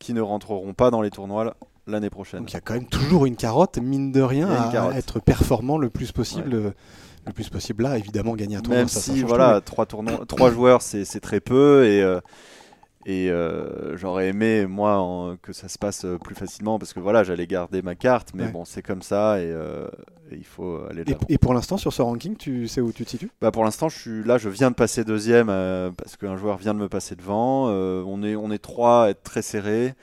qui 0.02 0.12
ne 0.14 0.20
rentreront 0.20 0.74
pas 0.74 0.90
dans 0.90 1.00
les 1.02 1.10
tournois 1.10 1.54
l'année 1.86 2.10
prochaine. 2.10 2.40
Donc 2.40 2.50
il 2.50 2.54
y 2.54 2.56
a 2.56 2.60
quand 2.60 2.74
même 2.74 2.86
toujours 2.86 3.24
une 3.26 3.36
carotte, 3.36 3.78
mine 3.78 4.12
de 4.12 4.20
rien, 4.20 4.48
à- 4.48 4.70
être 4.98 5.20
performant 5.20 5.78
le 5.78 5.88
plus 5.90 6.12
possible. 6.12 6.54
euh, 6.54 6.70
Le 7.24 7.32
plus 7.32 7.48
possible 7.48 7.84
là, 7.84 7.98
évidemment, 7.98 8.34
gagner 8.34 8.56
un 8.56 8.60
tournoi. 8.62 8.78
Même 8.80 8.88
ça, 8.88 9.00
si 9.00 9.22
voilà, 9.28 9.60
trois, 9.60 9.86
tournois, 9.86 10.20
trois 10.26 10.50
joueurs, 10.50 10.82
c'est 10.82 11.04
c'est 11.04 11.20
très 11.20 11.38
peu 11.38 11.86
et, 11.86 12.02
euh, 12.02 12.20
et 13.06 13.30
euh, 13.30 13.96
j'aurais 13.96 14.28
aimé 14.28 14.66
moi 14.66 14.98
en- 14.98 15.36
que 15.36 15.52
ça 15.52 15.68
se 15.68 15.78
passe 15.78 16.04
euh, 16.04 16.18
plus 16.18 16.34
facilement 16.34 16.78
parce 16.78 16.92
que 16.92 17.00
voilà, 17.00 17.24
j'allais 17.24 17.46
garder 17.46 17.82
ma 17.82 17.94
carte, 17.94 18.30
mais 18.34 18.44
Ouais. 18.44 18.52
bon, 18.52 18.64
c'est 18.64 18.82
comme 18.82 19.02
ça 19.02 19.40
et, 19.40 19.44
euh, 19.46 19.88
et 20.30 20.36
il 20.36 20.44
faut 20.44 20.80
aller 20.88 21.04
de 21.04 21.12
Et, 21.12 21.16
et 21.34 21.38
pour 21.38 21.52
l'instant, 21.54 21.76
sur 21.76 21.92
ce 21.92 22.02
ranking, 22.02 22.36
tu 22.36 22.68
sais 22.68 22.80
où 22.80 22.92
tu 22.92 23.04
te 23.04 23.10
situes? 23.10 23.30
Bah, 23.40 23.50
pour 23.50 23.64
l'instant, 23.64 23.88
je 23.88 23.98
suis 23.98 24.24
là, 24.24 24.38
je 24.38 24.48
viens 24.48 24.70
de 24.70 24.76
passer 24.76 25.04
deuxième 25.04 25.48
euh, 25.50 25.90
parce 25.96 26.16
qu'un 26.16 26.36
joueur 26.36 26.56
vient 26.58 26.74
de 26.74 26.78
me 26.78 26.88
passer 26.88 27.16
devant. 27.16 27.68
On 27.68 28.22
est 28.22 28.36
on 28.36 28.50
est 28.50 28.58
trois 28.62 29.04
à 29.04 29.08
être 29.10 29.22
très 29.22 29.42
serré. 29.42 29.94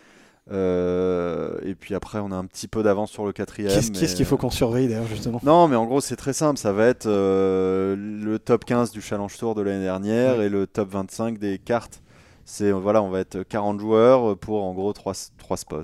Euh, 0.51 1.57
et 1.63 1.75
puis 1.75 1.93
après, 1.95 2.19
on 2.19 2.31
a 2.31 2.35
un 2.35 2.45
petit 2.45 2.67
peu 2.67 2.81
d'avance 2.83 3.11
sur 3.11 3.25
le 3.25 3.31
quatrième. 3.31 3.69
Qu'est-ce 3.93 4.15
qu'il 4.15 4.25
faut 4.25 4.37
qu'on 4.37 4.49
surveille 4.49 4.87
d'ailleurs, 4.87 5.07
justement? 5.07 5.39
Non, 5.43 5.67
mais 5.67 5.75
en 5.75 5.85
gros, 5.85 6.01
c'est 6.01 6.15
très 6.15 6.33
simple. 6.33 6.57
Ça 6.59 6.73
va 6.73 6.87
être 6.87 7.05
euh, 7.05 7.95
le 7.95 8.39
top 8.39 8.65
15 8.65 8.91
du 8.91 9.01
Challenge 9.01 9.35
Tour 9.37 9.55
de 9.55 9.61
l'année 9.61 9.83
dernière 9.83 10.41
et 10.41 10.49
le 10.49 10.65
top 10.67 10.89
25 10.89 11.37
des 11.37 11.59
cartes. 11.59 12.01
On 12.61 13.09
va 13.09 13.19
être 13.19 13.43
40 13.43 13.79
joueurs 13.79 14.37
pour 14.37 14.63
en 14.63 14.73
gros 14.73 14.91
3, 14.91 15.13
spots. 15.13 15.83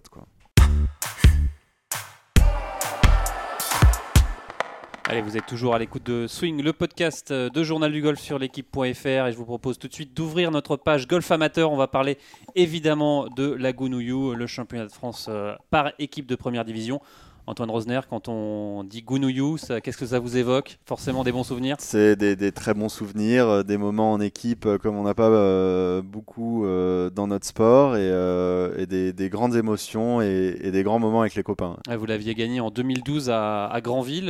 Allez, 5.07 5.21
vous 5.21 5.37
êtes 5.37 5.45
toujours 5.45 5.75
à 5.75 5.79
l'écoute 5.79 6.03
de 6.03 6.25
Swing, 6.25 6.63
le 6.63 6.73
podcast 6.73 7.31
de 7.31 7.63
Journal 7.63 7.91
du 7.91 8.01
Golf 8.01 8.19
sur 8.19 8.39
l'équipe.fr 8.39 8.83
et 9.05 9.31
je 9.31 9.37
vous 9.37 9.45
propose 9.45 9.77
tout 9.77 9.87
de 9.87 9.93
suite 9.93 10.15
d'ouvrir 10.15 10.49
notre 10.49 10.75
page 10.75 11.07
Golf 11.07 11.29
Amateur. 11.31 11.71
On 11.71 11.77
va 11.77 11.87
parler 11.87 12.17
évidemment 12.55 13.27
de 13.27 13.51
la 13.51 13.71
le 13.71 14.47
championnat 14.47 14.87
de 14.87 14.91
France 14.91 15.27
euh, 15.29 15.53
par 15.69 15.91
équipe 15.99 16.25
de 16.25 16.35
première 16.35 16.65
division. 16.65 16.99
Antoine 17.47 17.69
Rosner, 17.69 17.99
quand 18.09 18.27
on 18.27 18.83
dit 18.83 19.03
Gounouillou, 19.03 19.57
ça- 19.57 19.79
qu'est-ce 19.79 19.97
que 19.97 20.05
ça 20.07 20.17
vous 20.19 20.35
évoque 20.35 20.79
Forcément 20.85 21.23
des 21.23 21.31
bons 21.31 21.43
souvenirs? 21.43 21.75
C'est 21.79 22.15
des, 22.15 22.35
des 22.35 22.51
très 22.51 22.73
bons 22.73 22.89
souvenirs, 22.89 23.47
euh, 23.47 23.63
des 23.63 23.77
moments 23.77 24.13
en 24.13 24.19
équipe 24.19 24.65
euh, 24.65 24.77
comme 24.79 24.95
on 24.95 25.03
n'a 25.03 25.13
pas 25.13 25.29
euh, 25.29 26.01
beaucoup 26.01 26.65
euh, 26.65 27.11
dans 27.11 27.27
notre 27.27 27.45
sport 27.45 27.97
et, 27.97 27.99
euh, 28.01 28.75
et 28.79 28.87
des, 28.87 29.13
des 29.13 29.29
grandes 29.29 29.55
émotions 29.55 30.21
et, 30.21 30.57
et 30.61 30.71
des 30.71 30.81
grands 30.83 30.97
moments 30.99 31.21
avec 31.21 31.35
les 31.35 31.43
copains. 31.43 31.77
Ouais, 31.87 31.95
Vous 31.97 32.07
l'aviez 32.07 32.33
gagné 32.33 32.59
en 32.61 32.71
2012 32.71 33.29
à, 33.29 33.67
à 33.67 33.81
Granville. 33.81 34.29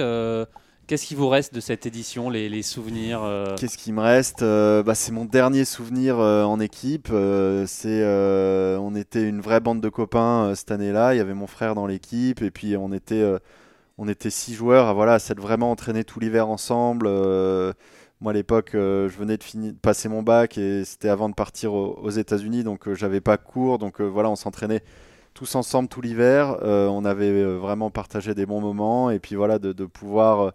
Qu'est-ce 0.88 1.08
qui 1.08 1.16
vous 1.16 1.30
reste 1.30 1.52
de 1.52 1.62
cette 1.62 1.88
édition, 1.88 2.30
les, 2.30 2.62
souvenirs 2.62 3.24
euh, 3.24 3.56
Qu'est-ce 3.56 3.78
qui 3.78 3.92
me 3.92 4.02
reste 4.02 4.44
Euh, 4.44 4.84
bah, 4.84 4.94
C'est 4.94 5.12
mon 5.12 5.26
dernier 5.26 5.66
souvenir 5.66 6.20
euh, 6.20 6.44
en 6.44 6.60
équipe. 6.60 7.08
C'est, 7.66 8.06
on 8.06 8.96
était 8.96 9.28
une 9.28 9.42
vraie 9.42 9.60
bande 9.60 9.82
de 9.82 9.90
copains 9.90 10.54
cette 10.54 10.70
année-là. 10.70 11.16
Il 11.16 11.18
y 11.18 11.22
avait 11.22 11.34
mon 11.34 11.48
frère 11.48 11.74
dans 11.74 11.88
l'équipe 11.88 12.44
et 12.44 12.52
puis 12.52 12.78
on 12.78 12.92
était, 12.92 13.26
on 13.98 14.08
était 14.08 14.30
six 14.30 14.54
joueurs 14.54 14.94
voilà, 14.94 15.18
vraiment 15.36 15.72
entraînés 15.72 16.04
tout 16.04 16.20
l'hiver 16.20 16.48
ensemble. 16.50 17.08
Moi, 18.22 18.32
à 18.32 18.34
l'époque, 18.34 18.72
je 18.74 19.18
venais 19.18 19.38
de, 19.38 19.44
finir, 19.44 19.74
de 19.74 19.78
passer 19.78 20.08
mon 20.08 20.22
bac 20.22 20.60
et 20.60 20.86
c'était 20.86 21.10
avant 21.10 21.30
de 21.30 21.34
partir 21.34 21.74
aux, 21.74 22.12
États-Unis, 22.12 22.64
donc 22.64 22.94
j'avais 22.94 23.22
pas 23.22 23.38
cours. 23.38 23.80
Donc 23.80 24.02
voilà, 24.02 24.30
on 24.30 24.36
s'entraînait 24.36 24.84
tous 25.34 25.56
ensemble 25.56 25.90
tout 25.90 26.02
l'hiver. 26.02 26.60
On 26.62 27.06
avait 27.06 27.44
vraiment 27.44 27.90
partagé 27.90 28.36
des 28.36 28.46
bons 28.46 28.62
moments 28.62 29.10
et 29.10 29.18
puis 29.18 29.34
voilà, 29.34 29.58
de 29.58 29.86
pouvoir. 29.86 30.54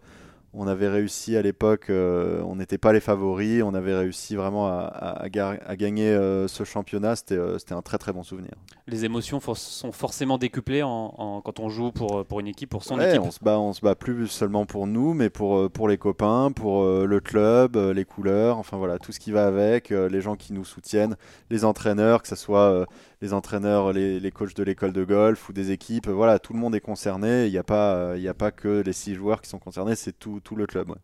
On 0.52 0.66
avait 0.66 0.88
réussi 0.88 1.36
à 1.36 1.42
l'époque, 1.42 1.90
euh, 1.90 2.42
on 2.42 2.56
n'était 2.56 2.78
pas 2.78 2.92
les 2.92 3.00
favoris, 3.00 3.62
on 3.62 3.72
avait 3.72 3.94
réussi 3.94 4.34
vraiment 4.34 4.66
à, 4.66 5.28
gagner 5.28 6.08
euh, 6.08 6.48
ce 6.48 6.64
championnat, 6.64 7.14
euh, 7.30 7.58
c'était 7.58 7.72
un 7.72 7.82
très 7.82 7.98
très 7.98 8.12
bon 8.12 8.24
souvenir. 8.24 8.50
Les 8.88 9.04
émotions 9.04 9.40
sont 9.40 9.92
forcément 9.92 10.38
décuplées 10.38 10.82
en, 10.82 11.40
quand 11.44 11.60
on 11.60 11.68
joue 11.68 11.92
pour, 11.92 12.24
pour 12.26 12.40
une 12.40 12.48
équipe, 12.48 12.70
pour 12.70 12.82
son 12.82 13.00
équipe 13.00 13.22
on 13.22 13.30
se, 13.30 13.38
bat, 13.40 13.58
on 13.60 13.72
se 13.72 13.80
bat 13.80 13.94
plus 13.94 14.26
seulement 14.26 14.66
pour 14.66 14.88
nous, 14.88 15.14
mais 15.14 15.30
pour, 15.30 15.70
pour 15.70 15.88
les 15.88 15.98
copains, 15.98 16.50
pour 16.50 16.84
le 16.84 17.20
club, 17.20 17.76
les 17.76 18.04
couleurs, 18.04 18.58
enfin 18.58 18.76
voilà, 18.76 18.98
tout 18.98 19.12
ce 19.12 19.20
qui 19.20 19.30
va 19.30 19.46
avec, 19.46 19.90
les 19.90 20.20
gens 20.20 20.34
qui 20.34 20.52
nous 20.52 20.64
soutiennent, 20.64 21.16
les 21.50 21.64
entraîneurs, 21.64 22.22
que 22.22 22.28
ce 22.28 22.36
soit 22.36 22.86
les 23.20 23.33
entraîneurs, 23.33 23.92
les, 23.92 24.20
les 24.20 24.30
coachs 24.30 24.54
de 24.54 24.62
l'école 24.62 24.92
de 24.92 25.04
golf 25.04 25.48
ou 25.48 25.52
des 25.52 25.70
équipes, 25.72 26.09
voilà, 26.09 26.38
tout 26.38 26.52
le 26.52 26.59
monde 26.59 26.74
est 26.74 26.80
concerné, 26.80 27.46
il 27.46 27.52
n'y 27.52 27.59
a, 27.59 27.62
pas, 27.64 28.14
a 28.14 28.35
pas 28.35 28.50
que 28.50 28.83
les 28.83 28.92
six 28.92 29.14
joueurs 29.14 29.40
qui 29.42 29.48
sont 29.50 29.59
concernés, 29.59 29.94
c'est 29.96 30.18
tout 30.18 30.40
tout, 30.40 30.56
le 30.56 30.66
club. 30.66 30.94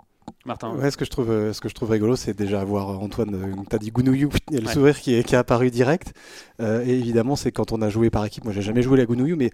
Martin. 0.47 0.75
Ouais, 0.77 0.91
ce 0.91 0.97
que 0.97 1.05
je 1.05 1.11
trouve, 1.11 1.31
euh, 1.31 1.53
ce 1.53 1.61
que 1.61 1.69
je 1.69 1.75
trouve 1.75 1.91
rigolo, 1.91 2.17
c'est 2.17 2.37
déjà 2.37 2.61
avoir 2.61 2.91
euh, 2.91 2.95
Antoine, 2.95 3.35
euh, 3.35 3.63
tu 3.69 3.75
as 3.75 3.79
dit 3.79 3.91
Gounouillou, 3.91 4.31
il 4.51 4.55
y 4.55 4.59
a 4.59 4.61
le 4.61 4.69
sourire 4.69 5.01
qui 5.01 5.15
est, 5.15 5.25
qui 5.25 5.35
est 5.35 5.39
apparu 5.39 5.71
direct. 5.71 6.13
et 6.61 6.91
évidemment, 6.91 7.37
c'est 7.37 7.53
quand 7.53 7.73
on 7.73 7.83
a 7.83 7.91
joué 7.91 8.11
par 8.11 8.25
équipe. 8.25 8.45
Moi, 8.45 8.53
j'ai 8.53 8.63
jamais 8.63 8.83
joué 8.83 8.97
la 8.97 9.07
Gounouillou, 9.07 9.37
mais 9.37 9.51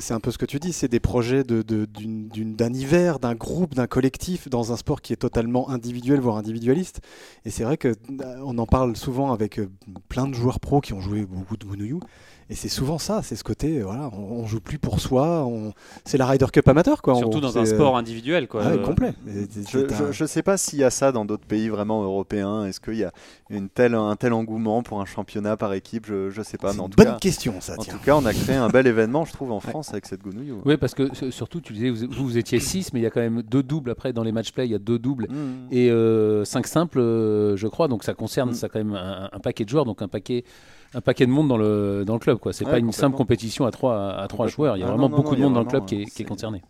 c'est 0.00 0.14
un 0.14 0.20
peu 0.20 0.30
ce 0.30 0.38
que 0.38 0.46
tu 0.46 0.58
dis. 0.58 0.72
C'est 0.72 0.88
des 0.88 1.00
projets 1.00 1.42
d'un 1.44 1.62
de, 1.62 1.86
d'un 1.86 2.72
hiver, 2.72 3.18
d'un 3.18 3.34
groupe, 3.34 3.74
d'un 3.74 3.86
collectif, 3.86 4.48
dans 4.48 4.72
un 4.72 4.76
sport 4.76 5.00
qui 5.00 5.12
est 5.12 5.16
totalement 5.16 5.68
individuel, 5.68 6.20
voire 6.20 6.36
individualiste. 6.36 7.00
Et 7.44 7.50
c'est 7.50 7.64
vrai 7.64 7.76
que 7.76 7.94
on 8.42 8.56
en 8.58 8.66
parle 8.66 8.96
souvent 8.96 9.32
avec 9.32 9.60
plein 10.08 10.26
de 10.28 10.34
joueurs 10.34 10.60
pros 10.60 10.80
qui 10.80 10.92
ont 10.92 11.00
joué 11.00 11.26
beaucoup 11.26 11.56
de 11.56 11.64
Gounouillou. 11.66 12.00
Et 12.50 12.56
c'est 12.56 12.68
souvent 12.68 12.98
ça, 12.98 13.22
c'est 13.22 13.36
ce 13.36 13.44
côté, 13.44 13.78
euh, 13.78 13.84
voilà, 13.84 14.10
on, 14.12 14.44
joue 14.44 14.60
plus 14.60 14.80
pour 14.80 14.98
soi, 14.98 15.44
on... 15.46 15.72
c'est 16.04 16.18
la 16.18 16.26
Ryder 16.26 16.46
Cup 16.52 16.66
amateur. 16.66 17.00
Quoi, 17.00 17.14
Surtout 17.14 17.40
dans 17.40 17.56
un 17.56 17.64
sport 17.64 17.96
individuel. 17.96 18.48
Quoi. 18.48 18.64
Ah 18.64 18.76
complet. 18.76 19.14
Je 19.24 20.22
ne 20.22 20.26
sais 20.26 20.42
pas 20.42 20.56
s'il 20.56 20.80
y 20.80 20.84
a 20.84 20.90
ça 20.90 21.12
dans 21.12 21.24
d'autres 21.24 21.46
pays 21.46 21.68
vraiment 21.68 22.02
européens. 22.02 22.64
Est-ce 22.64 22.80
qu'il 22.80 22.96
y 22.96 23.04
a 23.04 23.12
une 23.50 23.68
telle, 23.68 23.94
un 23.94 24.16
tel 24.16 24.32
engouement 24.32 24.82
pour 24.82 25.00
un 25.00 25.04
championnat 25.04 25.56
par 25.56 25.74
équipe? 25.74 26.06
Je 26.08 26.36
ne 26.36 26.44
sais 26.44 26.58
pas. 26.58 26.72
C'est 26.72 26.80
une 26.80 26.88
bonne 26.88 27.18
question, 27.20 27.60
ça. 27.60 27.74
En 27.78 27.84
tout 27.84 27.98
cas, 28.04 28.16
on 28.16 28.26
a 28.26 28.34
créé 28.34 28.56
un 28.56 28.68
bel 28.68 28.88
événement, 28.88 29.24
je 29.24 29.32
trouve, 29.32 29.52
en 29.52 29.60
France 29.70 29.90
avec 29.90 30.06
cette 30.06 30.22
Gounouille. 30.22 30.52
Oui, 30.64 30.76
parce 30.76 30.94
que 30.94 31.30
surtout, 31.30 31.60
tu 31.60 31.72
disais, 31.72 31.90
vous, 31.90 32.08
vous 32.10 32.36
étiez 32.36 32.58
6, 32.58 32.92
mais 32.92 32.98
il 32.98 33.04
y 33.04 33.06
a 33.06 33.10
quand 33.10 33.20
même 33.20 33.42
deux 33.42 33.62
doubles 33.62 33.90
après 33.90 34.12
dans 34.12 34.24
les 34.24 34.32
match 34.32 34.50
play, 34.50 34.66
il 34.66 34.72
y 34.72 34.74
a 34.74 34.80
deux 34.80 34.98
doubles 34.98 35.28
mmh. 35.30 35.72
et 35.72 35.86
5 35.86 35.92
euh, 35.92 36.44
simples, 36.44 36.98
euh, 36.98 37.56
je 37.56 37.68
crois. 37.68 37.86
Donc 37.86 38.02
ça 38.02 38.14
concerne 38.14 38.50
mmh. 38.50 38.54
ça 38.54 38.68
quand 38.68 38.80
même 38.80 38.94
un, 38.94 39.28
un, 39.32 39.38
paquet 39.38 39.64
de 39.64 39.68
joueurs, 39.68 39.84
donc 39.84 40.02
un 40.02 40.08
paquet 40.08 40.42
un 40.94 41.00
paquet 41.00 41.26
de 41.26 41.30
monde 41.30 41.48
dans 41.48 41.56
le, 41.56 42.04
dans 42.04 42.14
le 42.14 42.18
club. 42.18 42.38
Ce 42.50 42.64
n'est 42.64 42.70
pas 42.70 42.78
une 42.78 42.92
simple 42.92 43.16
compétition 43.16 43.66
à 43.66 43.70
trois, 43.70 44.12
à 44.12 44.26
trois 44.28 44.48
joueurs. 44.48 44.76
Il 44.76 44.80
y 44.80 44.82
a 44.82 44.86
vraiment 44.86 45.08
beaucoup 45.08 45.36
de 45.36 45.40
monde 45.40 45.54
dans 45.54 45.60
le 45.60 45.66
club 45.66 45.86
qui 45.86 46.02
est, 46.02 46.24
concerné. 46.24 46.62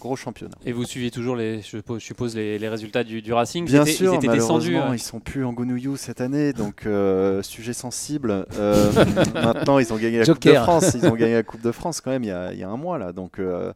Gros, 0.00 0.16
championnat. 0.16 0.54
Et 0.64 0.72
vous 0.72 0.84
suivez 0.84 1.10
toujours, 1.10 1.36
les, 1.36 1.60
je 1.60 1.98
suppose, 1.98 2.34
les, 2.34 2.58
les 2.58 2.68
résultats 2.70 3.04
du, 3.04 3.20
du, 3.20 3.34
Racing 3.34 3.66
Bien 3.66 3.84
sûr, 3.84 4.14
ils 4.14 4.16
étaient 4.16 4.28
descendus. 4.28 4.78
Ils 4.92 4.98
sont 4.98 5.20
plus 5.20 5.44
en 5.44 5.52
Gounouillou 5.52 5.96
cette 5.96 6.22
année, 6.22 6.54
donc 6.54 6.86
euh, 6.86 7.42
sujet 7.42 7.74
sensible. 7.74 8.46
Euh, 8.58 8.90
maintenant, 9.34 9.78
ils 9.78 9.92
ont 9.92 9.98
gagné 9.98 10.20
la 10.20 10.24
Coupe 10.24 10.42
de 10.42 10.54
France. 10.54 10.94
Ils 10.94 11.06
ont 11.06 11.14
gagné 11.14 11.34
la 11.34 11.42
Coupe 11.42 11.60
de 11.60 11.72
France 11.72 12.00
quand 12.00 12.10
même 12.10 12.24
il 12.24 12.28
y 12.28 12.32
a, 12.32 12.52
il 12.54 12.58
y 12.58 12.62
a 12.62 12.68
un 12.70 12.78
mois 12.78 12.96
là. 12.96 13.12
Donc 13.12 13.38
euh, 13.38 13.74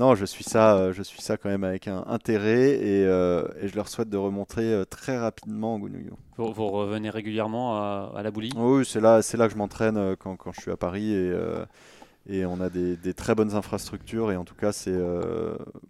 non, 0.00 0.14
je 0.14 0.24
suis 0.24 0.44
ça, 0.44 0.76
euh, 0.76 0.92
je 0.94 1.02
suis 1.02 1.20
ça 1.20 1.36
quand 1.36 1.50
même 1.50 1.62
avec 1.62 1.86
un 1.86 2.02
intérêt 2.06 2.70
et, 2.70 3.04
euh, 3.04 3.46
je 3.62 3.76
leur 3.76 3.86
souhaite 3.86 4.08
de 4.08 4.16
remontrer 4.16 4.72
euh, 4.72 4.86
très 4.86 5.18
rapidement 5.18 5.74
en 5.74 5.78
Gounouillou. 5.78 6.16
Vous, 6.38 6.54
vous, 6.54 6.68
revenez 6.68 7.10
régulièrement 7.10 7.76
à, 7.76 8.22
la 8.22 8.30
Boulie 8.30 8.50
Oui, 8.56 8.86
c'est 8.86 9.02
là, 9.02 9.20
c'est 9.20 9.36
là 9.36 9.46
que 9.46 9.52
je 9.52 9.58
m'entraîne 9.58 10.16
quand, 10.16 10.36
quand, 10.36 10.52
je 10.52 10.62
suis 10.62 10.70
à 10.70 10.78
Paris 10.78 11.12
et, 11.12 11.34
et 12.30 12.46
on 12.46 12.62
a 12.62 12.70
des, 12.70 12.96
des, 12.96 13.12
très 13.12 13.34
bonnes 13.34 13.54
infrastructures 13.54 14.32
et 14.32 14.38
en 14.38 14.44
tout 14.46 14.54
cas 14.54 14.72
c'est 14.72 14.98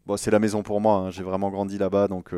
bon, 0.07 0.17
c'est 0.17 0.33
la 0.33 0.41
maison 0.41 0.65
pour 0.65 0.81
moi. 0.81 0.97
Hein. 0.97 1.11
J'ai 1.11 1.23
vraiment 1.23 1.49
grandi 1.51 1.79
là-bas 1.79 2.09
donc 2.09 2.35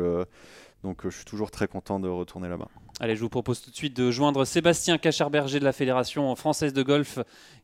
donc 0.83 1.01
je 1.05 1.09
suis 1.09 1.25
toujours 1.25 1.49
très 1.49 1.67
content 1.67 1.99
de 1.99 2.07
retourner 2.07 2.49
là-bas. 2.49 2.67
Allez, 2.99 3.15
je 3.15 3.21
vous 3.21 3.29
propose 3.29 3.59
tout 3.59 3.71
de 3.71 3.75
suite 3.75 3.97
de 3.97 4.11
joindre 4.11 4.45
Sébastien 4.45 4.99
Cacharberger 4.99 5.59
de 5.59 5.65
la 5.65 5.73
Fédération 5.73 6.35
française 6.35 6.73
de 6.73 6.83
golf, 6.83 7.17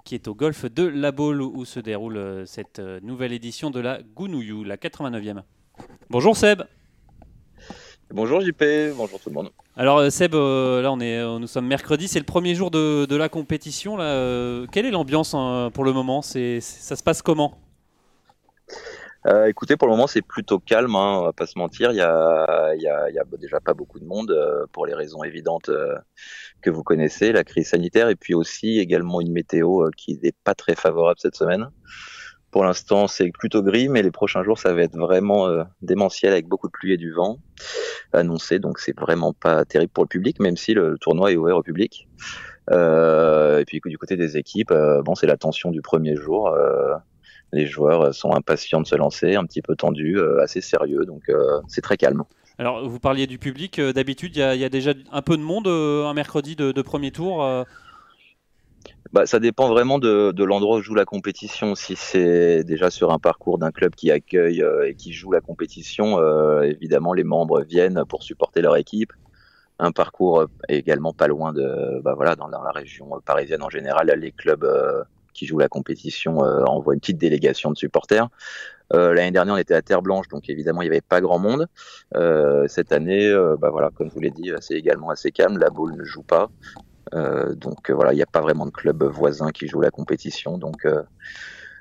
qui 0.04 0.15
est 0.15 0.28
au 0.28 0.34
golf 0.34 0.65
de 0.65 0.84
La 0.84 1.12
Baule 1.12 1.44
où 1.44 1.65
se 1.65 1.80
déroule 1.80 2.18
euh, 2.18 2.46
cette 2.48 2.80
euh, 2.80 3.00
nouvelle 3.04 3.32
édition 3.32 3.70
de 3.70 3.80
la 3.80 4.00
Gounouillou, 4.15 4.63
la 4.63 4.76
89e. 4.76 5.44
Bonjour 6.10 6.36
Seb. 6.36 6.63
Bonjour 8.12 8.42
JP, 8.42 8.96
bonjour 8.98 9.20
tout 9.20 9.30
le 9.30 9.36
monde. 9.36 9.52
Alors 9.78 10.00
euh, 10.00 10.10
Seb, 10.10 10.34
là 10.34 10.92
on 10.92 11.00
est, 11.00 11.22
nous 11.39 11.48
sommes 11.48 11.68
mercredi, 11.68 12.08
c'est 12.08 12.20
le 12.20 12.26
premier 12.26 12.56
jour 12.56 12.72
de, 12.72 13.15
la 13.15 13.30
compétition. 13.30 13.98
Là, 13.98 14.65
quelle 14.72 14.88
est 14.88 14.92
l'ambiance 14.92 15.36
hein, 15.36 15.70
pour 15.72 15.84
le 15.84 15.94
moment? 15.94 16.24
Ça 16.24 16.39
se 16.39 17.04
passe 17.04 17.22
comment? 17.22 17.60
Euh, 19.27 19.47
écoutez, 19.47 19.75
pour 19.75 19.88
le 19.88 19.93
moment, 19.93 20.08
c'est 20.08 20.21
plutôt 20.21 20.60
calme, 20.60 20.95
hein, 20.95 21.17
on 21.19 21.23
va 21.23 21.34
pas 21.34 21.45
se 21.45 21.60
mentir. 21.60 21.91
Il 21.91 21.97
y 21.97 22.01
a, 22.01 22.73
y 22.75 22.88
a, 22.88 23.10
y 23.10 23.19
a 23.19 23.23
déjà 23.38 23.60
pas 23.60 23.73
beaucoup 23.73 23.99
de 23.99 24.05
monde 24.05 24.32
euh, 24.32 24.65
pour 24.71 24.86
les 24.86 24.93
raisons 24.93 25.23
évidentes 25.23 25.69
euh, 25.69 25.95
que 26.62 26.69
vous 26.69 26.84
connaissez, 26.84 27.34
la 27.34 27.43
crise 27.43 27.69
sanitaire, 27.69 28.08
et 28.10 28.15
puis 28.15 28.34
aussi 28.34 28.79
également 28.79 29.19
une 29.19 29.34
météo 29.34 29.84
euh, 29.84 29.91
qui 29.97 30.17
n'est 30.23 30.34
pas 30.43 30.55
très 30.55 30.75
favorable 30.75 31.19
cette 31.19 31.36
semaine. 31.36 31.69
Pour 32.51 32.63
l'instant, 32.63 33.08
c'est 33.08 33.29
plutôt 33.32 33.62
gris, 33.62 33.89
mais 33.89 34.01
les 34.01 34.10
prochains 34.10 34.43
jours, 34.43 34.58
ça 34.58 34.73
va 34.73 34.82
être 34.82 34.97
vraiment 34.97 35.47
démentiel 35.84 36.32
avec 36.32 36.47
beaucoup 36.47 36.65
de 36.65 36.71
pluie 36.71 36.93
et 36.93 36.97
du 36.97 37.13
vent 37.13 37.38
annoncé. 38.12 38.58
Donc, 38.58 38.79
c'est 38.79 38.99
vraiment 38.99 39.34
pas 39.34 39.65
terrible 39.65 39.91
pour 39.91 40.03
le 40.03 40.08
public, 40.08 40.39
même 40.39 40.58
si 40.58 40.73
le, 40.73 40.97
tournoi 40.99 41.32
est 41.32 41.36
ouvert 41.36 41.58
au 41.58 41.62
public. 41.62 42.08
et 42.71 43.63
puis, 43.67 43.82
du 43.86 43.99
côté 43.99 44.15
des 44.15 44.38
équipes, 44.38 44.73
bon, 45.05 45.13
c'est 45.13 45.27
la 45.27 45.38
tension 45.38 45.69
du 45.69 45.84
premier 45.84 46.15
jour 46.15 46.51
les 47.52 47.66
joueurs 47.66 48.14
sont 48.14 48.34
impatients 48.34 48.82
de 48.82 48.88
se 48.88 48.96
lancer, 48.96 49.36
un 49.36 49.46
petit 49.46 49.62
peu 49.62 49.76
tendus, 49.76 50.18
euh, 50.18 50.42
assez 50.42 50.62
sérieux, 50.62 51.06
donc 51.06 51.24
euh, 51.30 51.60
c'est 51.68 51.82
très 51.82 51.98
calme. 51.98 52.24
Alors, 52.58 52.88
vous 52.88 53.00
parliez 53.00 53.26
du 53.26 53.40
public. 53.40 53.80
Euh, 53.80 53.94
d'habitude, 53.94 54.36
il 54.36 54.60
y, 54.60 54.66
a 54.66 54.70
déjà 54.70 54.92
un 55.12 55.22
peu 55.22 55.38
de 55.38 55.42
monde 55.42 55.68
un 55.68 56.14
mercredi 56.14 56.56
de, 56.56 56.82
premier 56.82 57.12
tour. 57.12 57.66
Bah, 59.14 59.26
ça 59.26 59.40
dépend 59.40 59.70
vraiment 59.70 59.98
de, 59.98 60.44
l'endroit 60.44 60.78
où 60.78 60.82
joue 60.82 60.94
la 60.94 61.06
compétition. 61.06 61.74
Si 61.74 61.96
c'est 61.96 62.64
déjà 62.66 62.90
sur 62.90 63.12
un 63.12 63.18
parcours 63.18 63.60
d'un 63.60 63.72
club 63.72 63.96
qui 63.96 64.12
accueille 64.12 64.64
et 64.86 64.94
qui 64.94 65.14
joue 65.14 65.32
la 65.32 65.40
compétition, 65.40 66.22
évidemment, 66.64 67.14
les 67.14 67.24
membres 67.24 67.62
viennent 67.62 68.04
pour 68.10 68.24
supporter 68.24 68.62
leur 68.62 68.76
équipe. 68.76 69.14
Un 69.80 69.94
parcours 69.94 70.46
également 70.68 71.14
pas 71.14 71.28
loin 71.28 71.54
de, 71.54 72.02
bah 72.04 72.14
voilà, 72.14 72.36
dans, 72.36 72.50
la 72.50 72.72
région 72.72 73.10
parisienne 73.26 73.64
en 73.64 73.70
général, 73.70 74.14
les 74.18 74.34
clubs 74.34 74.68
qui 75.39 75.45
joue 75.45 75.58
la 75.58 75.69
compétition 75.69 76.43
euh, 76.43 76.65
envoie 76.65 76.93
une 76.93 76.99
petite 76.99 77.17
délégation 77.17 77.71
de 77.71 77.78
supporters. 77.78 78.28
Euh, 78.93 79.13
l'année 79.13 79.32
dernière, 79.32 79.54
on 79.54 79.58
était 79.58 79.73
à 79.73 79.82
Terre 79.82 80.02
Blanche, 80.02 80.28
donc 80.28 80.49
évidemment, 80.49 80.82
il 80.82 80.86
n'y 80.86 80.91
avait 80.91 81.02
pas 81.02 81.21
grand 81.21 81.39
monde. 81.39 81.67
Euh, 82.15 82.67
cette 82.67 82.91
année, 82.91 83.32
bah 83.60 83.69
voilà, 83.69 83.89
comme 83.95 84.10
je 84.10 84.13
vous 84.13 84.19
l'ai 84.19 84.32
dit, 84.32 84.52
c'est 84.60 84.73
également 84.73 85.10
assez 85.12 85.32
calme. 85.32 85.58
La 85.58 85.69
boule 85.69 85.95
ne 85.95 86.04
joue 86.04 86.23
pas. 86.23 86.49
donc 87.13 87.89
voilà, 87.89 88.12
il 88.12 88.17
n'y 88.17 88.21
a 88.21 88.32
pas 88.32 88.41
vraiment 88.41 88.65
de 88.65 88.71
club 88.71 89.04
voisin 89.04 89.52
qui 89.52 89.67
joue 89.67 89.80
la 89.80 89.91
compétition. 89.91 90.58
Donc 90.58 90.86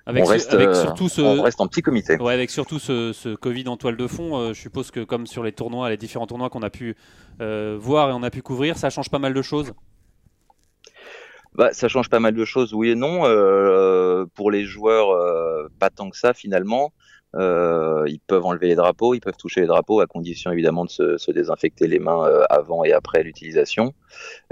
on, 0.06 0.24
reste, 0.24 0.50
surtout 0.74 1.08
ce... 1.08 1.20
on 1.20 1.42
reste 1.42 1.60
en 1.60 1.66
petit 1.66 1.82
comité. 1.82 2.16
Ouais, 2.18 2.34
avec 2.34 2.50
surtout 2.50 2.78
ce, 2.78 3.12
ce, 3.12 3.34
Covid 3.34 3.66
en 3.68 3.76
toile 3.76 3.96
de 3.96 4.06
fond, 4.06 4.52
je 4.52 4.60
suppose 4.60 4.90
que 4.90 5.02
comme 5.02 5.26
sur 5.26 5.42
les 5.42 5.52
tournois, 5.52 5.90
les 5.90 5.96
différents 5.96 6.26
tournois 6.26 6.50
qu'on 6.50 6.62
a 6.62 6.70
pu 6.70 6.94
voir 7.40 8.10
et 8.10 8.12
on 8.12 8.22
a 8.22 8.30
pu 8.30 8.42
couvrir, 8.42 8.76
ça 8.76 8.90
change 8.90 9.10
pas 9.10 9.18
mal 9.18 9.34
de 9.34 9.42
choses? 9.42 9.72
Bah, 11.58 11.70
ça 11.72 11.88
change 11.88 12.08
pas 12.08 12.20
mal 12.20 12.34
de 12.34 12.44
choses, 12.44 12.72
oui 12.72 12.90
et 12.90 12.94
non. 12.94 13.22
Euh, 13.24 14.26
pour 14.36 14.52
les 14.52 14.64
joueurs, 14.64 15.10
euh, 15.10 15.66
pas 15.80 15.90
tant 15.90 16.08
que 16.08 16.16
ça 16.16 16.32
finalement. 16.32 16.92
Euh, 17.34 18.04
ils 18.06 18.20
peuvent 18.20 18.46
enlever 18.46 18.68
les 18.68 18.76
drapeaux, 18.76 19.12
ils 19.12 19.20
peuvent 19.20 19.36
toucher 19.36 19.60
les 19.62 19.66
drapeaux 19.66 20.00
à 20.00 20.06
condition 20.06 20.50
évidemment 20.52 20.84
de 20.84 20.90
se, 20.90 21.18
se 21.18 21.30
désinfecter 21.30 21.88
les 21.88 21.98
mains 21.98 22.24
euh, 22.24 22.44
avant 22.48 22.84
et 22.84 22.92
après 22.92 23.24
l'utilisation. 23.24 23.92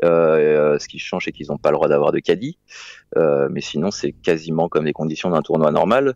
Euh, 0.05 0.79
ce 0.81 0.89
qui 0.89 0.99
change, 0.99 1.27
c'est 1.27 1.33
qu'ils 1.33 1.47
n'ont 1.49 1.59
pas 1.59 1.71
le 1.71 1.77
droit 1.77 1.89
d'avoir 1.89 2.11
de 2.11 2.19
caddie. 2.19 2.59
mais 3.15 3.61
sinon, 3.61 3.93
c'est 3.93 4.11
quasiment 4.11 4.69
comme 4.69 4.85
les 4.85 4.93
conditions 4.93 5.31
d'un 5.31 5.43
tournoi 5.43 5.71
normal. 5.71 6.15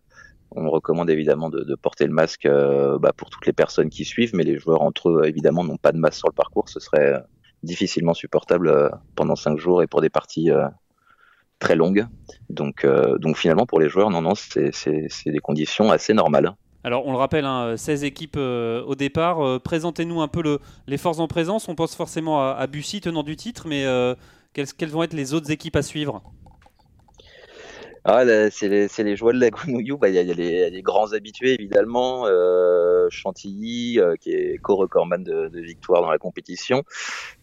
On 0.50 0.68
recommande 0.70 1.08
évidemment 1.08 1.50
de, 1.50 1.62
de 1.62 1.74
porter 1.76 2.04
le 2.04 2.12
masque 2.12 2.48
bah, 2.48 3.12
pour 3.16 3.30
toutes 3.30 3.46
les 3.46 3.52
personnes 3.52 3.90
qui 3.90 4.04
suivent, 4.04 4.34
mais 4.34 4.42
les 4.42 4.58
joueurs 4.58 4.82
entre 4.82 5.08
eux 5.10 5.22
évidemment 5.24 5.62
n'ont 5.62 5.76
pas 5.76 5.92
de 5.92 5.98
masque 5.98 6.18
sur 6.18 6.28
le 6.28 6.34
parcours. 6.34 6.68
Ce 6.68 6.80
serait 6.80 7.22
difficilement 7.62 8.14
supportable 8.14 8.68
euh, 8.68 8.88
pendant 9.14 9.36
cinq 9.36 9.58
jours 9.58 9.82
et 9.82 9.86
pour 9.86 10.00
des 10.00 10.10
parties 10.10 10.50
euh, 10.50 10.66
très 11.58 11.76
longues. 11.76 12.06
Donc, 12.48 12.84
euh, 12.84 13.18
donc 13.18 13.36
finalement, 13.36 13.66
pour 13.66 13.80
les 13.80 13.88
joueurs, 13.88 14.10
non, 14.10 14.22
non, 14.22 14.34
c'est 14.34 14.72
des 15.26 15.38
conditions 15.38 15.90
assez 15.90 16.14
normales. 16.14 16.54
Alors, 16.82 17.06
on 17.06 17.12
le 17.12 17.18
rappelle, 17.18 17.46
16 17.76 18.02
hein, 18.02 18.06
équipes 18.06 18.38
au 18.38 18.94
départ. 18.94 19.60
Présentez-nous 19.60 20.22
un 20.22 20.28
peu 20.28 20.42
le, 20.42 20.60
les 20.86 20.96
forces 20.96 21.18
en 21.18 21.28
présence. 21.28 21.68
On 21.68 21.74
pense 21.74 21.94
forcément 21.94 22.40
à, 22.42 22.66
Bussy, 22.66 23.02
tenant 23.02 23.22
du 23.22 23.36
titre, 23.36 23.66
mais 23.68 23.84
quelles, 24.54 24.88
vont 24.88 25.02
être 25.02 25.12
les 25.12 25.34
autres 25.34 25.50
équipes 25.50 25.76
à 25.76 25.82
suivre? 25.82 26.22
Ah, 28.04 28.24
c'est 28.50 28.68
les, 28.68 28.88
les, 28.98 29.16
joies 29.16 29.32
de 29.32 29.40
la 29.40 29.50
Gounouillou. 29.50 29.98
Bah, 29.98 30.08
il 30.08 30.14
y, 30.14 30.18
a 30.18 30.22
les, 30.22 30.82
grands 30.82 31.12
habitués, 31.12 31.54
évidemment. 31.54 32.26
Euh, 32.26 33.08
Chantilly, 33.10 33.98
euh, 33.98 34.16
qui 34.16 34.32
est 34.32 34.58
co-recordman 34.58 35.22
de, 35.22 35.48
de, 35.48 35.60
victoire 35.60 36.00
dans 36.00 36.10
la 36.10 36.18
compétition, 36.18 36.84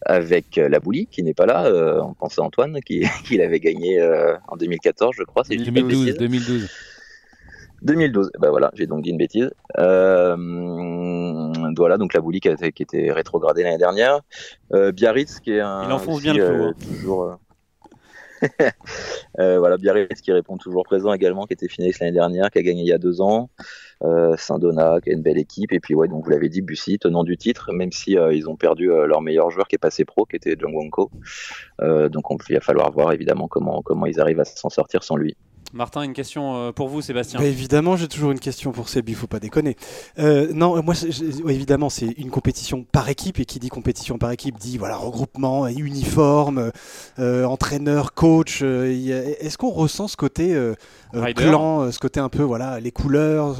avec 0.04 0.58
euh, 0.58 0.68
la 0.68 0.80
Boulie, 0.80 1.06
qui 1.06 1.22
n'est 1.22 1.34
pas 1.34 1.46
là. 1.46 1.66
Euh, 1.66 2.00
on 2.02 2.14
pense 2.14 2.38
à 2.38 2.42
Antoine, 2.42 2.80
qui, 2.84 3.04
qui 3.24 3.36
l'avait 3.36 3.60
gagné 3.60 4.00
euh, 4.00 4.36
en 4.48 4.56
2014, 4.56 5.14
je 5.16 5.22
crois. 5.22 5.44
2012, 5.48 6.16
2012. 6.16 6.70
2012, 7.80 8.32
bah 8.40 8.50
voilà, 8.50 8.72
j'ai 8.74 8.88
donc 8.88 9.04
dit 9.04 9.10
une 9.10 9.18
bêtise. 9.18 9.52
Euh, 9.78 10.34
voilà, 11.76 11.96
donc 11.96 12.12
la 12.12 12.20
Bouli 12.20 12.40
qui, 12.40 12.48
qui 12.72 12.82
était 12.82 13.12
rétrogradée 13.12 13.62
l'année 13.62 13.78
dernière. 13.78 14.22
Biarritz 14.72 15.38
qui 15.38 15.52
est 15.52 15.60
un. 15.60 15.84
Il 15.84 15.92
enfonce 15.92 16.20
bien 16.20 16.34
le 16.34 16.44
clou. 16.44 16.64
Hein. 16.64 16.74
toujours. 16.80 17.38
euh, 19.38 19.58
voilà, 19.58 19.76
Biarritz 19.76 20.20
qui 20.20 20.32
répond 20.32 20.56
toujours 20.56 20.84
présent 20.84 21.12
également, 21.12 21.46
qui 21.46 21.54
était 21.54 21.68
finaliste 21.68 22.00
l'année 22.00 22.12
dernière, 22.12 22.50
qui 22.50 22.58
a 22.58 22.62
gagné 22.62 22.82
il 22.82 22.88
y 22.88 22.92
a 22.92 22.98
deux 22.98 23.20
ans. 23.20 23.50
Euh, 24.04 24.36
Saint-Donat 24.36 25.00
qui 25.02 25.10
a 25.10 25.12
une 25.12 25.22
belle 25.22 25.38
équipe. 25.38 25.72
Et 25.72 25.80
puis, 25.80 25.94
ouais, 25.94 26.08
donc 26.08 26.24
vous 26.24 26.30
l'avez 26.30 26.48
dit, 26.48 26.62
Bussy, 26.62 26.98
tenant 26.98 27.24
du 27.24 27.36
titre, 27.36 27.72
même 27.72 27.92
si 27.92 28.16
euh, 28.16 28.32
ils 28.32 28.48
ont 28.48 28.56
perdu 28.56 28.86
leur 28.86 29.20
meilleur 29.20 29.50
joueur 29.50 29.66
qui 29.68 29.76
est 29.76 29.78
passé 29.78 30.04
pro, 30.04 30.24
qui 30.24 30.36
était 30.36 30.56
Jong 30.58 30.74
Wonko. 30.74 31.10
donc, 31.80 32.24
il 32.48 32.54
va 32.54 32.60
falloir 32.60 32.90
voir 32.92 33.12
évidemment 33.12 33.48
comment 33.48 34.06
ils 34.06 34.20
arrivent 34.20 34.40
à 34.40 34.44
s'en 34.44 34.70
sortir 34.70 35.02
sans 35.02 35.16
lui. 35.16 35.36
Martin, 35.74 36.02
une 36.02 36.14
question 36.14 36.56
euh, 36.56 36.72
pour 36.72 36.88
vous, 36.88 37.02
Sébastien. 37.02 37.40
Bah, 37.40 37.46
évidemment, 37.46 37.96
j'ai 37.96 38.08
toujours 38.08 38.30
une 38.30 38.40
question 38.40 38.72
pour 38.72 38.88
Seb, 38.88 39.08
il 39.08 39.14
faut 39.14 39.26
pas 39.26 39.38
déconner. 39.38 39.76
Euh, 40.18 40.50
non, 40.52 40.82
moi, 40.82 40.94
évidemment, 41.48 41.90
c'est 41.90 42.06
une 42.16 42.30
compétition 42.30 42.84
par 42.90 43.08
équipe, 43.08 43.38
et 43.38 43.44
qui 43.44 43.58
dit 43.58 43.68
compétition 43.68 44.16
par 44.16 44.30
équipe 44.30 44.56
dit 44.56 44.78
voilà 44.78 44.96
regroupement, 44.96 45.66
uniforme, 45.66 46.72
euh, 47.18 47.44
entraîneur, 47.44 48.14
coach. 48.14 48.62
Est-ce 48.62 49.58
qu'on 49.58 49.70
ressent 49.70 50.08
ce 50.08 50.16
côté 50.16 50.58
clan, 51.36 51.92
ce 51.92 51.98
côté 51.98 52.20
un 52.20 52.28
peu 52.28 52.42
voilà 52.42 52.80
les 52.80 52.90
couleurs, 52.90 53.56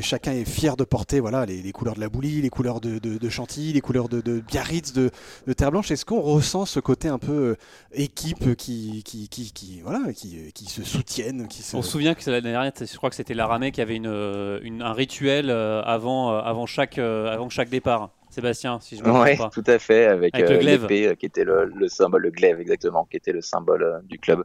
chacun 0.00 0.32
est 0.32 0.44
fier 0.44 0.76
de 0.76 0.84
porter 0.84 1.20
voilà 1.20 1.46
les, 1.46 1.72
couleurs 1.72 1.94
de 1.94 2.00
la 2.00 2.08
Boulie, 2.08 2.42
les 2.42 2.50
couleurs 2.50 2.80
de, 2.80 3.28
Chantilly, 3.28 3.72
les 3.72 3.80
couleurs 3.80 4.08
de, 4.08 4.40
Biarritz, 4.40 4.92
de, 4.92 5.10
Terre 5.56 5.70
Blanche. 5.70 5.90
Est-ce 5.90 6.04
qu'on 6.04 6.20
ressent 6.20 6.66
ce 6.66 6.80
côté 6.80 7.08
un 7.08 7.18
peu 7.18 7.56
équipe 7.92 8.56
qui 8.56 9.02
qui, 9.04 9.28
qui, 9.28 9.80
voilà 9.82 10.12
qui, 10.12 10.52
qui 10.52 10.66
se 10.66 10.82
soutient 10.82 11.27
on 11.74 11.82
se 11.82 11.90
souvient 11.90 12.14
que 12.14 12.30
l'année 12.30 12.50
dernière, 12.50 12.72
je 12.78 12.96
crois 12.96 13.10
que 13.10 13.16
c'était 13.16 13.34
Laramé 13.34 13.72
qui 13.72 13.80
avait 13.80 13.96
une, 13.96 14.82
un 14.82 14.92
rituel 14.92 15.50
euh, 15.50 15.82
avant, 15.82 16.32
euh, 16.32 16.40
avant, 16.40 16.66
chaque, 16.66 16.98
euh, 16.98 17.32
avant 17.32 17.48
chaque 17.48 17.68
départ. 17.68 18.10
Sébastien, 18.30 18.78
si 18.80 18.96
je 18.96 19.02
me 19.02 19.08
trompe 19.08 19.38
pas. 19.38 19.48
tout 19.48 19.64
à 19.66 19.78
fait, 19.78 20.04
avec, 20.04 20.36
le 20.36 20.58
glaive. 20.58 21.16
qui 21.16 21.24
était 21.24 21.44
le, 21.44 21.88
symbole, 21.88 22.22
le 22.22 22.30
glaive 22.30 22.60
exactement, 22.60 23.06
qui 23.10 23.16
était 23.16 23.32
le 23.32 23.40
symbole 23.40 24.02
du 24.04 24.18
club. 24.18 24.44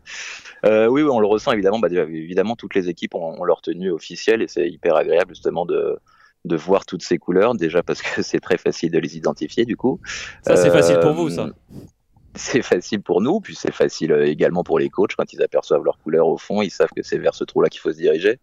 oui, 0.64 1.02
oui, 1.02 1.10
on 1.12 1.20
le 1.20 1.28
ressent 1.28 1.52
évidemment. 1.52 1.80
Bah, 1.80 1.90
évidemment, 1.92 2.56
toutes 2.56 2.76
les 2.76 2.88
équipes 2.88 3.14
ont, 3.14 3.44
leur 3.44 3.62
tenue 3.62 3.92
officielle 3.92 4.42
et 4.42 4.48
c'est 4.48 4.70
hyper 4.70 4.96
agréable 4.96 5.36
justement 5.36 5.66
de, 5.66 6.00
de 6.46 6.56
voir 6.56 6.86
toutes 6.86 7.04
ces 7.04 7.18
couleurs. 7.18 7.56
Déjà 7.56 7.84
parce 7.84 8.02
que 8.02 8.22
c'est 8.24 8.40
très 8.40 8.58
facile 8.58 8.90
de 8.90 9.00
les 9.00 9.18
identifier 9.18 9.66
du 9.66 9.76
coup. 9.76 10.00
Ça, 10.44 10.56
c'est 10.56 10.72
facile 10.72 11.00
pour 11.02 11.12
vous, 11.12 11.30
ça 11.30 11.50
c'est 12.36 12.62
facile 12.62 13.02
pour 13.02 13.22
nous, 13.22 13.40
puis 13.40 13.56
c'est 13.56 13.74
facile 13.74 14.12
euh, 14.12 14.26
également 14.26 14.64
pour 14.64 14.80
les 14.80 14.90
coachs 14.90 15.16
quand 15.16 15.32
ils 15.34 15.42
aperçoivent 15.42 15.84
leur 15.84 15.98
couleur 16.00 16.28
au 16.28 16.38
fond, 16.38 16.62
ils 16.62 16.72
savent 16.72 16.92
que 16.96 17.04
c'est 17.04 17.18
vers 17.18 17.36
ce 17.36 17.44
trou-là 17.44 17.70
qu'il 17.70 17.80
faut 17.80 17.92
se 17.92 17.98
diriger. 17.98 18.40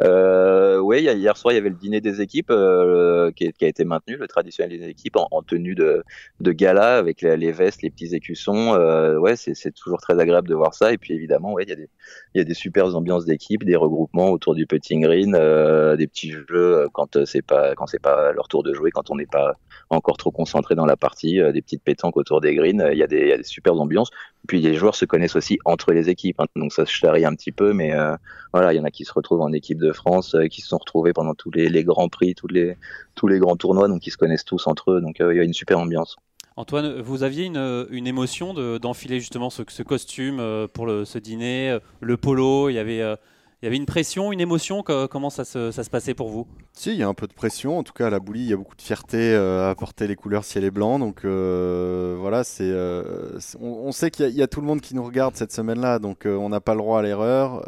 Euh, 0.00 0.78
oui, 0.78 1.02
hier 1.02 1.36
soir 1.36 1.52
il 1.52 1.56
y 1.56 1.58
avait 1.58 1.68
le 1.68 1.74
dîner 1.74 2.00
des 2.00 2.20
équipes 2.20 2.50
euh, 2.50 3.30
qui, 3.32 3.46
a 3.46 3.66
été 3.66 3.84
maintenu, 3.84 4.16
le 4.16 4.26
traditionnel 4.26 4.78
des 4.78 4.88
équipes 4.88 5.16
en, 5.16 5.42
tenue 5.42 5.74
de, 5.74 6.02
de, 6.40 6.52
gala 6.52 6.96
avec 6.96 7.22
les, 7.22 7.52
vestes, 7.52 7.82
les 7.82 7.90
petits 7.90 8.14
écussons. 8.14 8.74
Euh, 8.74 9.18
ouais, 9.18 9.36
c'est 9.36 9.72
toujours 9.72 10.00
très 10.00 10.18
agréable 10.18 10.48
de 10.48 10.54
voir 10.54 10.74
ça. 10.74 10.92
Et 10.92 10.98
puis 10.98 11.14
évidemment, 11.14 11.52
ouais, 11.52 11.64
il 11.64 11.68
y 11.68 11.72
a 11.72 11.76
des 11.76 11.88
il 12.34 12.38
y 12.38 12.40
a 12.40 12.44
des 12.44 12.54
super 12.54 12.94
ambiances 12.94 13.24
d'équipe, 13.24 13.64
des 13.64 13.76
regroupements 13.76 14.30
autour 14.30 14.54
du 14.54 14.66
putting 14.66 15.02
green, 15.02 15.34
euh, 15.34 15.96
des 15.96 16.06
petits 16.06 16.30
jeux 16.30 16.88
quand 16.92 17.24
c'est 17.24 17.42
pas 17.42 17.74
quand 17.74 17.86
c'est 17.86 18.00
pas 18.00 18.32
leur 18.32 18.48
tour 18.48 18.62
de 18.62 18.72
jouer, 18.72 18.90
quand 18.90 19.10
on 19.10 19.16
n'est 19.16 19.26
pas 19.26 19.54
encore 19.90 20.16
trop 20.16 20.30
concentré 20.30 20.74
dans 20.74 20.86
la 20.86 20.96
partie, 20.96 21.40
des 21.52 21.62
petites 21.62 21.82
pétanques 21.82 22.16
autour 22.16 22.40
des 22.40 22.54
greens. 22.54 22.88
Il 22.92 22.98
y 22.98 23.02
a 23.02 23.06
il 23.10 23.28
y 23.28 23.32
a 23.32 23.36
des 23.36 23.42
super 23.42 23.74
ambiances. 23.74 24.10
Puis 24.46 24.60
les 24.60 24.74
joueurs 24.74 24.94
se 24.94 25.04
connaissent 25.04 25.36
aussi 25.36 25.58
entre 25.64 25.92
les 25.92 26.08
équipes, 26.08 26.40
hein. 26.40 26.46
donc 26.56 26.72
ça 26.72 26.86
se 26.86 26.92
charrie 26.92 27.24
un 27.24 27.34
petit 27.34 27.52
peu, 27.52 27.72
mais 27.72 27.92
euh, 27.92 28.16
voilà, 28.52 28.72
il 28.72 28.76
y 28.76 28.80
en 28.80 28.84
a 28.84 28.90
qui 28.90 29.04
se 29.04 29.12
retrouvent 29.12 29.42
en 29.42 29.52
équipe 29.52 29.78
de 29.78 29.92
France, 29.92 30.34
euh, 30.34 30.46
qui 30.46 30.62
se 30.62 30.68
sont 30.68 30.78
retrouvés 30.78 31.12
pendant 31.12 31.34
tous 31.34 31.50
les, 31.50 31.84
grands 31.84 32.08
prix, 32.08 32.34
tous 32.34 32.48
les 32.48 32.76
tous 33.14 33.28
les 33.28 33.38
grands 33.38 33.56
tournois, 33.56 33.86
donc 33.86 34.06
ils 34.06 34.10
se 34.10 34.16
connaissent 34.16 34.44
tous 34.44 34.66
entre 34.66 34.92
eux, 34.92 35.00
donc 35.02 35.20
euh, 35.20 35.34
il 35.34 35.36
y 35.36 35.40
a 35.40 35.44
une 35.44 35.52
super 35.52 35.78
ambiance. 35.78 36.16
Antoine, 36.56 37.00
vous 37.00 37.22
aviez 37.22 37.44
une, 37.44 37.86
une 37.90 38.06
émotion 38.06 38.54
d'enfiler 38.78 39.20
justement 39.20 39.50
ce, 39.50 39.82
costume 39.82 40.42
pour 40.74 40.88
ce 40.88 41.18
dîner, 41.18 41.78
le 42.00 42.16
polo, 42.16 42.68
il 42.68 42.74
y 42.74 42.78
avait 42.78 43.16
il 43.62 43.66
y 43.66 43.68
avait 43.68 43.76
une 43.76 43.86
pression, 43.86 44.32
une 44.32 44.40
émotion 44.40 44.82
Comment 44.82 45.28
ça 45.28 45.44
se, 45.44 45.70
ça 45.70 45.82
passait 45.84 46.14
pour 46.14 46.30
vous? 46.30 46.46
Si, 46.72 46.92
il 46.92 46.96
y 46.96 47.02
a 47.02 47.08
un 47.08 47.14
peu 47.14 47.26
de 47.26 47.34
pression. 47.34 47.78
En 47.78 47.82
tout 47.82 47.92
cas, 47.92 48.06
à 48.06 48.10
la 48.10 48.18
boulie, 48.18 48.40
il 48.40 48.48
y 48.48 48.52
a 48.54 48.56
beaucoup 48.56 48.76
de 48.76 48.80
fierté 48.80 49.18
euh, 49.34 49.70
à 49.70 49.74
porter 49.74 50.06
les 50.06 50.16
couleurs 50.16 50.44
ciel 50.44 50.64
et 50.64 50.70
blanc. 50.70 50.98
Donc 50.98 51.24
euh, 51.24 52.16
voilà, 52.18 52.42
c'est, 52.42 52.70
euh, 52.70 53.38
on, 53.60 53.92
sait 53.92 54.10
qu'il 54.10 54.30
y, 54.30 54.42
a 54.42 54.46
tout 54.46 54.62
le 54.62 54.66
monde 54.66 54.80
qui 54.80 54.94
nous 54.94 55.04
regarde 55.04 55.36
cette 55.36 55.52
semaine-là, 55.52 55.98
donc 55.98 56.22
on 56.24 56.48
n'a 56.48 56.60
pas 56.60 56.72
le 56.72 56.78
droit 56.78 57.00
à 57.00 57.02
l'erreur. 57.02 57.66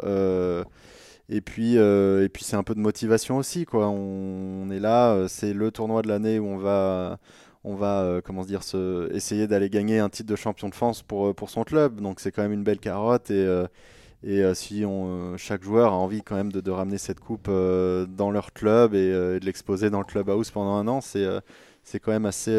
et 1.29 1.41
puis, 1.41 1.77
puis 2.33 2.43
c'est 2.43 2.55
un 2.55 2.63
peu 2.63 2.73
de 2.73 2.79
motivation 2.79 3.37
aussi. 3.37 3.65
Quoi. 3.65 3.87
On, 3.87 4.71
est 4.71 4.79
là, 4.79 5.27
c'est 5.27 5.53
le 5.53 5.69
tournoi 5.69 6.01
de 6.01 6.07
l'année 6.07 6.39
où 6.39 6.47
on 6.47 6.57
va 6.57 7.19
on 7.65 7.75
va 7.75 8.19
comment 8.25 8.43
se 8.43 8.47
dire 8.47 8.61
essayer 9.13 9.47
d'aller 9.47 9.69
gagner 9.69 9.99
un 9.99 10.09
titre 10.09 10.29
de 10.29 10.35
champion 10.35 10.67
de 10.67 10.75
France 10.75 11.03
pour, 11.03 11.35
pour 11.35 11.51
son 11.51 11.63
club. 11.63 12.01
Donc 12.01 12.19
c'est 12.19 12.31
quand 12.31 12.41
même 12.41 12.51
une 12.51 12.63
belle 12.63 12.79
carotte 12.79 13.29
et, 13.29 13.45
et 14.23 14.41
euh, 14.41 14.53
si 14.53 14.85
on, 14.85 15.07
euh, 15.07 15.37
chaque 15.37 15.63
joueur 15.63 15.91
a 15.91 15.97
envie 15.97 16.21
quand 16.21 16.35
même 16.35 16.51
de, 16.51 16.71
ramener 16.71 16.97
cette 16.97 17.19
coupe 17.19 17.47
euh, 17.49 18.05
dans 18.05 18.31
leur 18.31 18.53
club 18.53 18.95
et, 18.95 19.11
de 19.11 19.41
l'exposer 19.43 19.89
dans 19.89 19.99
le 19.99 20.05
clubhouse 20.05 20.49
pendant 20.49 20.75
un 20.75 20.87
an, 20.87 21.01
c'est 21.01 21.27
c'est 21.85 21.99
quand 21.99 22.11
même 22.11 22.25
assez, 22.25 22.57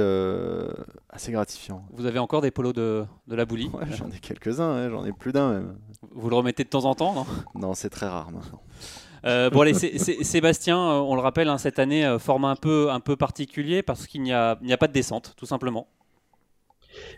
assez 1.08 1.32
gratifiant. 1.32 1.86
Vous 1.94 2.04
avez 2.04 2.18
encore 2.18 2.42
des 2.42 2.50
polos 2.50 2.74
de, 2.74 3.06
de 3.26 3.34
la 3.34 3.46
boulie 3.46 3.70
J'en 3.92 4.10
ai 4.10 4.18
quelques-uns, 4.18 4.90
j'en 4.90 5.06
ai 5.06 5.12
plus 5.12 5.32
d'un 5.32 5.50
même. 5.50 5.78
Vous 6.12 6.28
le 6.28 6.36
remettez 6.36 6.62
de 6.62 6.68
temps 6.68 6.84
en 6.84 6.94
temps, 6.94 7.14
non? 7.14 7.26
Non, 7.54 7.72
c'est 7.72 7.88
très 7.88 8.06
rare 8.06 8.30
maintenant. 8.30 9.50
bon 9.50 9.60
allez, 9.62 9.72
Sébastien, 9.72 10.78
on 10.78 11.14
le 11.14 11.22
rappelle, 11.22 11.48
hein, 11.48 11.56
cette 11.56 11.78
année, 11.78 12.18
format 12.18 12.50
un 12.50 12.56
peu, 12.56 12.90
un 12.90 13.00
peu 13.00 13.16
particulier 13.16 13.82
parce 13.82 14.06
qu'il 14.06 14.20
n'y 14.20 14.34
a, 14.34 14.58
a, 14.68 14.76
pas 14.76 14.88
de 14.88 14.92
descente, 14.92 15.32
tout 15.38 15.46
simplement. 15.46 15.88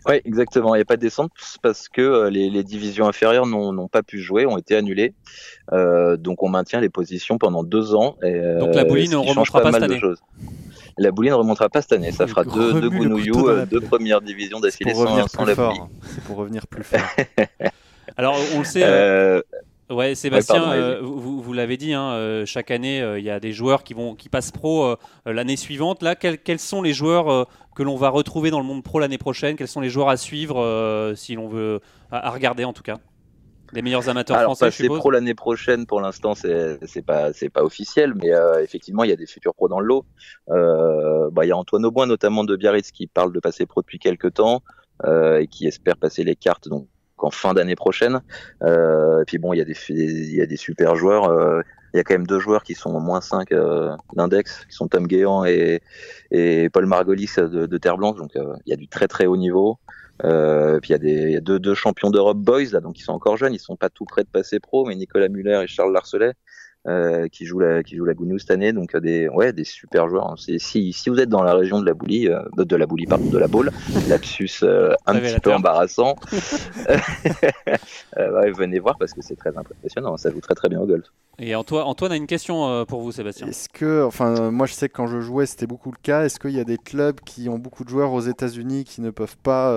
Oui, 0.06 0.20
exactement. 0.24 0.74
Il 0.74 0.78
n'y 0.78 0.82
a 0.82 0.86
pas 0.86 0.96
de 0.96 1.00
descente 1.00 1.32
parce 1.62 1.88
que 1.88 2.00
euh, 2.00 2.30
les, 2.30 2.64
divisions 2.64 3.06
inférieures 3.06 3.46
n'ont 3.46 3.88
pas 3.88 4.02
pu 4.02 4.20
jouer, 4.20 4.46
ont 4.46 4.58
été 4.58 4.76
annulées. 4.76 5.14
Euh, 5.72 6.16
donc 6.16 6.42
on 6.42 6.48
maintient 6.48 6.80
les 6.80 6.88
positions 6.88 7.38
pendant 7.38 7.62
deux 7.62 7.94
ans. 7.94 8.16
Et, 8.22 8.34
euh, 8.34 8.58
donc 8.58 8.74
la 8.74 8.84
bouline 8.84 9.10
ne 9.12 9.16
remontera 9.16 9.60
pas, 9.60 9.72
cette 9.72 9.82
année. 9.82 10.00
La 10.98 11.10
bouline 11.10 11.32
ne 11.32 11.36
remontera 11.36 11.68
pas 11.68 11.82
cette 11.82 11.92
année. 11.92 12.12
Ça 12.12 12.26
fera 12.26 12.44
deux, 12.44 12.80
deux 12.80 12.90
Gounouillou, 12.90 13.50
deux 13.66 13.80
premières 13.80 14.20
divisions 14.20 14.60
d'affilée 14.60 14.94
sans, 14.94 15.28
sans 15.28 15.44
la 15.44 15.54
bouline. 15.54 15.88
C'est 16.02 16.24
pour 16.24 16.36
revenir 16.36 16.66
plus 16.66 16.84
fort. 16.84 17.00
Alors 18.16 18.36
on 18.54 18.60
le 18.60 18.64
sait. 18.64 19.42
Ouais, 19.88 20.16
Sébastien, 20.16 20.72
euh, 20.72 21.00
vous, 21.00 21.40
vous 21.40 21.52
l'avez 21.52 21.76
dit, 21.76 21.92
hein, 21.92 22.10
euh, 22.10 22.44
chaque 22.44 22.72
année, 22.72 23.00
euh, 23.00 23.20
il 23.20 23.24
y 23.24 23.30
a 23.30 23.38
des 23.38 23.52
joueurs 23.52 23.84
qui, 23.84 23.94
vont, 23.94 24.16
qui 24.16 24.28
passent 24.28 24.50
pro 24.50 24.96
l'année 25.24 25.56
suivante. 25.56 26.02
Là, 26.02 26.16
quels, 26.16 26.38
quels 26.38 26.58
sont 26.58 26.82
les 26.82 26.92
joueurs 26.92 27.46
que 27.74 27.82
l'on 27.82 27.96
va 27.96 28.08
retrouver 28.08 28.50
dans 28.50 28.60
le 28.60 28.66
monde 28.66 28.82
pro 28.82 28.98
l'année 28.98 29.18
prochaine? 29.18 29.56
Quels 29.56 29.68
sont 29.68 29.80
les 29.80 29.90
joueurs 29.90 30.08
à 30.08 30.16
suivre, 30.16 31.12
si 31.14 31.34
l'on 31.34 31.48
veut, 31.48 31.80
à, 32.10 32.30
regarder 32.30 32.64
en 32.64 32.72
tout 32.72 32.82
cas? 32.82 32.98
Les 33.72 33.82
meilleurs 33.82 34.08
amateurs 34.08 34.36
Alors, 34.36 34.56
français, 34.56 34.66
passer 34.66 34.88
pro 34.88 35.10
l'année 35.10 35.34
prochaine, 35.34 35.86
pour 35.86 36.00
l'instant, 36.00 36.34
c'est 36.34 37.02
pas 37.04 37.32
c'est 37.32 37.50
pas 37.50 37.62
officiel, 37.62 38.14
mais 38.14 38.30
effectivement, 38.62 39.04
il 39.04 39.10
y 39.10 39.12
a 39.12 39.16
des 39.16 39.26
futurs 39.26 39.54
pros 39.54 39.68
dans 39.68 39.80
le 39.80 39.86
lot. 39.86 40.04
Bah, 40.48 41.44
il 41.44 41.48
y 41.48 41.52
a 41.52 41.56
Antoine 41.56 41.84
Auboin, 41.84 42.06
notamment 42.06 42.42
de 42.42 42.56
Biarritz, 42.56 42.90
qui 42.90 43.06
parle 43.06 43.32
de 43.32 43.38
passer 43.38 43.66
pro 43.66 43.82
depuis 43.82 44.00
quelques 44.00 44.34
temps 44.34 44.62
et 45.06 45.46
qui 45.48 45.66
espère 45.66 45.96
passer 45.96 46.24
les 46.24 46.34
cartes. 46.34 46.68
Donc 46.68 46.88
qu'en 47.16 47.30
fin 47.30 47.54
d'année 47.54 47.76
prochaine. 47.76 48.20
Euh, 48.62 49.22
et 49.22 49.24
puis 49.24 49.38
bon, 49.38 49.52
il 49.52 49.58
y 49.58 49.60
a 49.60 49.64
des 49.64 49.76
y 49.90 50.40
a 50.40 50.46
des 50.46 50.56
super 50.56 50.96
joueurs. 50.96 51.28
Euh, 51.28 51.62
il 51.94 51.98
y 51.98 52.00
a 52.00 52.04
quand 52.04 52.14
même 52.14 52.26
deux 52.26 52.40
joueurs 52.40 52.62
qui 52.62 52.74
sont 52.74 53.00
moins 53.00 53.20
5 53.22 53.52
euh, 53.52 53.96
d'index, 54.14 54.66
qui 54.68 54.76
sont 54.76 54.86
Tom 54.86 55.06
Guéant 55.06 55.46
et, 55.46 55.80
et 56.30 56.68
Paul 56.68 56.84
Margolis 56.84 57.30
de, 57.38 57.66
de 57.66 57.78
Terre 57.78 57.96
Blanche. 57.96 58.18
Donc 58.18 58.36
euh, 58.36 58.54
il 58.66 58.70
y 58.70 58.72
a 58.72 58.76
du 58.76 58.86
très 58.86 59.08
très 59.08 59.26
haut 59.26 59.36
niveau. 59.36 59.78
Euh, 60.24 60.78
puis 60.80 60.90
il 60.90 60.92
y 60.92 60.94
a, 60.94 60.98
des, 60.98 61.32
y 61.32 61.36
a 61.36 61.40
deux, 61.40 61.58
deux 61.58 61.74
champions 61.74 62.10
d'Europe 62.10 62.38
boys 62.38 62.70
là, 62.72 62.80
donc 62.80 62.98
ils 62.98 63.02
sont 63.02 63.12
encore 63.12 63.36
jeunes, 63.36 63.52
ils 63.52 63.58
sont 63.58 63.76
pas 63.76 63.90
tout 63.90 64.06
près 64.06 64.22
de 64.22 64.28
passer 64.28 64.60
pro, 64.60 64.86
mais 64.86 64.94
Nicolas 64.94 65.28
Muller 65.28 65.60
et 65.62 65.66
Charles 65.66 65.92
Larcelet 65.92 66.32
euh, 66.86 67.26
qui 67.26 67.46
joue 67.46 67.58
la 67.58 67.82
qui 67.82 67.96
joue 67.96 68.04
la 68.04 68.14
Gounou 68.14 68.38
cette 68.38 68.52
année. 68.52 68.72
Donc 68.72 68.94
euh, 68.94 69.00
des 69.00 69.28
ouais 69.28 69.52
des 69.52 69.64
super 69.64 70.08
joueurs 70.08 70.30
hein. 70.30 70.34
si 70.36 70.92
si 70.92 71.10
vous 71.10 71.18
êtes 71.18 71.28
dans 71.28 71.42
la 71.42 71.54
région 71.54 71.80
de 71.80 71.86
la 71.86 71.94
Boulie 71.94 72.28
euh, 72.28 72.40
de 72.56 72.76
la 72.76 72.86
Boulie 72.86 73.06
pardon 73.06 73.28
de 73.28 73.38
la 73.38 73.48
Baule 73.48 73.72
lapsus 74.08 74.62
un 75.06 75.18
petit 75.18 75.40
peu 75.40 75.52
embarrassant. 75.52 76.14
Ouais, 78.16 78.50
venez 78.50 78.78
voir 78.78 78.96
parce 78.98 79.12
que 79.12 79.20
c'est 79.20 79.36
très 79.36 79.56
impressionnant 79.56 80.16
ça 80.16 80.30
joue 80.30 80.40
très 80.40 80.54
très 80.54 80.68
bien 80.68 80.80
au 80.80 80.86
golf. 80.86 81.04
Et 81.38 81.54
Antoine 81.54 81.82
Antoine 81.82 82.12
a 82.12 82.16
une 82.16 82.26
question 82.26 82.84
pour 82.86 83.02
vous 83.02 83.12
Sébastien. 83.12 83.48
Est-ce 83.48 83.68
que 83.68 84.04
enfin 84.04 84.50
moi 84.50 84.66
je 84.66 84.72
sais 84.72 84.88
que 84.88 84.94
quand 84.94 85.06
je 85.06 85.20
jouais 85.20 85.46
c'était 85.46 85.66
beaucoup 85.66 85.90
le 85.90 85.98
cas. 86.02 86.24
Est-ce 86.24 86.38
qu'il 86.38 86.52
y 86.52 86.60
a 86.60 86.64
des 86.64 86.78
clubs 86.78 87.20
qui 87.20 87.48
ont 87.48 87.58
beaucoup 87.58 87.84
de 87.84 87.90
joueurs 87.90 88.12
aux 88.12 88.20
États-Unis 88.20 88.84
qui 88.84 89.00
ne 89.00 89.10
peuvent 89.10 89.36
pas 89.36 89.74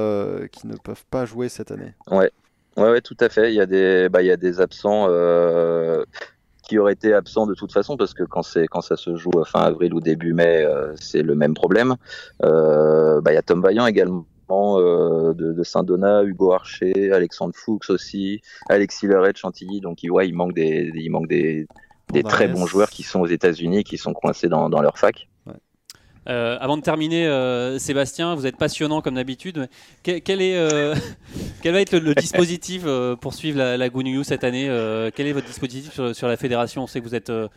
qui 0.51 0.67
ne 0.67 0.77
peuvent 0.77 1.05
pas 1.09 1.25
jouer 1.25 1.49
cette 1.49 1.71
année? 1.71 1.93
Ouais. 2.11 2.31
Ouais, 2.77 2.91
ouais, 2.91 3.01
tout 3.01 3.17
à 3.19 3.27
fait. 3.27 3.51
Il 3.51 3.55
y 3.55 3.61
a 3.61 3.65
des, 3.65 4.07
bah, 4.09 4.21
il 4.21 4.27
y 4.27 4.31
a 4.31 4.37
des 4.37 4.61
absents. 4.61 5.07
Euh 5.09 6.05
qui 6.69 6.77
aurait 6.77 6.93
été 6.93 7.13
absent 7.13 7.47
de 7.47 7.55
toute 7.55 7.73
façon 7.73 7.97
parce 7.97 8.13
que 8.13 8.23
quand 8.23 8.43
c'est 8.43 8.67
quand 8.67 8.81
ça 8.81 8.95
se 8.95 9.15
joue 9.15 9.31
fin 9.43 9.61
avril 9.61 9.91
ou 9.95 9.99
début 9.99 10.33
mai, 10.33 10.63
euh, 10.63 10.93
c'est 10.95 11.23
le 11.23 11.33
même 11.33 11.55
problème. 11.55 11.95
Euh, 12.43 13.21
bah, 13.21 13.31
il 13.31 13.35
y 13.35 13.37
a 13.37 13.41
Tom 13.41 13.61
Vaillant 13.61 13.87
également. 13.87 14.25
Euh, 14.51 15.33
de, 15.35 15.63
Saint-Donat, 15.63 16.23
Hugo 16.23 16.53
Archer, 16.53 17.11
Alexandre 17.11 17.53
Fuchs 17.55 17.91
aussi, 17.91 18.41
Alexis 18.67 19.05
Leray 19.05 19.31
de 19.31 19.37
Chantilly. 19.37 19.79
Donc, 19.79 19.99
ouais, 20.09 20.27
il 20.27 20.33
manque 20.33 20.55
des, 20.55 20.91
il 20.95 21.11
manque 21.11 21.27
des, 21.27 21.67
des 22.11 22.23
très 22.23 22.47
bons 22.47 22.65
joueurs 22.65 22.89
qui 22.89 23.03
sont 23.03 23.19
aux 23.19 23.27
États-Unis, 23.27 23.83
qui 23.83 23.99
sont 23.99 24.13
coincés 24.13 24.47
dans, 24.47 24.67
dans 24.67 24.81
leur 24.81 24.97
fac. 24.97 25.28
Euh, 26.29 26.57
avant 26.61 26.77
de 26.77 26.83
terminer, 26.83 27.25
euh, 27.25 27.79
Sébastien, 27.79 28.35
vous 28.35 28.45
êtes 28.45 28.57
passionnant 28.57 29.01
comme 29.01 29.15
d'habitude. 29.15 29.67
Quel, 30.03 30.21
quel 30.21 30.41
est, 30.41 30.55
euh, 30.55 30.93
quel 31.63 31.73
va 31.73 31.81
être 31.81 31.97
le, 31.97 32.13
dispositif 32.13 32.83
euh, 32.85 33.15
pour 33.15 33.33
suivre 33.33 33.57
la, 33.57 33.77
la 33.77 33.89
cette 34.23 34.43
année 34.43 34.69
euh, 34.69 35.09
Quel 35.13 35.25
est 35.25 35.33
votre 35.33 35.47
dispositif 35.47 35.93
sur, 35.93 36.15
sur 36.15 36.27
la 36.27 36.37
fédération? 36.37 36.83
On 36.83 36.87
sait 36.87 36.99
que 36.99 37.05
vous 37.05 37.15
êtes 37.15 37.31
euh, 37.31 37.47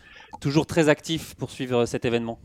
toujours 0.40 0.66
très 0.66 0.88
actif 0.88 1.34
pour 1.34 1.50
suivre 1.50 1.84
cet 1.84 2.06
événement. 2.06 2.38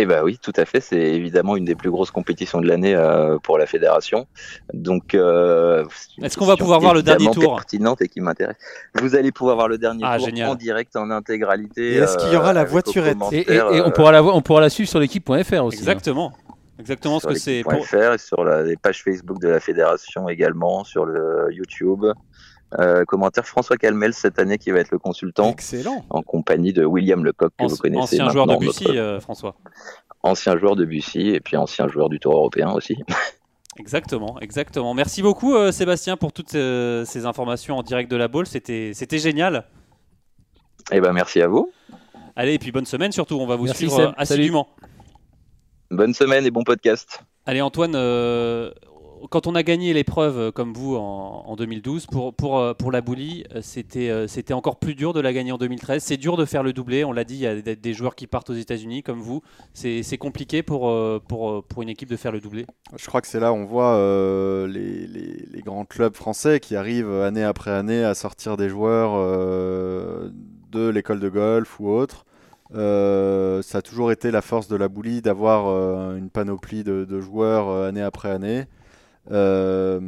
Eh 0.00 0.06
ben 0.06 0.22
oui, 0.22 0.38
tout 0.40 0.52
à 0.56 0.64
fait. 0.64 0.80
C'est 0.80 0.96
évidemment 0.96 1.56
une 1.56 1.64
des 1.64 1.74
plus 1.74 1.90
grosses 1.90 2.12
compétitions 2.12 2.60
de 2.60 2.68
l'année 2.68 2.94
euh, 2.94 3.36
pour 3.42 3.58
la 3.58 3.66
fédération. 3.66 4.28
Donc, 4.72 5.14
euh, 5.14 5.84
Est-ce 6.22 6.38
qu'on 6.38 6.46
va 6.46 6.56
pouvoir 6.56 6.78
voir 6.78 6.94
le 6.94 7.02
dernier 7.02 7.28
tour 7.32 7.56
pertinente 7.56 8.00
et 8.00 8.08
qui 8.08 8.20
m'intéresse. 8.20 8.56
Vous 8.94 9.16
allez 9.16 9.32
pouvoir 9.32 9.56
voir 9.56 9.66
le 9.68 9.76
dernier 9.76 10.04
Ah, 10.06 10.16
tour 10.16 10.26
génial. 10.26 10.50
en 10.50 10.54
direct, 10.54 10.94
en 10.94 11.10
intégralité. 11.10 11.94
Et 11.94 11.96
est-ce 11.96 12.16
qu'il 12.16 12.32
y 12.32 12.36
aura 12.36 12.52
la 12.52 12.62
aux 12.62 12.66
voiturette 12.66 13.16
Et, 13.32 13.38
et- 13.40 13.44
commentaires, 13.44 13.72
et 13.72 13.80
on 13.82 13.88
euh, 13.88 13.90
pourra 13.90 14.12
la 14.12 14.20
voir, 14.20 14.36
on 14.36 14.40
pourra 14.40 14.60
la 14.60 14.70
suivre 14.70 14.88
sur 14.88 15.00
l'équipe.fr 15.00 15.32
aussi. 15.34 15.78
hein. 15.78 15.80
Exactement. 15.80 16.32
Exactement 16.78 17.16
ce 17.18 17.22
sur 17.22 17.30
que 17.30 17.38
c'est. 17.40 17.50
l'équipe.fr 17.64 17.96
Pour... 17.96 18.14
et 18.14 18.18
sur 18.18 18.44
la- 18.44 18.62
les 18.62 18.76
pages 18.76 19.02
Facebook 19.02 19.40
de 19.40 19.48
la 19.48 19.58
fédération 19.58 20.28
également, 20.28 20.84
sur 20.84 21.04
le 21.06 21.48
YouTube. 21.50 22.04
Euh, 22.78 23.04
commentaire 23.06 23.46
François 23.46 23.76
Calmel 23.78 24.12
cette 24.12 24.38
année 24.38 24.58
qui 24.58 24.70
va 24.72 24.80
être 24.80 24.90
le 24.90 24.98
consultant 24.98 25.50
Excellent. 25.52 26.04
en 26.10 26.20
compagnie 26.22 26.74
de 26.74 26.84
William 26.84 27.24
Lecoq 27.24 27.50
que 27.58 27.64
Anci- 27.64 27.70
vous 27.70 27.76
connaissez 27.78 28.20
ancien 28.20 28.28
joueur 28.30 28.46
de 28.46 28.56
Bussy, 28.56 28.84
notre 28.84 28.98
euh, 28.98 29.20
François. 29.20 29.54
ancien 30.22 30.58
joueur 30.58 30.76
de 30.76 30.84
Bussy 30.84 31.30
et 31.30 31.40
puis 31.40 31.56
ancien 31.56 31.88
joueur 31.88 32.10
du 32.10 32.20
Tour 32.20 32.34
européen 32.34 32.70
aussi. 32.72 32.96
Exactement, 33.78 34.38
exactement. 34.40 34.92
Merci 34.92 35.22
beaucoup 35.22 35.54
euh, 35.54 35.72
Sébastien 35.72 36.16
pour 36.18 36.32
toutes 36.32 36.54
euh, 36.56 37.04
ces 37.06 37.24
informations 37.24 37.78
en 37.78 37.82
direct 37.82 38.10
de 38.10 38.16
la 38.16 38.28
Balle. 38.28 38.46
C'était, 38.46 38.90
c'était 38.92 39.18
génial. 39.18 39.64
Et 40.92 41.00
ben 41.00 41.12
merci 41.12 41.40
à 41.40 41.46
vous. 41.48 41.72
Allez, 42.36 42.54
et 42.54 42.58
puis 42.58 42.70
bonne 42.72 42.86
semaine 42.86 43.12
surtout. 43.12 43.36
On 43.36 43.46
va 43.46 43.56
vous 43.56 43.64
Merci, 43.64 43.88
suivre 43.88 43.96
Seb. 43.96 44.10
assidûment. 44.16 44.68
Bonne 45.90 46.12
semaine 46.12 46.44
et 46.44 46.50
bon 46.50 46.64
podcast. 46.64 47.22
Allez 47.46 47.62
Antoine, 47.62 47.94
euh, 47.94 48.70
quand 49.30 49.46
on 49.46 49.54
a 49.54 49.62
gagné 49.62 49.92
l'épreuve 49.92 50.38
euh, 50.38 50.50
comme 50.50 50.72
vous 50.72 50.96
en, 50.96 51.44
en 51.46 51.56
2012 51.56 52.06
pour, 52.06 52.34
pour, 52.34 52.58
euh, 52.58 52.74
pour 52.74 52.92
la 52.92 53.00
boulie, 53.00 53.44
euh, 53.54 53.60
c'était, 53.62 54.52
encore 54.52 54.78
plus 54.78 54.94
dur 54.94 55.12
de 55.12 55.20
la 55.20 55.32
gagner 55.32 55.52
en 55.52 55.58
2013. 55.58 56.02
C'est 56.02 56.16
dur 56.16 56.36
de 56.36 56.44
faire 56.44 56.62
le 56.62 56.72
doublé. 56.72 57.04
On 57.04 57.12
l'a 57.12 57.24
dit, 57.24 57.34
il 57.34 57.40
y 57.40 57.46
a 57.46 57.60
des, 57.60 57.94
joueurs 57.94 58.14
qui 58.14 58.26
partent 58.26 58.50
aux 58.50 58.54
États-Unis 58.54 59.02
comme 59.02 59.20
vous. 59.20 59.42
C'est, 59.74 60.18
compliqué 60.18 60.62
pour, 60.62 60.92
pour, 61.28 61.64
pour 61.64 61.82
une 61.82 61.88
équipe 61.88 62.08
de 62.08 62.16
faire 62.16 62.32
le 62.32 62.40
doublé. 62.40 62.66
Je 62.96 63.06
crois 63.06 63.20
que 63.20 63.28
c'est 63.28 63.40
là 63.40 63.52
où 63.52 63.56
on 63.56 63.64
voit 63.64 63.96
les, 64.66 65.06
les- 65.06 65.62
grands 65.62 65.84
clubs 65.84 66.14
français 66.14 66.60
qui 66.60 66.76
arrivent 66.76 67.10
année 67.10 67.44
après 67.44 67.70
année 67.70 68.02
à 68.02 68.14
sortir 68.14 68.56
des 68.56 68.68
joueurs 68.68 69.12
de 70.72 70.88
l'école 70.88 71.20
de 71.20 71.28
golf 71.28 71.78
ou 71.80 71.88
autre. 71.88 72.24
Ça 72.72 73.78
a 73.78 73.82
toujours 73.82 74.12
été 74.12 74.30
la 74.30 74.42
force 74.42 74.68
de 74.68 74.76
la 74.76 74.88
boulie 74.88 75.22
d'avoir 75.22 76.14
une 76.14 76.30
panoplie 76.30 76.84
de, 76.84 77.20
joueurs 77.20 77.86
année 77.86 78.02
après 78.02 78.30
année. 78.30 78.66
Euh, 79.30 80.00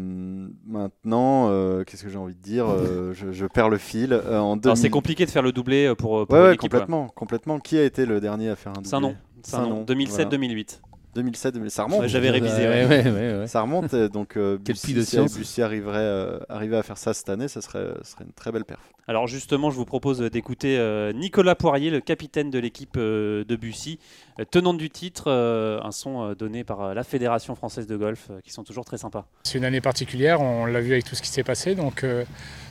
maintenant, 0.66 1.48
euh, 1.50 1.85
qu'est-ce 1.85 2.02
que 2.04 2.09
j'ai 2.09 2.18
envie 2.18 2.35
de 2.35 2.40
dire 2.40 2.66
Euh, 2.68 3.12
je, 3.14 3.33
je 3.33 3.46
perds 3.46 3.68
le 3.68 3.78
fil. 3.78 4.14
En 4.14 4.54
c'est 4.56 4.61
2000 4.74 4.90
compliqué 4.90 5.26
de 5.26 5.30
faire 5.30 5.42
le 5.42 5.52
doublé 5.52 5.92
pour, 5.96 6.26
pour 6.26 6.37
Ouais, 6.38 6.42
ouais, 6.44 6.54
équipe. 6.54 6.62
ouais. 6.72 6.78
complètement, 6.78 7.09
complètement. 7.09 7.59
Qui 7.59 7.78
a 7.78 7.85
été 7.85 8.06
le 8.06 8.20
dernier 8.20 8.48
à 8.48 8.56
faire 8.56 8.72
un 8.72 8.74
doublé? 8.83 8.88
C'est 8.88 8.96
un 8.96 9.00
nom. 9.00 9.16
C'est 9.42 9.56
un 9.56 9.66
nom. 9.66 9.85
Saint-Nom, 9.87 10.37
2007-2008. 10.37 10.80
2007, 11.14 11.55
2000, 11.55 11.70
ça 11.70 11.85
remonte. 11.85 12.01
Ouais, 12.03 12.09
J'avais 12.09 12.31
révisé. 12.31 12.68
Ouais, 12.68 12.87
ouais. 12.87 13.05
ouais, 13.05 13.11
ouais, 13.11 13.38
ouais. 13.40 13.46
Ça 13.46 13.62
remonte, 13.62 13.92
euh, 13.94 14.09
donc 14.09 14.37
euh, 14.37 14.59
Quel 14.64 14.75
Bussy, 14.75 14.87
puits 14.87 14.94
de 14.94 15.03
si. 15.03 15.18
Bussy 15.38 15.62
arriverait, 15.62 15.99
euh, 15.99 16.38
arrivait 16.49 16.77
à 16.77 16.83
faire 16.83 16.99
ça 16.99 17.12
cette 17.14 17.29
année, 17.29 17.49
ça 17.49 17.61
serait, 17.61 17.88
ce 18.03 18.12
serait 18.12 18.25
une 18.25 18.33
très 18.33 18.53
belle 18.53 18.64
perf. 18.64 18.81
Alors 19.09 19.27
justement, 19.27 19.70
je 19.70 19.77
vous 19.77 19.85
propose 19.85 20.20
d'écouter 20.20 20.79
euh, 20.79 21.12
Nicolas 21.12 21.57
Poirier, 21.57 21.90
le 21.90 22.01
capitaine 22.01 22.51
de 22.51 22.61
l'équipe 22.61 22.96
euh, 22.96 23.44
de 23.44 23.57
Bussy, 23.57 23.99
euh, 24.38 24.44
tenante 24.49 24.79
du 24.79 24.88
titre, 24.88 25.25
euh, 25.27 25.81
un 25.83 25.90
son 25.90 26.23
euh, 26.23 26.35
donné 26.37 26.62
par 26.62 26.81
euh, 26.83 26.94
la 26.94 27.03
Fédération 27.03 27.57
française 27.57 27.88
de 27.88 27.96
golf, 27.96 28.29
euh, 28.31 28.40
qui 28.44 28.53
sont 28.53 28.62
toujours 28.62 28.85
très 28.85 28.99
sympas. 28.99 29.27
C'est 29.42 29.59
une 29.59 29.64
année 29.64 29.81
particulière, 29.81 30.40
on 30.40 30.64
l'a 30.64 30.81
vu 30.81 30.92
avec 30.92 31.05
tout 31.05 31.16
ce 31.16 31.23
qui 31.23 31.29
s'est 31.29 31.42
passé, 31.42 31.75
donc, 31.75 32.05
euh, 32.05 32.25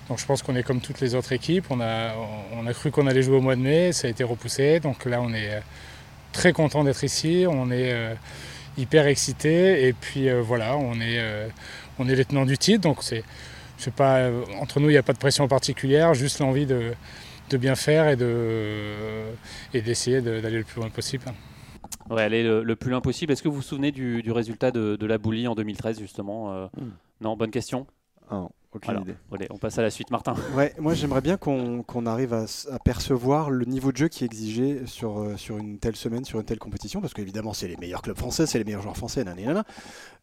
donc 0.08 0.18
je 0.20 0.26
pense 0.26 0.42
qu'on 0.42 0.56
est 0.56 0.64
comme 0.64 0.80
toutes 0.80 1.02
les 1.02 1.14
autres 1.14 1.34
équipes. 1.34 1.66
On 1.72 1.82
a, 1.82 2.14
on 2.54 2.66
a 2.66 2.74
cru 2.74 2.90
qu'on 2.90 3.08
allait 3.08 3.22
jouer 3.24 3.36
au 3.36 3.42
mois 3.42 3.58
de 3.58 3.62
mai, 3.62 3.92
ça 3.92 4.08
a 4.08 4.10
été 4.12 4.24
repoussé, 4.24 4.80
donc 4.80 5.04
là 5.06 5.22
on 5.22 5.34
est 5.34 5.56
euh, 5.56 5.60
très 6.32 6.54
content 6.54 6.84
d'être 6.84 7.04
ici, 7.04 7.46
on 7.50 7.72
est 7.72 7.92
euh, 7.94 8.14
hyper 8.78 9.08
excité 9.08 9.88
et 9.88 9.94
puis 9.94 10.30
euh, 10.30 10.42
voilà, 10.42 10.78
on 10.78 10.96
est, 10.96 11.20
euh, 11.20 11.48
on 12.00 12.08
est 12.08 12.16
les 12.16 12.26
tenants 12.26 12.46
du 12.46 12.58
titre, 12.58 12.82
donc 12.82 13.04
c'est, 13.04 13.24
c'est 13.78 13.94
pas, 13.94 14.18
euh, 14.20 14.44
entre 14.60 14.80
nous 14.80 14.90
il 14.90 14.94
n'y 14.94 14.98
a 14.98 15.04
pas 15.04 15.14
de 15.14 15.18
pression 15.20 15.48
particulière, 15.48 16.14
juste 16.14 16.40
l'envie 16.40 16.66
de, 16.66 16.94
de 17.50 17.58
bien 17.58 17.76
faire 17.76 18.08
et, 18.08 18.16
de, 18.16 19.24
et 19.74 19.82
d'essayer 19.82 20.22
de- 20.22 20.40
d'aller 20.40 20.58
le 20.60 20.64
plus 20.64 20.80
loin 20.82 20.90
possible. 20.90 21.26
Ouais, 22.10 22.24
aller 22.24 22.44
le, 22.44 22.64
le 22.64 22.76
plus 22.76 22.90
loin 22.92 23.02
possible. 23.02 23.32
Est-ce 23.34 23.44
que 23.44 23.48
vous 23.50 23.56
vous 23.56 23.62
souvenez 23.62 23.92
du, 23.92 24.22
du 24.24 24.32
résultat 24.32 24.72
de, 24.72 24.96
de 24.96 25.06
la 25.06 25.18
boulie 25.18 25.48
en 25.48 25.56
2013 25.56 26.00
justement 26.00 26.54
euh, 26.54 26.66
Hmm. 26.78 26.92
Non, 27.22 27.36
bonne 27.36 27.52
question. 27.52 27.86
Ah 28.32 28.48
aucune 28.74 28.92
Alors. 28.92 29.02
idée. 29.04 29.16
Allez, 29.34 29.48
on 29.50 29.58
passe 29.58 29.78
à 29.80 29.82
la 29.82 29.90
suite, 29.90 30.12
Martin. 30.12 30.36
Ouais, 30.56 30.74
moi 30.80 30.94
j'aimerais 30.94 31.22
bien 31.22 31.38
qu'on 31.38 31.82
qu'on 31.84 32.06
arrive 32.06 32.34
à, 32.34 32.46
percevoir 32.86 33.50
le 33.50 33.66
niveau 33.66 33.92
de 33.92 33.98
jeu 33.98 34.08
qui 34.10 34.24
est 34.24 34.28
exigé 34.28 34.82
sur, 34.86 35.20
euh, 35.20 35.38
sur 35.38 35.58
une 35.58 35.80
telle 35.80 35.96
semaine, 35.96 36.24
sur 36.26 36.40
une 36.40 36.46
telle 36.46 36.60
compétition, 36.60 37.02
parce 37.02 37.14
qu'évidemment 37.14 37.54
c'est 37.54 37.68
les 37.68 37.78
meilleurs 37.78 38.02
clubs 38.02 38.18
français, 38.18 38.46
c'est 38.46 38.58
les 38.60 38.64
meilleurs 38.66 38.82
joueurs 38.84 38.98
français, 38.98 39.24
nanana. 39.24 39.64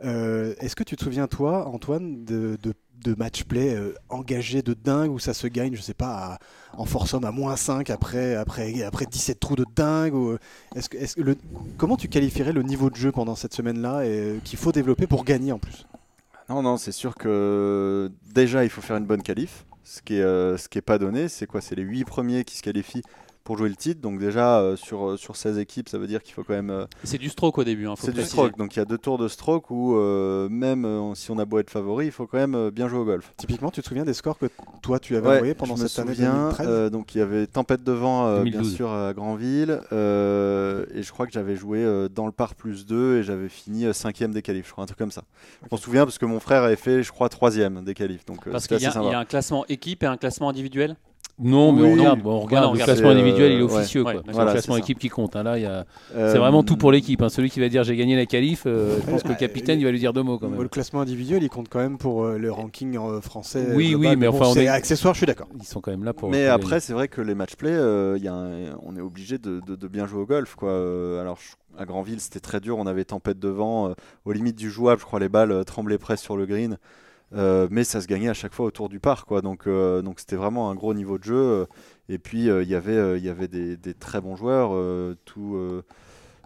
Euh, 0.04 0.54
Est-ce 0.60 0.76
que 0.76 0.84
tu 0.84 0.96
te 0.96 1.02
souviens, 1.04 1.26
toi, 1.26 1.66
Antoine, 1.68 2.24
de, 2.24 2.56
de, 2.62 2.72
de 3.04 3.14
match-play 3.14 3.74
euh, 3.74 3.94
engagés 4.08 4.62
de 4.62 4.74
dingue 4.74 5.10
où 5.10 5.18
ça 5.18 5.34
se 5.34 5.46
gagne, 5.46 5.74
je 5.74 5.82
sais 5.82 5.94
pas, 5.94 6.34
à- 6.34 6.38
en 6.78 6.84
force 6.84 7.14
homme 7.14 7.24
à 7.24 7.30
moins 7.32 7.56
5 7.56 7.90
après, 7.90 8.34
après, 8.34 8.82
après 8.82 9.06
17 9.06 9.40
trous 9.40 9.56
de 9.56 9.64
dingue 9.74 10.14
ou, 10.14 10.30
euh, 10.30 10.38
est-ce 10.74 10.88
que, 10.88 10.96
est-ce 10.98 11.16
que 11.16 11.22
le, 11.22 11.36
Comment 11.78 11.96
tu 11.96 12.08
qualifierais 12.08 12.52
le 12.52 12.62
niveau 12.62 12.90
de 12.90 12.96
jeu 12.96 13.10
pendant 13.12 13.34
cette 13.34 13.54
semaine-là 13.54 14.04
et 14.04 14.08
euh, 14.08 14.38
qu'il 14.44 14.58
faut 14.58 14.72
développer 14.72 15.06
pour 15.06 15.24
gagner 15.24 15.52
en 15.52 15.58
plus? 15.58 15.86
Non, 16.48 16.62
non, 16.62 16.76
c'est 16.76 16.92
sûr 16.92 17.16
que 17.16 18.10
déjà 18.22 18.64
il 18.64 18.70
faut 18.70 18.80
faire 18.80 18.96
une 18.96 19.06
bonne 19.06 19.22
qualif. 19.22 19.66
Ce 19.82 20.00
qui 20.02 20.16
est, 20.16 20.22
euh, 20.22 20.56
ce 20.56 20.68
qui 20.68 20.78
est 20.78 20.82
pas 20.82 20.98
donné, 20.98 21.28
c'est 21.28 21.46
quoi? 21.46 21.60
C'est 21.60 21.74
les 21.74 21.82
8 21.82 22.04
premiers 22.04 22.44
qui 22.44 22.56
se 22.56 22.62
qualifient 22.62 23.02
pour 23.46 23.56
jouer 23.56 23.70
le 23.70 23.76
titre. 23.76 24.00
Donc 24.02 24.18
déjà 24.18 24.58
euh, 24.60 24.76
sur, 24.76 25.18
sur 25.18 25.36
16 25.36 25.58
équipes, 25.58 25.88
ça 25.88 25.96
veut 25.96 26.06
dire 26.06 26.22
qu'il 26.22 26.34
faut 26.34 26.42
quand 26.44 26.52
même... 26.52 26.68
euh, 26.70 26.84
C'est 27.04 27.16
du 27.16 27.30
stroke 27.30 27.56
au 27.58 27.64
début. 27.64 27.86
hein, 27.86 27.94
c'est 27.96 28.12
du 28.12 28.22
stroke, 28.24 28.56
donc 28.58 28.76
il 28.76 28.80
y 28.80 28.82
a 28.82 28.84
deux 28.84 28.98
tours 28.98 29.16
de 29.16 29.28
stroke 29.28 29.70
où 29.70 29.96
euh, 29.96 30.48
même 30.50 30.84
euh, 30.84 31.14
si 31.14 31.30
on 31.30 31.38
a 31.38 31.44
beau 31.46 31.58
être 31.60 31.70
favori, 31.70 32.06
il 32.06 32.12
faut 32.12 32.26
quand 32.26 32.36
même 32.38 32.54
euh, 32.54 32.70
bien 32.70 32.88
jouer 32.88 32.98
au 32.98 33.04
golf. 33.04 33.32
Typiquement, 33.38 33.70
tu 33.70 33.80
te 33.80 33.88
souviens 33.88 34.04
des 34.04 34.12
scores 34.14 34.38
que 34.38 34.46
toi 34.82 34.98
tu 34.98 35.16
avais 35.16 35.26
Ouais, 35.28 35.34
envoyés 35.36 35.54
pendant 35.54 35.76
je 35.76 35.82
me 35.84 35.88
cette 35.88 36.00
année 36.00 36.12
souviens, 36.14 36.34
2013 36.50 36.66
euh, 36.68 36.90
donc 36.90 37.14
il 37.14 37.18
y 37.18 37.20
avait 37.22 37.46
tempête 37.46 37.82
de 37.84 37.92
vent, 37.92 38.26
euh, 38.26 38.42
bien 38.42 38.60
2012. 38.60 38.74
sûr, 38.74 38.92
à 38.92 39.14
Granville. 39.14 39.80
euh, 39.92 40.84
et 40.94 41.02
je 41.02 41.12
crois 41.12 41.26
que 41.26 41.32
j'avais 41.32 41.56
joué 41.56 41.78
euh, 41.84 42.08
dans 42.08 42.26
le 42.26 42.32
par 42.32 42.54
plus 42.56 42.84
2 42.86 43.18
et 43.18 43.22
j'avais 43.22 43.48
fini 43.48 43.84
5ème 43.86 44.32
des 44.32 44.42
qualifs, 44.42 44.66
je 44.66 44.72
crois, 44.72 44.84
un 44.84 44.86
truc 44.86 44.98
comme 44.98 45.10
ça. 45.10 45.22
Je 45.62 45.68
m'en 45.70 45.76
souviens 45.78 46.04
parce 46.04 46.18
que 46.18 46.26
mon 46.26 46.40
frère 46.40 46.62
avait 46.64 46.76
fait, 46.76 47.02
je 47.02 47.12
crois, 47.12 47.28
3ème 47.28 47.84
des 47.84 47.94
qualifs. 47.94 48.24
Donc 48.26 48.46
euh, 48.46 48.50
Parce 48.52 48.66
qu'il 48.66 48.80
y, 48.80 48.86
a- 48.86 49.02
y 49.02 49.14
un 49.14 49.24
classement 49.24 49.64
équipe 49.68 50.02
et 50.02 50.06
un 50.06 50.16
classement 50.16 50.48
individuel? 50.48 50.96
Non, 51.38 51.72
mais 51.72 51.82
Oui, 51.82 51.88
on 51.88 51.92
regarde, 51.98 52.22
bon, 52.22 52.32
on 52.36 52.40
regarde 52.40 52.74
le 52.78 52.82
classement 52.82 53.10
individuel, 53.10 53.52
il 53.52 53.58
est 53.58 53.60
euh, 53.60 53.64
officieux. 53.66 54.00
ouais, 54.02 54.12
quoi. 54.12 54.20
ouais, 54.20 54.26
C'est 54.26 54.32
voilà, 54.32 54.50
le 54.50 54.54
classement 54.54 54.76
équipe 54.78 54.98
qui 54.98 55.10
compte. 55.10 55.36
hein. 55.36 55.42
Là, 55.42 55.58
il 55.58 55.62
y 55.64 55.66
a- 55.66 55.84
Euh, 56.14 56.32
C'est 56.32 56.38
vraiment 56.38 56.62
tout 56.62 56.76
pour 56.78 56.90
l'équipe. 56.92 57.20
hein. 57.20 57.28
Celui 57.28 57.50
qui 57.50 57.60
va 57.60 57.68
dire 57.68 57.84
j'ai 57.84 57.94
gagné 57.94 58.16
la 58.16 58.24
qualif, 58.24 58.62
euh, 58.66 58.96
je 59.04 59.10
pense 59.10 59.22
que 59.22 59.28
le 59.28 59.34
capitaine 59.34 59.78
il 59.78 59.84
va 59.84 59.90
lui 59.90 59.98
dire 59.98 60.14
deux 60.14 60.22
mots 60.22 60.38
quand 60.38 60.48
même. 60.48 60.62
Le 60.62 60.68
classement 60.68 61.02
individuel, 61.02 61.42
il 61.42 61.50
compte 61.50 61.68
quand 61.68 61.78
même 61.80 61.98
pour 61.98 62.24
euh, 62.24 62.38
le 62.38 62.50
ranking 62.50 62.98
français. 63.20 63.66
Oui, 63.74 63.90
global, 63.90 64.10
oui, 64.12 64.16
mais 64.16 64.28
bon, 64.28 64.36
enfin, 64.36 64.46
on 64.48 64.54
c'est 64.54 64.64
est- 64.64 64.68
accessoire, 64.68 65.12
je 65.12 65.18
suis 65.18 65.26
d'accord. 65.26 65.48
Ils 65.58 65.64
sont 65.66 65.80
quand 65.82 65.90
même 65.90 66.04
là 66.04 66.14
pour. 66.14 66.30
Mais 66.30 66.46
après, 66.46 66.80
c'est 66.80 66.94
vrai 66.94 67.08
que 67.08 67.20
les 67.20 67.34
match-play, 67.34 67.74
un- 67.74 68.76
on 68.82 68.96
est 68.96 69.00
obligé 69.02 69.38
de, 69.38 69.60
de- 69.66 69.76
de 69.76 69.88
bien 69.88 70.06
jouer 70.06 70.22
au 70.22 70.26
golf. 70.26 70.54
Quoi. 70.54 70.70
Alors, 71.20 71.36
je- 71.38 71.54
à 71.78 71.84
Granville, 71.84 72.20
c'était 72.20 72.40
très 72.40 72.60
dur. 72.60 72.78
On 72.78 72.86
avait 72.86 73.04
tempête 73.04 73.38
de 73.38 73.48
vent. 73.48 73.88
euh, 73.88 73.94
aux 74.24 74.32
limites 74.32 74.56
du 74.56 74.70
jouable, 74.70 75.00
je 75.00 75.06
crois, 75.06 75.20
les 75.20 75.28
balles 75.28 75.52
euh, 75.52 75.64
tremblaient 75.64 75.98
presque 75.98 76.24
sur 76.24 76.36
le 76.36 76.46
green. 76.46 76.78
Euh, 77.34 77.66
mais 77.70 77.82
ça 77.82 78.00
se 78.00 78.06
gagnait 78.06 78.28
à 78.28 78.34
chaque 78.34 78.52
fois 78.54 78.66
autour 78.66 78.88
du 78.88 79.00
par. 79.00 79.26
Quoi. 79.26 79.42
Donc, 79.42 79.66
euh, 79.66 80.00
donc 80.00 80.20
c'était 80.20 80.36
vraiment 80.36 80.70
un 80.70 80.74
gros 80.74 80.94
niveau 80.94 81.18
de 81.18 81.24
jeu. 81.24 81.34
euh, 81.36 81.66
Et 82.08 82.18
puis, 82.18 82.48
euh, 82.48 82.62
il 82.62 82.68
y 82.68 82.74
avait, 82.74 83.18
il 83.18 83.24
y 83.24 83.28
avait 83.28 83.48
des, 83.48 83.76
des 83.76 83.94
très 83.94 84.20
bons 84.20 84.36
joueurs. 84.36 84.70
tout, 85.24 85.58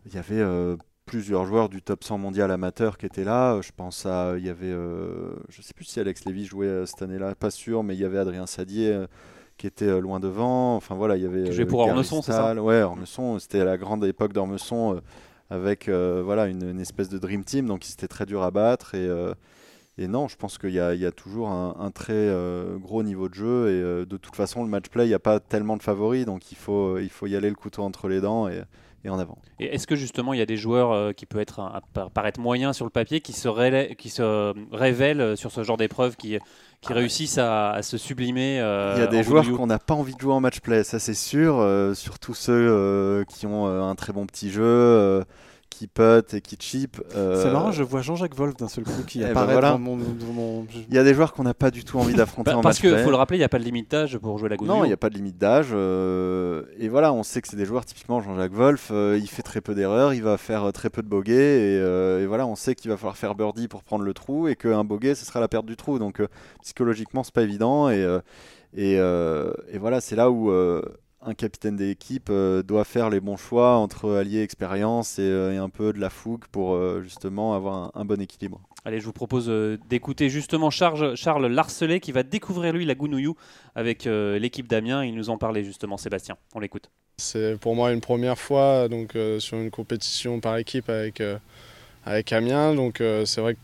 il 0.06 0.14
y 0.14 0.18
avait 0.18 0.76
plusieurs 1.04 1.44
joueurs 1.44 1.68
du 1.68 1.82
top 1.82 2.04
100 2.04 2.18
mondial 2.18 2.50
amateur 2.50 2.96
qui 2.96 3.04
étaient 3.06 3.24
là. 3.24 3.60
Je 3.60 3.70
pense 3.76 4.06
à, 4.06 4.34
il 4.38 4.44
y 4.46 4.48
avait, 4.48 4.74
je 5.48 5.60
sais 5.62 5.74
plus 5.74 5.84
si 5.84 6.00
Alex 6.00 6.24
Lévy 6.24 6.46
jouait 6.46 6.86
cette 6.86 7.02
année-là, 7.02 7.34
pas 7.34 7.50
sûr, 7.50 7.82
mais 7.82 7.94
il 7.94 8.00
y 8.00 8.04
avait 8.04 8.18
Adrien 8.18 8.46
Sadier 8.46 9.04
qui 9.58 9.66
était 9.66 10.00
loin 10.00 10.18
devant. 10.18 10.76
Enfin 10.76 10.94
voilà, 10.94 11.16
il 11.18 11.22
y 11.22 11.26
avait. 11.26 11.50
Euh, 11.62 11.66
pour 11.66 11.80
Ormesson, 11.80 12.22
c'est 12.22 12.32
ça. 12.32 12.54
Ouais, 12.62 12.80
Ormesson. 12.80 13.38
C'était 13.38 13.60
à 13.60 13.64
la 13.66 13.76
grande 13.76 14.02
époque 14.06 14.32
d'Ormesson 14.32 14.98
avec 15.50 15.90
voilà 15.90 16.46
une, 16.46 16.70
une 16.70 16.80
espèce 16.80 17.10
de 17.10 17.18
dream 17.18 17.44
team, 17.44 17.66
donc 17.66 17.84
c'était 17.84 18.08
très 18.08 18.24
dur 18.24 18.42
à 18.42 18.50
battre 18.50 18.94
et. 18.94 19.06
Et 20.00 20.08
non, 20.08 20.28
je 20.28 20.36
pense 20.36 20.56
qu'il 20.58 20.70
y, 20.70 20.80
a- 20.80 20.94
il 20.94 21.00
y 21.00 21.06
a 21.06 21.12
toujours 21.12 21.48
un, 21.50 21.76
un 21.78 21.90
très 21.90 22.12
euh, 22.14 22.76
gros 22.78 23.02
niveau 23.02 23.28
de 23.28 23.34
jeu 23.34 23.68
et 23.68 23.82
euh, 23.82 24.04
de 24.06 24.16
toute 24.16 24.34
façon 24.34 24.62
le 24.64 24.68
match 24.70 24.88
play, 24.88 25.04
il 25.04 25.08
n'y 25.08 25.14
a 25.14 25.18
pas 25.18 25.40
tellement 25.40 25.76
de 25.76 25.82
favoris, 25.82 26.24
donc 26.24 26.50
il 26.50 26.56
faut, 26.56 26.98
il 26.98 27.10
faut 27.10 27.26
y 27.26 27.36
aller 27.36 27.50
le 27.50 27.54
couteau 27.54 27.82
entre 27.82 28.08
les 28.08 28.20
dents 28.20 28.48
et, 28.48 28.62
et 29.04 29.10
en 29.10 29.18
avant. 29.18 29.38
Et 29.58 29.66
est-ce 29.74 29.86
que 29.86 29.96
justement 29.96 30.32
il 30.32 30.38
y 30.38 30.42
a 30.42 30.46
des 30.46 30.56
joueurs 30.56 30.92
euh, 30.92 31.12
qui 31.12 31.26
peuvent 31.26 31.40
être 31.42 31.60
un- 31.60 31.72
un- 31.76 31.80
par- 31.92 32.10
paraître 32.10 32.40
moyens 32.40 32.74
sur 32.76 32.84
le 32.86 32.90
papier, 32.90 33.20
qui 33.20 33.32
se, 33.34 33.46
rélè- 33.48 33.94
qui 33.96 34.08
se 34.08 34.54
révèlent 34.74 35.36
sur 35.36 35.50
ce 35.52 35.62
genre 35.62 35.76
d'épreuve, 35.76 36.16
qui, 36.16 36.38
qui 36.80 36.92
réussissent 36.94 37.36
à, 37.38 37.70
à 37.72 37.82
se 37.82 37.98
sublimer 37.98 38.58
euh, 38.60 38.94
Il 38.96 39.00
y 39.00 39.04
a 39.04 39.06
des 39.06 39.22
joueurs 39.22 39.44
qu'on 39.52 39.66
n'a 39.66 39.78
pas 39.78 39.94
envie 39.94 40.14
de 40.14 40.20
jouer 40.20 40.32
en 40.32 40.40
match 40.40 40.60
play, 40.60 40.82
ça 40.82 40.98
c'est 40.98 41.12
sûr, 41.14 41.58
euh, 41.58 41.92
surtout 41.94 42.32
ceux 42.32 42.52
euh, 42.54 43.24
qui 43.24 43.46
ont 43.46 43.66
un 43.66 43.94
très 43.96 44.14
bon 44.14 44.24
petit 44.24 44.50
jeu, 44.50 45.24
qui 45.80 45.86
putt 45.88 46.34
et 46.34 46.42
qui 46.42 46.56
chip. 46.60 47.00
euh, 47.16 47.42
C'est 47.42 47.50
marrant, 47.50 47.72
je 47.72 47.82
vois 47.82 48.02
Jean-Jacques 48.02 48.34
Wolf 48.36 48.54
d'un 48.58 48.68
seul 48.68 48.84
coup 48.84 48.90
qui 49.06 49.20
Eh 49.20 49.22
ben 49.24 49.30
apparaît 49.30 49.52
voilà. 49.54 49.70
dans 49.70 49.78
mon. 49.78 49.96
dans 49.96 50.32
mon- 50.34 50.66
Il 50.90 50.94
y 50.94 50.98
a 50.98 51.04
des 51.04 51.14
joueurs 51.14 51.32
qu'on 51.32 51.44
n'a 51.44 51.54
pas 51.54 51.70
du 51.70 51.84
tout 51.84 51.98
envie 51.98 52.12
d'affronter 52.12 52.50
Bah, 52.50 52.58
en 52.58 52.60
parce 52.60 52.78
qu'il 52.78 52.94
faut 52.98 53.08
le 53.08 53.16
rappeler, 53.16 53.38
il 53.38 53.40
n'y 53.40 53.44
a 53.44 53.48
pas 53.48 53.58
de 53.58 53.64
limite 53.64 53.90
d'âge 53.90 54.18
pour 54.18 54.36
jouer 54.36 54.50
la 54.50 54.56
Gounouille. 54.58 54.76
Non, 54.76 54.84
il 54.84 54.88
n'y 54.88 54.92
a 54.92 54.98
pas 54.98 55.08
de 55.08 55.14
limite 55.14 55.38
d'âge. 55.38 55.68
euh, 55.72 56.64
et 56.78 56.88
voilà, 56.90 57.14
on 57.14 57.22
sait 57.22 57.40
que 57.40 57.48
c'est 57.48 57.56
des 57.56 57.64
joueurs, 57.64 57.86
typiquement 57.86 58.20
Jean-Jacques 58.20 58.52
Wolf, 58.52 58.88
euh, 58.90 59.18
il 59.18 59.26
fait 59.28 59.42
très 59.42 59.62
peu 59.62 59.74
d'erreurs, 59.74 60.12
il 60.12 60.22
va 60.22 60.36
faire 60.36 60.70
très 60.74 60.90
peu 60.90 61.02
de 61.02 61.08
bogeys. 61.08 61.32
Et, 61.32 61.80
euh, 61.80 62.22
et 62.22 62.26
voilà, 62.26 62.46
on 62.46 62.56
sait 62.56 62.74
qu'il 62.74 62.90
va 62.90 62.98
falloir 62.98 63.16
faire 63.16 63.34
birdie 63.34 63.66
pour 63.66 63.82
prendre 63.82 64.04
le 64.04 64.12
trou 64.12 64.48
et 64.48 64.56
qu'un 64.56 64.84
bogey, 64.84 65.14
ce 65.14 65.24
sera 65.24 65.40
la 65.40 65.48
perte 65.48 65.64
du 65.64 65.76
trou. 65.76 65.98
Donc 65.98 66.20
euh, 66.20 66.28
psychologiquement, 66.62 67.22
c'est 67.24 67.34
pas 67.34 67.42
évident. 67.42 67.88
Et, 67.88 68.02
euh, 68.04 68.20
et, 68.76 68.96
euh, 68.98 69.52
et 69.72 69.78
voilà, 69.78 70.00
c'est 70.02 70.14
là 70.16 70.30
où 70.30 70.50
euh, 70.50 70.82
un 71.22 71.34
capitaine 71.34 71.76
d'équipe 71.76 72.28
euh, 72.30 72.62
doit 72.62 72.84
faire 72.84 73.10
les 73.10 73.20
bons 73.20 73.36
choix 73.36 73.76
entre 73.76 74.10
allier 74.12 74.42
expérience 74.42 75.18
et, 75.18 75.22
euh, 75.22 75.52
et 75.52 75.56
un 75.56 75.68
peu 75.68 75.92
de 75.92 75.98
la 75.98 76.10
fougue 76.10 76.44
pour 76.50 76.74
euh, 76.74 77.02
justement 77.02 77.54
avoir 77.54 77.74
un, 77.74 77.90
un 77.94 78.04
bon 78.04 78.20
équilibre. 78.20 78.60
Allez, 78.86 78.98
je 78.98 79.04
vous 79.04 79.12
propose 79.12 79.52
d'écouter 79.90 80.30
justement 80.30 80.70
Charles, 80.70 81.14
Charles 81.14 81.46
Larcelet 81.46 82.00
qui 82.00 82.12
va 82.12 82.22
découvrir 82.22 82.72
lui 82.72 82.86
la 82.86 82.94
Gounouillou 82.94 83.36
avec 83.74 84.06
euh, 84.06 84.38
l'équipe 84.38 84.66
d'Amiens. 84.66 85.04
Il 85.04 85.14
nous 85.14 85.28
en 85.28 85.36
parlait 85.36 85.64
justement, 85.64 85.98
Sébastien. 85.98 86.36
On 86.54 86.60
l'écoute. 86.60 86.90
C'est 87.18 87.58
pour 87.60 87.74
moi 87.74 87.92
une 87.92 88.00
première 88.00 88.38
fois 88.38 88.88
donc, 88.88 89.16
euh, 89.16 89.38
sur 89.38 89.58
une 89.58 89.70
compétition 89.70 90.40
par 90.40 90.56
équipe 90.56 90.88
avec, 90.88 91.20
euh, 91.20 91.36
avec 92.06 92.32
Amiens. 92.32 92.74
Donc 92.74 93.02
euh, 93.02 93.26
c'est 93.26 93.42
vrai 93.42 93.54
que 93.54 93.60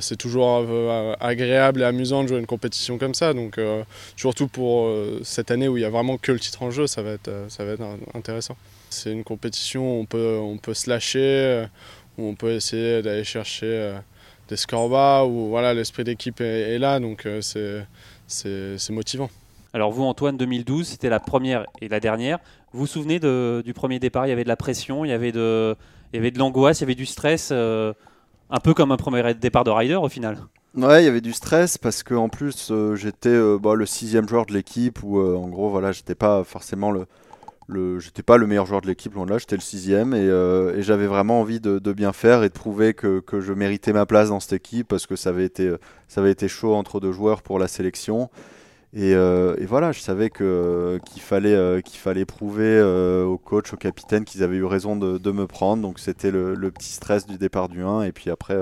c'est 0.00 0.16
toujours 0.16 0.64
euh, 0.68 1.14
agréable 1.20 1.82
et 1.82 1.84
amusant 1.84 2.22
de 2.22 2.28
jouer 2.28 2.38
une 2.38 2.46
compétition 2.46 2.98
comme 2.98 3.14
ça. 3.14 3.32
Donc 3.32 3.58
euh, 3.58 3.82
surtout 4.16 4.48
pour 4.48 4.86
euh, 4.86 5.20
cette 5.24 5.50
année 5.50 5.68
où 5.68 5.76
il 5.76 5.80
n'y 5.80 5.86
a 5.86 5.90
vraiment 5.90 6.18
que 6.18 6.32
le 6.32 6.40
titre 6.40 6.62
en 6.62 6.70
jeu, 6.70 6.86
ça 6.86 7.02
va 7.02 7.10
être, 7.10 7.30
intéressant. 8.14 8.56
C'est 8.90 9.12
une 9.12 9.24
compétition 9.24 10.00
où 10.00 10.06
on 10.12 10.56
peut, 10.56 10.74
se 10.74 10.88
lâcher, 10.88 11.66
où 12.16 12.26
on 12.26 12.34
peut 12.34 12.52
essayer 12.52 13.02
d'aller 13.02 13.24
chercher 13.24 13.94
des 14.48 14.56
scores 14.56 14.88
bas, 14.88 15.24
où 15.24 15.48
voilà, 15.48 15.74
l'esprit 15.74 16.04
d'équipe 16.04 16.40
est, 16.40 16.78
là. 16.78 16.98
Donc 16.98 17.28
c'est- 17.40 18.90
motivant. 18.90 19.30
Alors 19.74 19.90
vous, 19.90 20.04
Antoine, 20.04 20.38
2012, 20.38 20.88
c'était 20.88 21.10
la 21.10 21.20
première 21.20 21.66
et 21.82 21.88
la 21.88 22.00
dernière. 22.00 22.38
Vous 22.72 22.80
vous 22.80 22.86
souvenez 22.86 23.20
du 23.20 23.74
premier 23.74 23.98
départ? 23.98 24.26
Il 24.26 24.30
y 24.30 24.32
avait 24.32 24.44
de 24.44 24.48
la 24.48 24.56
pression, 24.56 25.02
de, 25.02 25.06
il 25.06 25.10
y 26.16 26.18
avait 26.18 26.30
de 26.30 26.38
l'angoisse, 26.38 26.78
il 26.78 26.82
y 26.82 26.84
avait 26.84 26.94
du 26.94 27.06
stress, 27.06 27.52
un 28.50 28.60
peu 28.60 28.74
comme 28.74 28.92
un 28.92 28.96
premier 28.96 29.34
départ 29.34 29.64
de 29.64 29.70
rider 29.70 29.96
au 29.96 30.08
final. 30.08 30.38
Ouais, 30.74 31.02
il 31.02 31.06
y 31.06 31.08
avait 31.08 31.20
du 31.20 31.32
stress 31.32 31.78
parce 31.78 32.02
que 32.02 32.14
en 32.14 32.28
plus 32.28 32.68
euh, 32.70 32.94
j'étais 32.94 33.30
euh, 33.30 33.58
bah, 33.58 33.74
le 33.74 33.86
sixième 33.86 34.28
joueur 34.28 34.46
de 34.46 34.52
l'équipe 34.52 35.02
où 35.02 35.18
euh, 35.18 35.34
en 35.34 35.48
gros 35.48 35.70
voilà 35.70 35.92
j'étais 35.92 36.14
pas 36.14 36.44
forcément 36.44 36.92
le, 36.92 37.98
j'étais 37.98 38.22
pas 38.22 38.36
le 38.36 38.46
meilleur 38.46 38.66
joueur 38.66 38.80
de 38.82 38.86
l'équipe 38.86 39.12
loin 39.14 39.26
de 39.26 39.30
là 39.30 39.38
j'étais 39.38 39.56
le 39.56 39.62
sixième 39.62 40.14
et, 40.14 40.26
et 40.26 40.82
j'avais 40.82 41.06
vraiment 41.06 41.40
envie 41.40 41.58
de, 41.58 41.78
de 41.78 41.92
bien 41.92 42.12
faire 42.12 42.44
et 42.44 42.48
de 42.48 42.54
prouver 42.54 42.94
que, 42.94 43.20
que 43.20 43.40
je 43.40 43.52
méritais 43.52 43.92
ma 43.92 44.06
place 44.06 44.28
dans 44.28 44.40
cette 44.40 44.54
équipe 44.54 44.88
parce 44.88 45.06
que 45.06 45.16
ça 45.16 45.30
avait 45.30 45.44
été 45.44 45.74
ça 46.06 46.20
avait 46.20 46.30
été 46.30 46.48
chaud 46.48 46.74
entre 46.74 47.00
deux 47.00 47.12
joueurs 47.12 47.42
pour 47.42 47.58
la 47.58 47.68
sélection 47.68 48.30
et, 48.94 49.14
euh, 49.14 49.54
et 49.58 49.66
voilà 49.66 49.92
je 49.92 50.00
savais 50.00 50.30
que 50.30 50.98
qu'il 51.04 51.20
fallait 51.20 51.54
euh, 51.54 51.82
qu'il 51.82 51.98
fallait 51.98 52.24
prouver 52.24 52.64
euh, 52.64 53.24
au 53.24 53.36
coach 53.36 53.72
au 53.74 53.76
capitaine 53.76 54.24
qu'ils 54.24 54.42
avaient 54.42 54.56
eu 54.56 54.64
raison 54.64 54.96
de, 54.96 55.18
de 55.18 55.30
me 55.30 55.46
prendre. 55.46 55.82
Donc 55.82 55.98
c'était 55.98 56.30
le, 56.30 56.54
le 56.54 56.70
petit 56.70 56.92
stress 56.92 57.26
du 57.26 57.36
départ 57.36 57.68
du 57.68 57.82
1 57.82 58.02
et 58.02 58.12
puis 58.12 58.30
après 58.30 58.56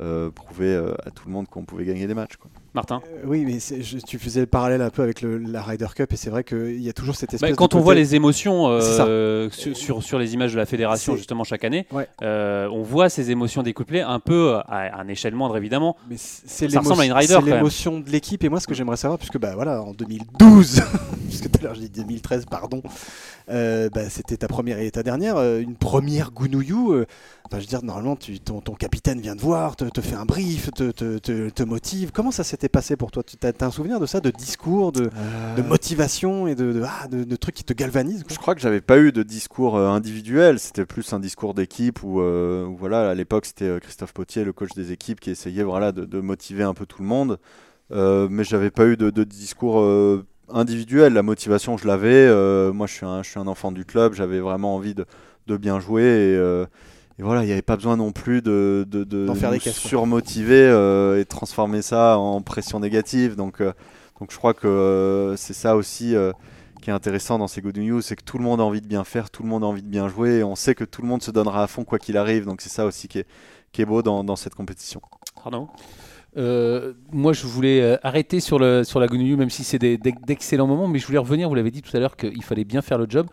euh, 0.00 0.28
prouver 0.30 0.74
euh, 0.74 0.92
à 1.06 1.10
tout 1.12 1.24
le 1.28 1.32
monde 1.32 1.46
qu'on 1.48 1.64
pouvait 1.64 1.84
gagner 1.84 2.06
des 2.08 2.14
matchs. 2.14 2.36
Quoi. 2.36 2.50
Martin 2.74 3.00
Euh, 3.08 3.22
oui, 3.26 3.44
mais 3.46 3.60
c'est- 3.60 3.80
je- 3.82 3.98
tu 3.98 4.18
faisais 4.18 4.40
le 4.40 4.46
parallèle 4.46 4.82
un 4.82 4.90
peu 4.90 5.02
avec 5.02 5.22
le- 5.22 5.38
la 5.38 5.62
Ryder 5.62 5.86
Cup 5.94 6.12
et 6.12 6.16
c'est 6.16 6.30
vrai 6.30 6.42
qu'il 6.42 6.80
y 6.82 6.88
a 6.88 6.92
toujours 6.92 7.14
cette 7.14 7.30
Bah, 7.30 7.34
espèce. 7.36 7.54
quand 7.54 7.70
de 7.70 7.76
on 7.76 7.80
voit 7.80 7.94
les 7.94 8.16
émotions 8.16 8.66
euh, 8.66 9.48
sur, 9.50 9.76
sur, 9.76 10.02
sur 10.02 10.18
les 10.18 10.34
images 10.34 10.52
de 10.52 10.58
la 10.58 10.66
fédération 10.66 11.14
justement 11.14 11.44
chaque 11.44 11.62
année, 11.62 11.86
Ouais. 11.92 12.08
euh, 12.22 12.66
on 12.72 12.82
voit 12.82 13.08
ces 13.08 13.30
émotions 13.30 13.62
découplées 13.62 14.00
un 14.00 14.18
peu 14.18 14.54
à 14.66 14.98
un 14.98 15.06
échelle 15.06 15.36
moindre 15.36 15.56
évidemment. 15.56 15.96
Mais 16.10 16.16
c'est 16.18 16.68
Ça 16.68 16.80
ressemble 16.80 17.02
à 17.02 17.04
une 17.04 17.10
l'émotion- 17.12 17.14
Ryder, 17.14 17.26
c'est 17.28 17.34
quand 17.38 17.44
même. 17.46 17.54
l'émotion 17.54 18.00
de 18.00 18.10
l'équipe 18.10 18.42
et 18.42 18.48
moi 18.48 18.58
ce 18.58 18.66
que 18.66 18.74
j'aimerais 18.74 18.96
savoir 18.96 19.18
puisque 19.20 19.38
bah 19.38 19.52
voilà 19.54 19.80
en 19.80 19.92
2012 19.92 20.80
puisque 21.28 21.48
tout 21.52 21.60
à 21.60 21.62
l'heure 21.62 21.74
j'ai 21.76 21.82
dit 21.88 22.00
2013 22.02 22.46
pardon 22.46 22.82
euh, 23.50 23.88
bah, 23.90 24.08
c'était 24.10 24.36
ta 24.38 24.48
première 24.48 24.78
et 24.80 24.90
ta 24.90 25.04
dernière 25.04 25.36
une 25.58 25.76
première 25.76 26.32
Gounouillou 26.32 26.92
euh, 26.92 27.06
enfin, 27.46 27.58
je 27.58 27.62
veux 27.62 27.68
dire 27.68 27.82
normalement 27.82 28.16
tu, 28.16 28.40
ton, 28.40 28.60
ton 28.60 28.74
capitaine 28.74 29.20
vient 29.20 29.36
te 29.36 29.42
voir 29.42 29.76
te, 29.76 29.84
te 29.84 30.00
fait 30.00 30.16
un 30.16 30.24
brief 30.24 30.70
te, 30.72 30.90
te, 30.90 31.18
te- 31.18 31.50
te 31.50 31.62
motive 31.62 32.10
comment 32.12 32.30
ça 32.30 32.44
s'était 32.44 32.68
passé 32.68 32.96
pour 32.96 33.10
toi? 33.10 33.22
Tu 33.22 33.36
as, 33.42 33.64
un 33.64 33.70
souvenir 33.70 34.00
de 34.00 34.06
ça 34.06 34.20
de 34.20 34.30
discours 34.30 34.92
de, 34.92 35.10
de 35.56 35.62
motivation 35.62 36.46
et 36.46 36.54
de, 36.54 36.72
de, 36.72 36.82
ah, 36.84 37.06
de- 37.08 37.36
trucs 37.36 37.54
qui 37.54 37.64
te 37.64 37.72
galvanisent 37.72 38.24
Je 38.30 38.36
crois 38.36 38.54
que 38.54 38.60
j'avais 38.60 38.80
pas 38.80 38.98
eu 38.98 39.12
de 39.12 39.22
discours 39.22 39.76
euh, 39.76 39.88
individuel, 39.88 40.58
c'était 40.58 40.86
plus 40.86 41.12
un 41.12 41.20
discours 41.20 41.54
d'équipe 41.54 42.02
où, 42.02 42.20
euh, 42.20 42.64
où, 42.64 42.76
voilà, 42.76 43.10
à 43.10 43.14
l'époque 43.14 43.46
c'était 43.46 43.66
euh, 43.66 43.78
Christophe 43.80 44.12
Potier, 44.12 44.44
le 44.44 44.52
coach 44.52 44.70
des 44.74 44.92
équipes, 44.92 45.20
qui 45.20 45.30
essayait 45.30 45.62
voilà, 45.62 45.92
de, 45.92 46.20
motiver 46.20 46.62
un 46.64 46.74
peu 46.74 46.86
tout 46.86 47.02
le 47.02 47.08
monde. 47.08 47.38
Euh, 47.92 48.28
mais 48.30 48.44
j'avais 48.44 48.70
pas 48.70 48.86
eu 48.86 48.96
de, 48.96 49.24
discours 49.24 49.80
euh, 49.80 50.24
individuel. 50.48 51.12
La 51.12 51.22
motivation, 51.22 51.76
je 51.76 51.86
l'avais. 51.86 52.26
euh, 52.26 52.72
moi, 52.72 52.86
je 52.86 52.94
suis, 52.94 53.06
un, 53.06 53.22
je 53.22 53.30
suis 53.30 53.38
un 53.38 53.46
enfant 53.46 53.72
du 53.72 53.84
club, 53.84 54.14
j'avais 54.14 54.40
vraiment 54.40 54.74
envie 54.74 54.94
de, 54.94 55.04
de 55.46 55.56
bien 55.56 55.80
jouer. 55.80 56.02
Et, 56.02 56.36
euh, 56.36 56.66
et 57.18 57.22
voilà, 57.22 57.42
il 57.42 57.46
n'y 57.46 57.52
avait 57.52 57.62
pas 57.62 57.76
besoin 57.76 57.96
non 57.96 58.12
plus 58.12 58.42
de, 58.42 58.86
de, 58.88 59.04
de 59.04 59.34
faire 59.34 59.50
des 59.50 59.60
surmotiver 59.60 60.66
euh, 60.66 61.20
et 61.20 61.24
de 61.24 61.28
transformer 61.28 61.82
ça 61.82 62.18
en 62.18 62.42
pression 62.42 62.80
négative. 62.80 63.36
Donc, 63.36 63.60
euh, 63.60 63.72
donc 64.18 64.32
je 64.32 64.36
crois 64.36 64.54
que 64.54 64.66
euh, 64.66 65.36
c'est 65.36 65.54
ça 65.54 65.76
aussi 65.76 66.14
euh, 66.14 66.32
qui 66.82 66.90
est 66.90 66.92
intéressant 66.92 67.38
dans 67.38 67.48
ces 67.48 67.60
Good 67.62 67.78
News, 67.78 68.02
c'est 68.02 68.16
que 68.16 68.24
tout 68.24 68.38
le 68.38 68.44
monde 68.44 68.60
a 68.60 68.64
envie 68.64 68.80
de 68.80 68.86
bien 68.86 69.04
faire, 69.04 69.30
tout 69.30 69.42
le 69.42 69.48
monde 69.48 69.64
a 69.64 69.66
envie 69.66 69.82
de 69.82 69.88
bien 69.88 70.08
jouer, 70.08 70.38
et 70.38 70.44
on 70.44 70.54
sait 70.54 70.74
que 70.74 70.84
tout 70.84 71.02
le 71.02 71.08
monde 71.08 71.22
se 71.22 71.30
donnera 71.30 71.62
à 71.62 71.66
fond 71.66 71.84
quoi 71.84 71.98
qu'il 71.98 72.16
arrive, 72.16 72.44
donc 72.44 72.60
c'est 72.60 72.68
ça 72.68 72.84
aussi 72.84 73.08
qui 73.08 73.20
est, 73.20 73.26
qui 73.72 73.80
est 73.80 73.86
beau 73.86 74.02
dans, 74.02 74.22
dans 74.22 74.36
cette 74.36 74.54
compétition. 74.54 75.00
Arnaud? 75.42 75.68
Euh, 76.36 76.94
moi, 77.12 77.32
je 77.32 77.46
voulais 77.46 77.80
euh, 77.80 77.96
arrêter 78.02 78.40
sur, 78.40 78.58
le, 78.58 78.82
sur 78.82 78.98
la 78.98 79.06
Gounouillou, 79.06 79.36
même 79.36 79.50
si 79.50 79.62
c'est 79.62 79.78
d'excellents 79.78 80.66
moments, 80.66 80.88
mais 80.88 80.98
je 80.98 81.06
voulais 81.06 81.18
revenir. 81.18 81.48
Vous 81.48 81.54
l'avez 81.54 81.70
dit 81.70 81.80
tout 81.80 81.96
à 81.96 82.00
l'heure 82.00 82.16
qu'il 82.16 82.42
fallait 82.42 82.64
bien 82.64 82.82
faire 82.82 82.98
le 82.98 83.06
job. 83.08 83.28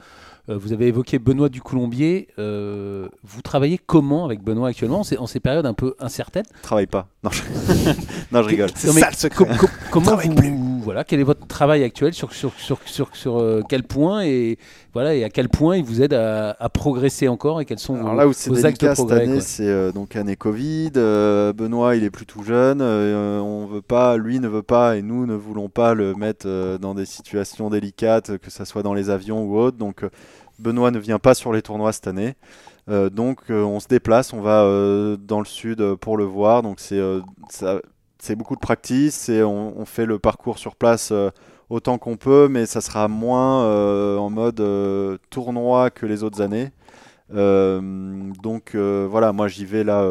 Euh, 0.50 0.58
vous 0.58 0.74
avez 0.74 0.88
évoqué 0.88 1.20
Benoît 1.20 1.50
Ducoulombier. 1.50 2.28
Euh, 2.40 3.08
vous 3.24 3.42
travaillez 3.42 3.78
comment 3.78 4.26
avec 4.26 4.42
Benoît 4.44 4.70
actuellement 4.70 5.02
en 5.18 5.28
ces 5.28 5.40
périodes 5.40 5.66
un 5.66 5.74
peu 5.74 5.96
incertaines? 6.00 6.46
Travaille 6.64 6.88
pas. 6.88 7.08
Non, 7.24 7.30
je, 7.32 7.42
non, 8.32 8.42
je 8.44 8.48
rigole. 8.48 8.70
c'est 8.76 8.88
ça 8.92 9.10
le 9.10 9.16
secret 9.16 9.46
Com- 9.46 9.58
com- 9.58 9.70
comment 9.92 10.16
vous, 10.18 10.34
plus. 10.36 10.54
Voilà, 10.82 11.04
quel 11.04 11.20
est 11.20 11.24
votre 11.24 11.48
travail 11.48 11.84
actuel 11.84 12.14
sur, 12.14 12.34
sur, 12.34 12.52
sur, 12.54 12.80
sur, 12.86 13.16
sur, 13.16 13.38
euh, 13.40 13.62
quel 13.70 13.84
point 13.84 14.24
et, 14.24 14.58
voilà, 14.94 15.16
et 15.16 15.24
à 15.24 15.30
quel 15.30 15.48
point 15.50 15.78
il 15.78 15.84
vous 15.84 16.02
aide 16.02 16.14
à, 16.14 16.56
à 16.60 16.70
progresser 16.70 17.28
encore 17.28 17.62
et 17.62 17.66
quels 17.66 17.80
sont 17.80 17.96
Alors 17.96 18.12
vos, 18.12 18.18
là 18.18 18.28
où 18.28 18.30
vos 18.30 18.66
axes 18.66 18.80
de 18.80 18.94
cette 18.94 19.12
année, 19.12 19.42
c'est 19.42 19.68
euh, 19.68 19.92
donc 19.92 20.16
année 20.16 20.36
Covid. 20.36 20.92
euh, 20.98 21.54
Benoît, 21.54 21.96
il 21.96 22.04
est 22.04 22.10
plus 22.10 22.26
tout 22.26 22.44
jeune. 22.44 22.82
euh, 22.82 23.40
on 23.40 23.66
veut 23.68 23.82
pas, 23.82 24.18
lui 24.18 24.40
ne 24.40 24.48
veut 24.48 24.64
pas, 24.64 24.98
et 24.98 25.02
nous 25.02 25.26
ne 25.26 25.36
voulons 25.36 25.70
pas 25.70 25.94
le 25.94 26.14
mettre 26.16 26.78
dans 26.78 26.94
des 26.94 27.06
situations 27.06 27.70
délicates, 27.70 28.38
que 28.38 28.50
ça 28.52 28.66
soit 28.66 28.84
dans 28.84 28.94
les 28.94 29.10
avions 29.10 29.44
ou 29.44 29.58
autre. 29.58 29.78
Donc 29.78 30.04
Benoît 30.60 30.92
ne 30.92 31.00
vient 31.00 31.20
pas 31.20 31.34
sur 31.34 31.54
les 31.54 31.62
tournois 31.62 31.92
cette 31.94 32.08
année. 32.08 32.36
Donc 32.88 33.40
on 33.50 33.80
se 33.80 33.88
déplace, 33.88 34.34
on 34.34 34.42
va 34.42 34.64
dans 35.18 35.40
le 35.40 35.46
sud 35.46 35.96
pour 35.96 36.18
le 36.18 36.26
voir. 36.26 36.62
Donc 36.62 36.80
c'est 36.80 37.00
ça- 37.50 37.80
c'est 38.22 38.36
beaucoup 38.36 38.56
de 38.56 38.60
practice 38.62 39.30
et 39.30 39.44
on, 39.44 39.80
on 39.80 39.86
fait 39.86 40.06
le 40.06 40.20
parcours 40.20 40.58
sur 40.58 40.76
place 40.76 41.10
euh, 41.12 41.30
autant 41.72 41.98
qu'on 41.98 42.18
peut, 42.18 42.48
mais 42.50 42.66
ça 42.66 42.82
sera 42.82 43.08
moins 43.08 43.64
euh, 43.64 44.18
en 44.18 44.30
mode 44.30 44.60
euh, 44.60 45.18
tournoi 45.30 45.90
que 45.90 46.06
les 46.06 46.24
autres 46.24 46.42
années. 46.42 46.70
Euh, 47.34 47.80
donc 48.44 48.76
voilà, 48.76 49.32
moi 49.32 49.48
j'y 49.48 49.64
vais 49.64 49.86
là, 49.86 50.06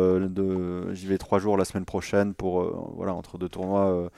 j'y 0.92 1.06
vais 1.06 1.18
trois 1.18 1.38
jours 1.38 1.58
la 1.58 1.66
semaine 1.66 1.84
prochaine 1.84 2.32
pour 2.34 2.64
voilà 2.96 3.12
entre 3.14 3.36
deux 3.36 3.48
tournois 3.48 4.10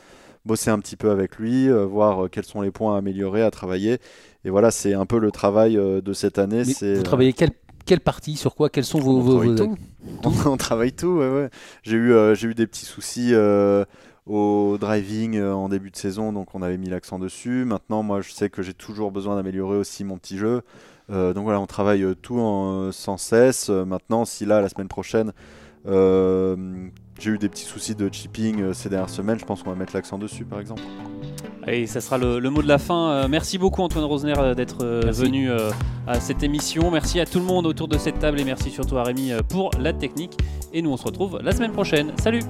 bosser 0.45 0.71
un 0.71 0.79
petit 0.79 0.97
peu 0.97 1.11
avec 1.11 1.37
lui, 1.37 1.69
voir 1.69 2.31
quels 2.31 2.45
sont 2.45 2.61
les 2.61 2.71
points 2.71 2.95
à 2.95 2.99
améliorer, 2.99 3.43
à 3.43 3.51
travailler. 3.51 3.99
Et 4.45 4.51
voilà, 4.51 4.71
c'est 4.71 4.95
un 4.95 5.07
peu 5.07 5.19
le 5.19 5.33
travail 5.33 5.75
de 5.75 6.13
cette 6.13 6.39
année. 6.39 6.63
Mais 6.65 6.95
vous 6.95 7.03
travaillez 7.03 7.33
quelle, 7.33 7.51
quelle 7.85 8.01
partie 8.01 8.37
Sur 8.37 8.55
quoi 8.55 8.69
Quels 8.71 8.85
sont 8.85 8.99
vos, 9.01 9.19
on 9.19 9.21
vos, 9.21 9.33
travaille 9.39 9.49
vos- 9.51 9.57
tout. 9.57 9.77
on, 10.47 10.51
on 10.53 10.57
travaille 10.57 10.93
tout. 10.93 11.19
ouais, 11.19 11.31
ouais. 11.31 11.51
J'ai 11.83 11.97
eu, 11.97 12.13
euh, 12.13 12.35
j'ai 12.35 12.49
eu 12.49 12.55
des 12.55 12.67
petits 12.67 12.85
soucis 12.85 13.31
euh, 13.35 13.85
au 14.27 14.77
driving 14.81 15.37
euh, 15.37 15.53
en 15.55 15.69
début 15.69 15.91
de 15.91 15.97
saison, 15.97 16.33
donc 16.33 16.55
on 16.55 16.63
avait 16.63 16.79
mis 16.79 16.89
l'accent 16.89 17.19
dessus. 17.19 17.65
Maintenant, 17.65 18.03
moi, 18.03 18.21
je 18.21 18.33
sais 18.33 18.51
que 18.51 18.63
j'ai 18.63 18.75
toujours 18.75 19.11
besoin 19.13 19.37
d'améliorer 19.37 19.77
aussi 19.77 20.05
mon 20.05 20.19
petit 20.19 20.39
jeu. 20.39 20.63
Donc 21.11 21.45
voilà, 21.45 21.61
on 21.61 21.67
travaille 21.67 22.07
tout 22.23 22.39
en- 22.39 22.91
sans 22.91 23.19
cesse. 23.19 23.69
Maintenant, 23.69 24.25
si 24.25 24.47
là, 24.47 24.63
la 24.63 24.71
semaine 24.71 24.89
prochaine, 24.89 25.33
euh, 25.87 26.57
j'ai 27.23 27.31
eu 27.31 27.39
des 27.39 27.49
petits 27.49 27.65
soucis 27.65 27.95
de 27.95 28.09
chipping 28.13 28.61
euh, 28.61 28.73
ces 28.73 28.89
dernières 28.89 29.09
semaines, 29.09 29.39
je 29.39 29.45
pense 29.45 29.63
qu'on 29.63 29.71
va 29.71 29.77
mettre 29.77 29.95
l'accent 29.95 30.19
dessus, 30.19 30.45
par 30.45 30.59
exemple. 30.59 30.83
Et 31.69 31.87
ça 31.87 32.01
sera 32.01 32.19
le, 32.19 32.41
le 32.41 32.51
mot 32.51 32.63
de 32.63 32.67
la 32.67 32.79
fin. 32.79 33.11
Euh, 33.11 33.29
merci 33.29 33.57
beaucoup 33.59 33.83
Antoine 33.83 34.05
Rosner 34.05 34.35
euh, 34.37 34.55
d'être 34.55 34.85
euh, 34.85 35.13
venu 35.13 35.49
euh, 35.49 35.71
à 36.09 36.19
cette 36.19 36.43
émission. 36.43 36.91
Merci 36.91 37.21
à 37.21 37.27
tout 37.27 37.39
le 37.39 37.45
monde 37.45 37.67
autour 37.67 37.87
de 37.87 37.99
cette 37.99 38.19
table 38.19 38.41
et 38.41 38.45
merci 38.45 38.71
surtout 38.71 38.99
à 38.99 39.05
Rémi 39.05 39.31
euh, 39.31 39.43
pour 39.49 39.71
la 39.79 39.93
technique. 39.93 40.37
Et 40.73 40.83
nous 40.83 40.91
on 40.91 40.97
se 40.97 41.05
retrouve 41.05 41.39
la 41.41 41.53
semaine 41.53 41.73
prochaine. 41.73 42.11
Salut 42.19 42.43